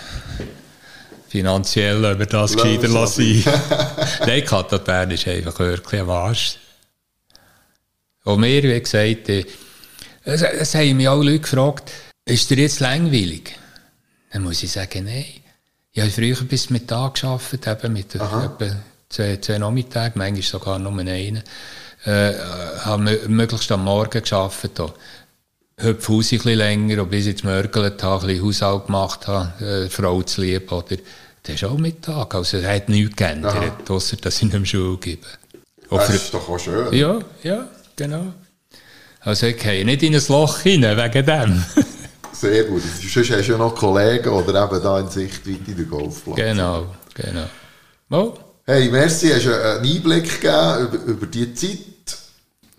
[1.28, 3.44] finanziell über das gescheiter lassen.
[4.20, 6.58] Nein, Kanton Bern ist einfach wirklich ein Arsch.
[8.24, 9.44] Und mir, wie gesagt, äh,
[10.24, 11.92] es, es haben mich alle Leute gefragt,
[12.24, 13.58] ist dir jetzt langweilig?
[14.32, 15.26] Dann muss ich sagen, nein.
[15.92, 18.58] Ich habe früher bis Mittag gearbeitet, eben mit etwa
[19.08, 21.42] zwei, zwei Nachmittagen, manchmal sogar nur einen.
[22.04, 22.32] Äh,
[22.80, 24.92] habe möglichst am Morgen gearbeitet.
[25.82, 29.64] Heute Fuß ein bisschen länger, bis ich jetzt mörgelt habe, ein bisschen Haushalt gemacht habe,
[29.64, 30.96] äh, Frau zu lieb, oder,
[31.42, 32.32] das ist auch Mittag.
[32.34, 35.26] Also, es hat nichts geändert, außer dass ich mehr Schule gebe.
[35.90, 36.92] Das ist doch auch schön.
[36.92, 38.32] Ja, ja, genau.
[39.20, 41.64] Also, ich gehe nicht in ein Loch hinein, wegen dem.
[42.32, 42.82] Sehr gut.
[42.82, 46.36] Sonst hast du ja noch Kollegen oder eben da in Sichtweite in der Golfplatz.
[46.36, 47.46] Genau, genau.
[48.10, 48.34] Oh.
[48.64, 51.78] Hey, merci, hast einen Einblick gegeben über, über die Zeit.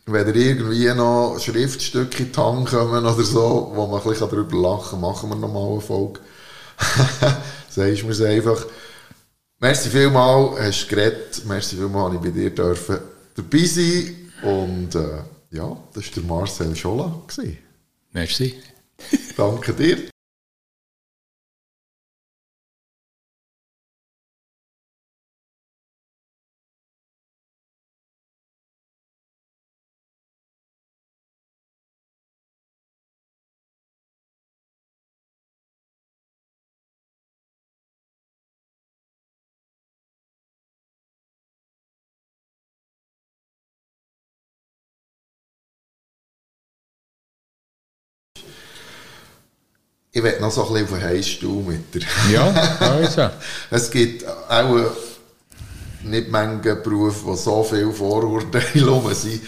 [0.08, 4.30] Wenn ihr irgendwie noch Schriftstücke in die Hand kommen oder so, wo man ein bisschen
[4.30, 6.20] darüber lachen kann, machen wir nochmal eine Folge.
[7.70, 8.66] Sagst du mir es einfach.
[9.60, 11.42] Merci vielmal, hast du geredet.
[11.46, 13.00] Merci vielmal, habe ich bei dir dürfen
[13.36, 14.32] dabei sein.
[14.44, 17.22] Und äh, ja, das war der Marcel Scholla.
[18.12, 18.56] Merci.
[19.36, 20.15] Danke dir.
[50.18, 52.02] Ich werde noch so ein bisschen auf den Heisstuhl mit dir.
[52.32, 52.48] Ja,
[52.80, 53.30] also.
[53.70, 54.80] es gibt auch
[56.04, 59.42] nicht Menge Berufe, wo so viele Vorurteile rum sind,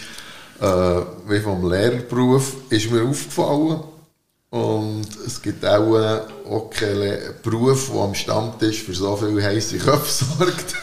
[0.60, 3.80] äh, wie vom Lehrerberuf, ist mir aufgefallen.
[4.50, 10.24] Und es gibt auch, auch keinen Beruf, der am Stammtisch für so viele heisse Köpfe
[10.38, 10.74] sorgt,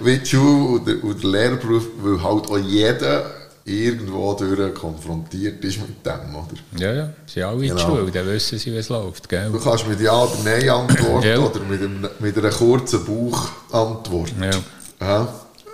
[0.00, 3.30] wie die Schule und der, und der Lehrerberuf, weil halt auch jeder
[3.66, 6.54] irgendwo durch konfrontiert ist mit dem, oder?
[6.78, 7.80] Ja, ja, sie alle in genau.
[7.80, 9.50] Schule, dann wissen sie, wie es läuft, gell?
[9.50, 11.38] Du kannst mit Ja oder Nein antworten ja.
[11.38, 14.32] oder mit, einem, mit einer kurzen Bauchantwort.
[14.40, 15.28] Ja.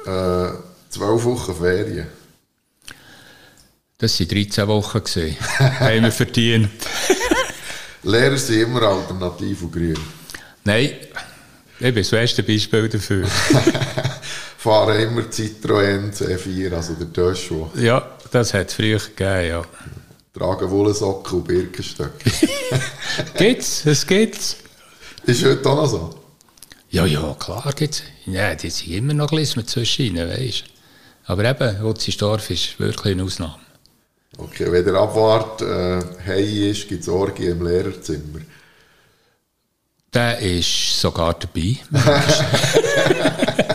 [0.06, 0.48] ja.
[0.48, 0.52] Äh,
[0.88, 2.06] zwölf Wochen Ferien.
[3.98, 5.02] Das waren 13 Wochen.
[5.58, 6.70] haben wir verdient.
[8.04, 9.98] Lehrer sind immer alternativ und grün.
[10.64, 10.92] Nein,
[11.78, 13.28] ich bin das beste Beispiel dafür.
[14.62, 17.70] fahren immer Citroën C4, also der Joshua.
[17.74, 19.62] Ja, das hat es früher gegeben, ja.
[20.32, 22.30] Tragen Wollsocken und Birkenstöcke.
[23.36, 24.56] gibt's, es gibt's.
[25.26, 26.14] Ist heute auch noch so?
[26.90, 28.04] Ja, ja, klar gibt's.
[28.24, 30.64] Ja, die sind immer noch ein bisschen zwischen ihnen, weißt
[31.26, 33.58] Aber eben, Utzisdorf ist wirklich eine Ausnahme.
[34.38, 38.40] Okay, wenn der Abwart äh, heim ist, gibt es Orgie im Lehrerzimmer.
[40.14, 41.78] Der ist sogar dabei.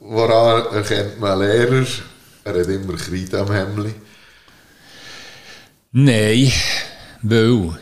[0.00, 1.86] Woran erkennt man einen Lehrer?
[2.44, 3.94] Er hat immer Kreide am Hemd.
[5.92, 6.52] Nein,
[7.22, 7.78] weil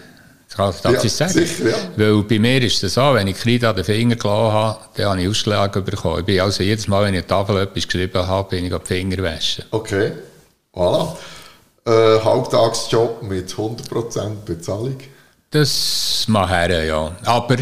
[0.57, 1.33] Darf ich Ja, sagen?
[1.33, 1.77] sicher, ja.
[1.97, 5.07] Weil bei mir ist es so, wenn ich Kreide an den Finger gelassen habe, dann
[5.07, 6.21] habe ich Ausschläge bekommen.
[6.21, 8.81] Ich bin also jedes Mal, wenn ich der Tafel etwas geschrieben habe, bin ich an
[8.83, 9.65] die Finger waschen.
[9.71, 10.13] Okay,
[10.75, 11.17] voilà.
[11.87, 14.99] Äh, Halbtagsjob mit 100% Bezahlung.
[15.51, 17.17] Das mache ich, ja.
[17.25, 17.57] Aber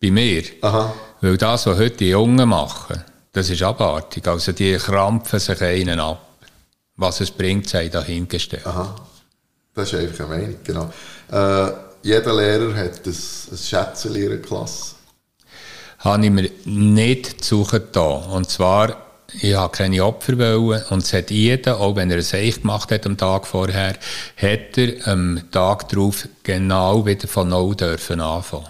[0.00, 0.94] bei mir, Aha.
[1.20, 4.26] Weil das, was heute die Jungen machen, das ist abartig.
[4.26, 6.26] Also die krampfen sich einen ab.
[6.96, 8.66] Was es bringt, sei dahingestellt.
[8.66, 8.94] Aha.
[9.74, 10.92] Das ist einfach eine Meinung, genau.
[11.30, 11.72] Äh,
[12.02, 13.14] jeder Lehrer hat ein,
[13.52, 14.96] ein Schätzchen in ihrer Klasse.
[16.00, 18.00] habe ich mir nicht zu suchen da.
[18.00, 18.96] Und zwar,
[19.40, 22.90] ich habe keine Opfer wollen und es hat jeder, auch wenn er es echt gemacht
[22.90, 23.96] hat am Tag vorher,
[24.36, 28.68] hat er am Tag darauf genau wieder von Null dürfen anfangen.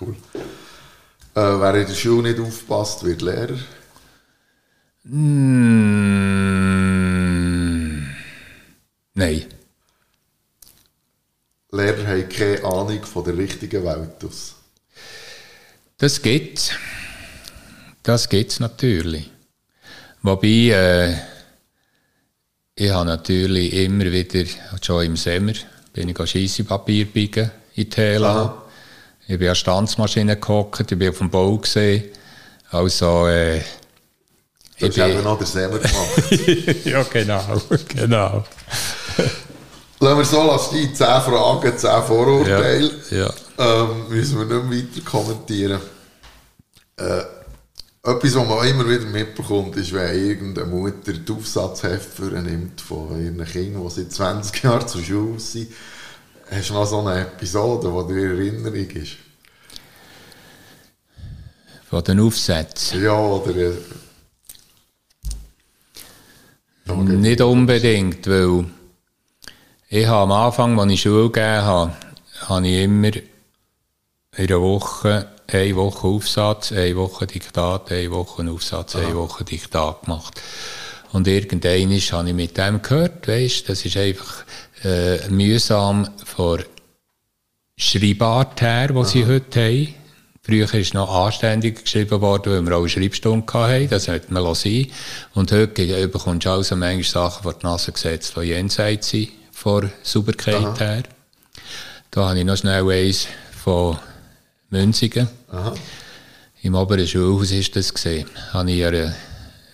[0.00, 0.16] Cool.
[1.34, 3.58] Äh, wer in der Schule nicht aufpasst, wird Lehrer.
[5.04, 5.22] Mm,
[9.14, 9.46] nein.
[11.70, 14.56] Lehrer haben keine Ahnung von der richtigen Welt aus.
[15.96, 16.72] Das gibt's.
[18.02, 19.30] Das gibt's natürlich.
[20.20, 21.16] Wobei, äh,
[22.74, 24.44] ich habe natürlich immer wieder,
[24.82, 25.54] schon im Sommer,
[25.94, 28.42] bin ich Scheissepapier biegen in Tela.
[28.42, 28.61] Aha.
[29.26, 32.04] Ich bin an Stanzmaschine gehockt, ich bin auf dem Bau gesehen.
[32.70, 33.60] Also, äh,
[34.78, 36.84] Du ich hast eben noch den Semmer gemacht.
[36.84, 37.62] ja, genau,
[37.94, 38.44] genau.
[40.00, 42.90] Lassen wir so lassen, 10 Fragen, 10 Vorurteile.
[43.10, 45.80] Ja, Ähm, müssen wir nicht weiter kommentieren.
[46.96, 47.22] Äh,
[48.02, 53.44] etwas, was man immer wieder mitbekommt, ist, wenn irgendeine Mutter die Aufsatzhefte nimmt von ihren
[53.44, 55.68] Kindern, die seit 20 Jahren zur Schule sind.
[56.50, 59.16] Hast du noch so eine Episode, die dir in Erinnerung ist?
[61.92, 63.04] von den Aufsätzen.
[63.04, 63.72] Ja, oder...
[66.86, 68.64] Nicht unbedingt, weil
[69.90, 71.92] ich habe am Anfang, als ich Schule gegeben habe,
[72.46, 73.22] habe ich immer in
[74.38, 80.40] einer Woche, eine Woche Aufsatz, eine Woche Diktat, eine Woche Aufsatz, eine Woche Diktat gemacht.
[81.12, 84.44] Und irgendwann habe ich mit dem gehört, weisst, das ist einfach
[84.84, 86.62] äh, mühsam von
[87.76, 89.94] Schreibart her, die sie heute haben.
[90.44, 93.88] Früher ist noch anständig geschrieben worden, weil wir auch eine Schreibstunde hatten.
[93.88, 94.88] Das hätte man sein
[95.34, 99.92] Und heute bekommst du also manchmal Sachen vor die Nase gesetzt, die jenseits sind, von
[100.02, 101.04] Sauberkeit her.
[102.10, 103.28] Da habe ich noch schnell eins
[103.62, 103.98] von
[104.70, 105.28] Münzigen.
[105.48, 105.74] Aha.
[106.62, 108.28] Im oberen Schulhaus ist das gesehen.
[108.52, 109.14] Habe ich einer,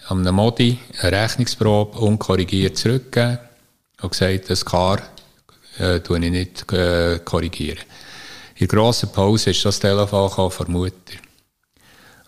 [0.08, 3.47] an einem Modi eine Rechnungsprobe unkorrigiert zurückgegeben
[4.00, 4.98] und gesagt, das K
[5.78, 7.78] äh, tue ich nicht äh, korrigieren.
[8.56, 11.14] In der grossen Pause ist das Telefon von der Mutter.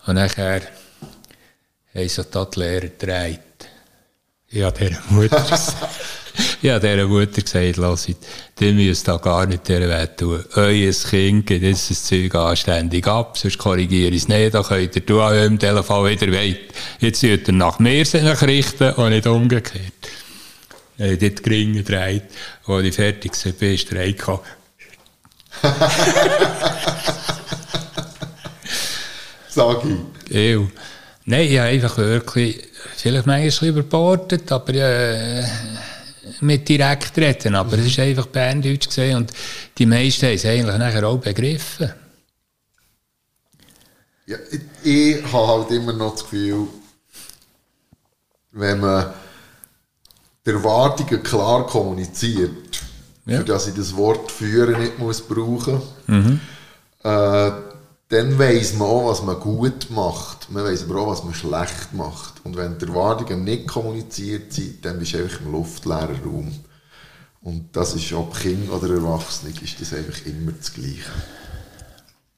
[0.05, 0.61] Und nachher
[1.93, 3.39] haben sich da die Lehrer gedreht.
[4.49, 5.75] Ich habe dieser Mutter gesagt,
[6.61, 8.15] ich habe dieser Mutter gesagt, lasst,
[8.59, 10.43] die müsst da gar nicht dieser Welt tun.
[10.55, 15.05] Euer Kind geht das Zeug anständig ab, sonst korrigiere ich es nicht, dann könnt ihr
[15.05, 16.59] tun an eurem Telefon wieder weit.
[16.99, 19.93] Jetzt sollt ihr nach mir sich richten und nicht umgekehrt.
[21.01, 22.23] Habe dort gering gedreht,
[22.67, 24.41] als ich fertig war, reingekommen.
[29.49, 29.97] Sag ich.
[30.35, 30.67] Ew.
[31.25, 32.61] Nein, ich habe einfach wirklich,
[32.95, 35.43] vielleicht manchmal überbordet, aber äh,
[36.39, 37.55] mit direkt reden.
[37.55, 39.31] Aber es war einfach Berndeutsch gesehen und
[39.77, 41.93] die meisten haben es eigentlich nachher auch begriffen.
[44.25, 46.67] Ja, ich, ich habe halt immer noch das Gefühl,
[48.51, 49.13] wenn man
[50.45, 52.51] die Erwartungen klar kommuniziert,
[53.25, 53.39] Ja.
[53.39, 55.81] für dass ich das Wort führen nicht muss brauchen,
[57.03, 57.51] äh,
[58.09, 60.49] dann weiss man auch, was man gut macht.
[60.51, 62.33] Man weiss aber auch, was man schlecht macht.
[62.43, 66.51] Und wenn die Erwartungen nicht kommuniziert sind, dann bist du einfach im luftleeren Raum.
[67.43, 71.09] Und das ist, ob Kind oder Erwachsene, ist das einfach immer das Gleiche.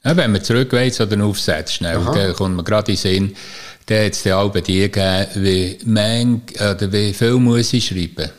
[0.04, 2.14] Ja, wenn man zurückweist oder aufsetzt, schnell, Aha.
[2.14, 3.36] dann kommt man gerade in den Sinn,
[3.86, 7.88] dann hat es dann auch bei dir gegeben, wie, mang, oder wie viel muss ich
[7.88, 8.30] schreiben.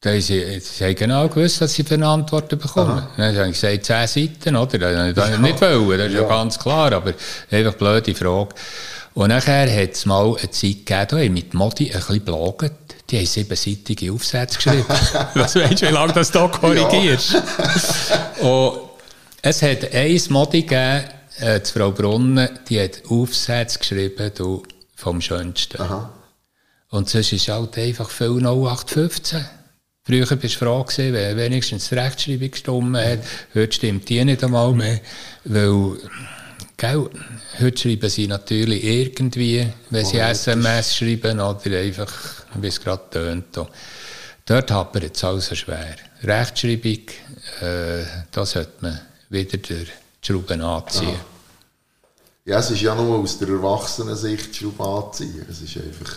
[0.00, 3.06] Da haben sie, sie haben genau gewusst, dass sie für eine Antwort bekommen.
[3.16, 4.78] Dann habe ich gesagt, zehn Seiten, oder?
[4.78, 6.22] Das das nicht wollen, das ist ja.
[6.22, 6.28] Ja.
[6.28, 7.14] ganz klar, aber
[7.50, 8.52] einfach blöde Frage.
[9.14, 12.72] Und nachher hat es mal eine Zeit gegeben, da mit Modi ein bisschen blaget.
[13.10, 14.84] Die haben siebenseitige Aufsätze geschrieben.
[15.34, 17.36] Was meinst du, wie lange das da korrigierst?
[18.40, 18.80] Und
[19.42, 21.04] es hat ein Modi gegeben,
[21.40, 24.62] äh, die Frau Brunnen, die hat Aufsätze geschrieben, du,
[24.94, 25.80] vom Schönsten.
[25.80, 26.12] Aha.
[26.90, 29.44] Und sonst ist halt einfach viel 0815.
[30.04, 33.20] Früher bist du froh gewesen, wenn wenigstens die Rechtschreibung gestimmt hat.
[33.54, 35.00] Heute stimmt die nicht einmal mehr.
[35.44, 35.96] Weil,
[36.76, 37.08] gell,
[37.60, 40.18] heute schreiben sie natürlich irgendwie, wenn sie.
[40.18, 42.12] SMS schreiben oder einfach,
[42.54, 43.58] wie es gerade tönt.
[44.44, 45.96] Dort hapert es also schwer.
[46.22, 47.06] Rechtschreibung,
[47.60, 49.00] äh, da sollte man
[49.30, 49.86] wieder der
[50.22, 51.08] Schrauben anziehen.
[51.08, 51.24] Aha.
[52.44, 55.46] Ja, es ist ja nur aus der Erwachsenensicht Schrauben anziehen.
[55.50, 56.14] Es ist einfach,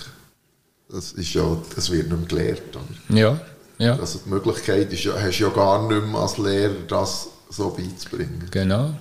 [0.90, 2.76] das ist ja, es wird nicht mehr gelehrt.
[2.76, 3.18] Oder?
[3.18, 3.40] Ja,
[3.78, 4.00] ja.
[4.00, 8.48] Also die Möglichkeit ist, hast du ja gar nicht mehr als Lehrer, das so beizubringen.
[8.52, 8.94] Genau.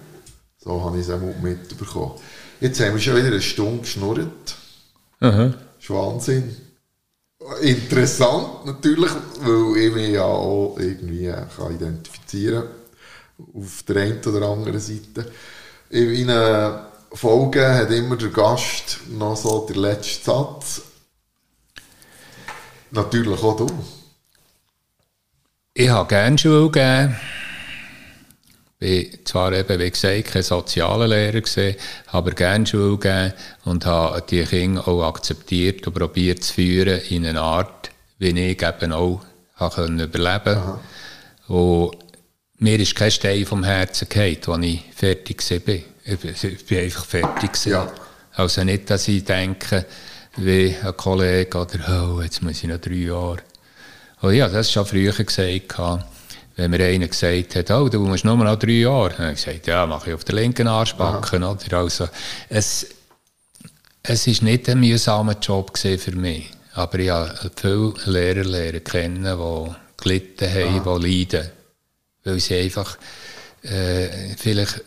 [0.59, 2.13] So habe ich es auch mitbekommen.
[2.61, 4.57] Jetzt haben wir schon wieder eine Stunde geschnurrt.
[5.21, 6.57] Das ist Wahnsinn.
[7.61, 9.11] Interessant natürlich,
[9.41, 12.84] weil ich mich ja auch irgendwie kann identifizieren kann.
[13.39, 15.31] Auf der einen oder anderen Seite.
[15.91, 20.83] In einer Folge hat immer der Gast noch so den letzten Satz.
[22.91, 23.67] Natürlich auch du.
[25.75, 27.17] Ich habe gerne Schule gegeben
[28.85, 31.77] bin zwar eben, wie gesagt, kein sozialer Lehrer gewesen,
[32.09, 33.33] aber gerne Schule gegeben
[33.65, 38.63] und habe die Kinder auch akzeptiert und probiert zu führen in einer Art, wie ich
[38.63, 39.23] eben auch
[39.59, 40.81] überleben konnte.
[41.49, 41.97] Und
[42.59, 45.75] mir ist kein Stein vom Herzen gefallen, als ich fertig war.
[46.05, 47.67] Ich bin einfach fertig.
[47.67, 47.93] Ja.
[48.33, 49.87] Also nicht, dass ich denke,
[50.37, 53.39] wie ein Kollege oder, oh, jetzt muss ich noch drei Jahre.
[54.21, 55.79] Und ja, das schon früher gesagt
[56.57, 59.45] wenn mir einer gesagt hat, oh, du musst nur noch drei Jahre, dann habe ich
[59.45, 61.37] gesagt, ja, mache ich auf der linken Arschbacke.
[61.37, 61.79] Oder?
[61.79, 62.09] Also,
[62.49, 62.87] es,
[64.03, 69.25] es ist nicht ein mühsamer Job für mich, aber ich habe viele Lehrer lernen kennen,
[69.25, 70.99] die gelitten haben, Aha.
[70.99, 71.51] die leiden,
[72.27, 72.99] einfach
[73.63, 74.83] äh, vielleicht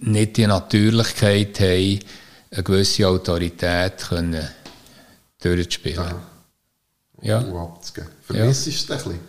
[0.00, 2.00] nicht die Natürlichkeit haben,
[2.50, 4.48] eine gewisse Autorität können
[5.42, 5.98] durchzuspielen.
[5.98, 6.22] Aha.
[7.22, 7.40] Ja.
[8.26, 8.72] Vermisst ja.
[8.72, 9.20] es ein bisschen?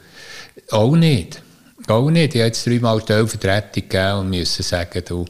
[0.71, 1.41] Auch nicht.
[1.87, 2.33] Auch nicht.
[2.35, 5.25] Ich habe jetzt dreimal Stellvertretung gegeben und musste sagen, du,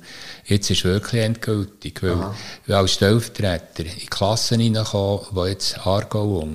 [0.45, 2.01] jetzt ist wirklich endgültig.
[2.01, 2.31] Weil,
[2.65, 6.47] weil als Stellvertreter in Klassen reinkommen, die jetzt Aargau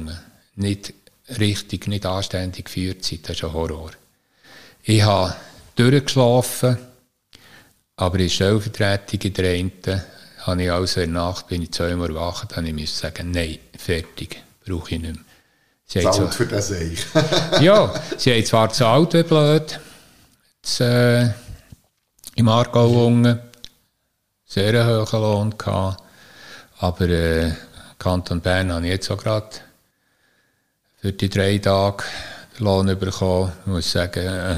[0.57, 0.95] nicht
[1.39, 3.91] richtig, nicht anständig geführt sind, das ist ein Horror.
[4.83, 5.35] Ich habe
[5.77, 6.79] durchgeschlafen,
[7.97, 9.73] aber in Stellvertretung in der einen,
[10.39, 14.43] habe ich also in der Nacht, bin ich zweimal erwacht, habe ich sagen, nein, fertig,
[14.65, 15.25] brauche ich nicht mehr.
[15.85, 17.05] Sie zahlt zwar, für das Eich.
[17.61, 19.79] ja, sie haben zwar zahlt wie blöd,
[20.63, 21.31] das, äh,
[22.37, 23.39] im Aargau unten,
[24.47, 26.03] sehr hohen Lohn gehabt,
[26.79, 27.53] aber äh,
[27.99, 29.51] Kanton Bern habe ich jetzt auch gerade
[31.01, 32.05] für die drei Tage
[32.59, 33.53] Lohn bekommen.
[33.61, 34.57] Ich muss sagen, äh,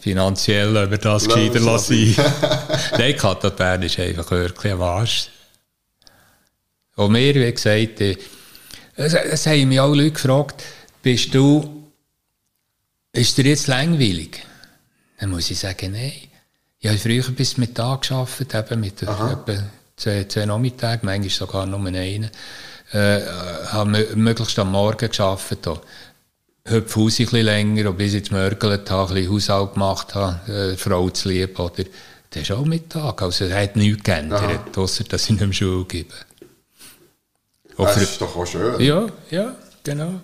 [0.00, 2.16] finanziell über das gescheiter lassen.
[2.98, 5.28] Nein, Kanton Bern ist einfach wirklich ein Arsch.
[6.96, 8.16] Und mir, wie gesagt, äh,
[8.96, 10.64] es, es haben mich alle Leute gefragt,
[11.02, 11.84] bist du,
[13.12, 14.42] ist dir jetzt langweilig?
[15.20, 16.12] Dann muss ich sagen, nein.
[16.80, 19.38] Ich habe früher bis Mittag gearbeitet, eben mit etwa
[19.96, 22.30] zwei, zwei Nachmittagen, manchmal sogar nur einen.
[22.92, 23.20] Äh,
[23.66, 25.66] habe möglichst am Morgen gearbeitet.
[25.66, 25.82] Auch.
[26.70, 30.52] Heute Haus ein bisschen länger, und bis ich gemörgelt habe, ein bisschen Haushalt gemacht habe,
[30.52, 31.84] äh, Frau zu lieb, oder,
[32.30, 33.22] das ist auch Mittag.
[33.22, 36.12] Also, es hat nichts geändert, außer dass ich nicht mehr Schule gebe.
[37.78, 38.80] Das ist doch auch schön.
[38.80, 40.20] Ja, ja, genau.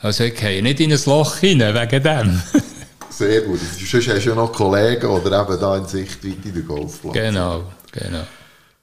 [0.00, 2.42] Also ich gehe nicht in ein Loch hinein wegen dem.
[3.10, 3.58] Sehr gut.
[3.58, 7.14] Sonst hast du ja noch Kollegen oder eben da in Sichtweite in der Golfplatz.
[7.14, 8.22] Genau, genau.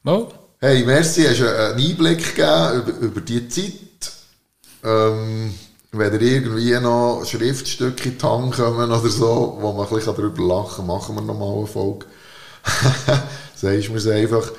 [0.03, 0.27] Oh.
[0.59, 3.73] Hey, merci, hast du einen Einblick gegeben über, über die Zeit.
[4.83, 5.53] Ähm,
[5.97, 10.15] wenn ihr irgendwie noch Schriftstücke in die Hand kommen oder so, wo man ein bisschen
[10.15, 12.05] darüber lachen kann, machen wir nochmal eine Folge.
[13.55, 14.51] Sagst mir es einfach.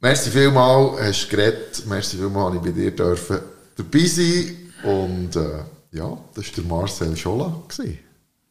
[0.00, 1.82] Merci vielmal, hast du geredet.
[1.86, 3.40] Merci vielmal, habe ich bei dir dürfen
[3.76, 4.72] dabei sein.
[4.82, 5.62] Und äh,
[5.92, 7.62] ja, das war der Marcel Scholla.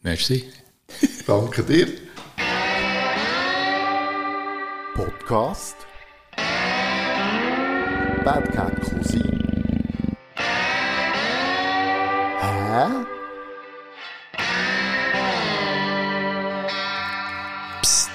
[0.01, 0.45] Merci.
[1.27, 1.87] Danke dir.
[4.93, 5.75] Podcast
[8.23, 9.48] Bad Cat Cousin.
[17.81, 18.09] Psst.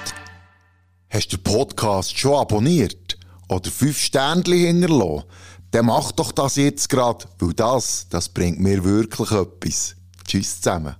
[1.09, 3.05] Hast du den Podcast schon abonniert?
[3.49, 5.23] oder fünf Sternchen hinterlassen,
[5.71, 9.95] dann mach doch das jetzt gerade, weil das, das bringt mir wirklich etwas.
[10.25, 10.95] Tschüss zusammen.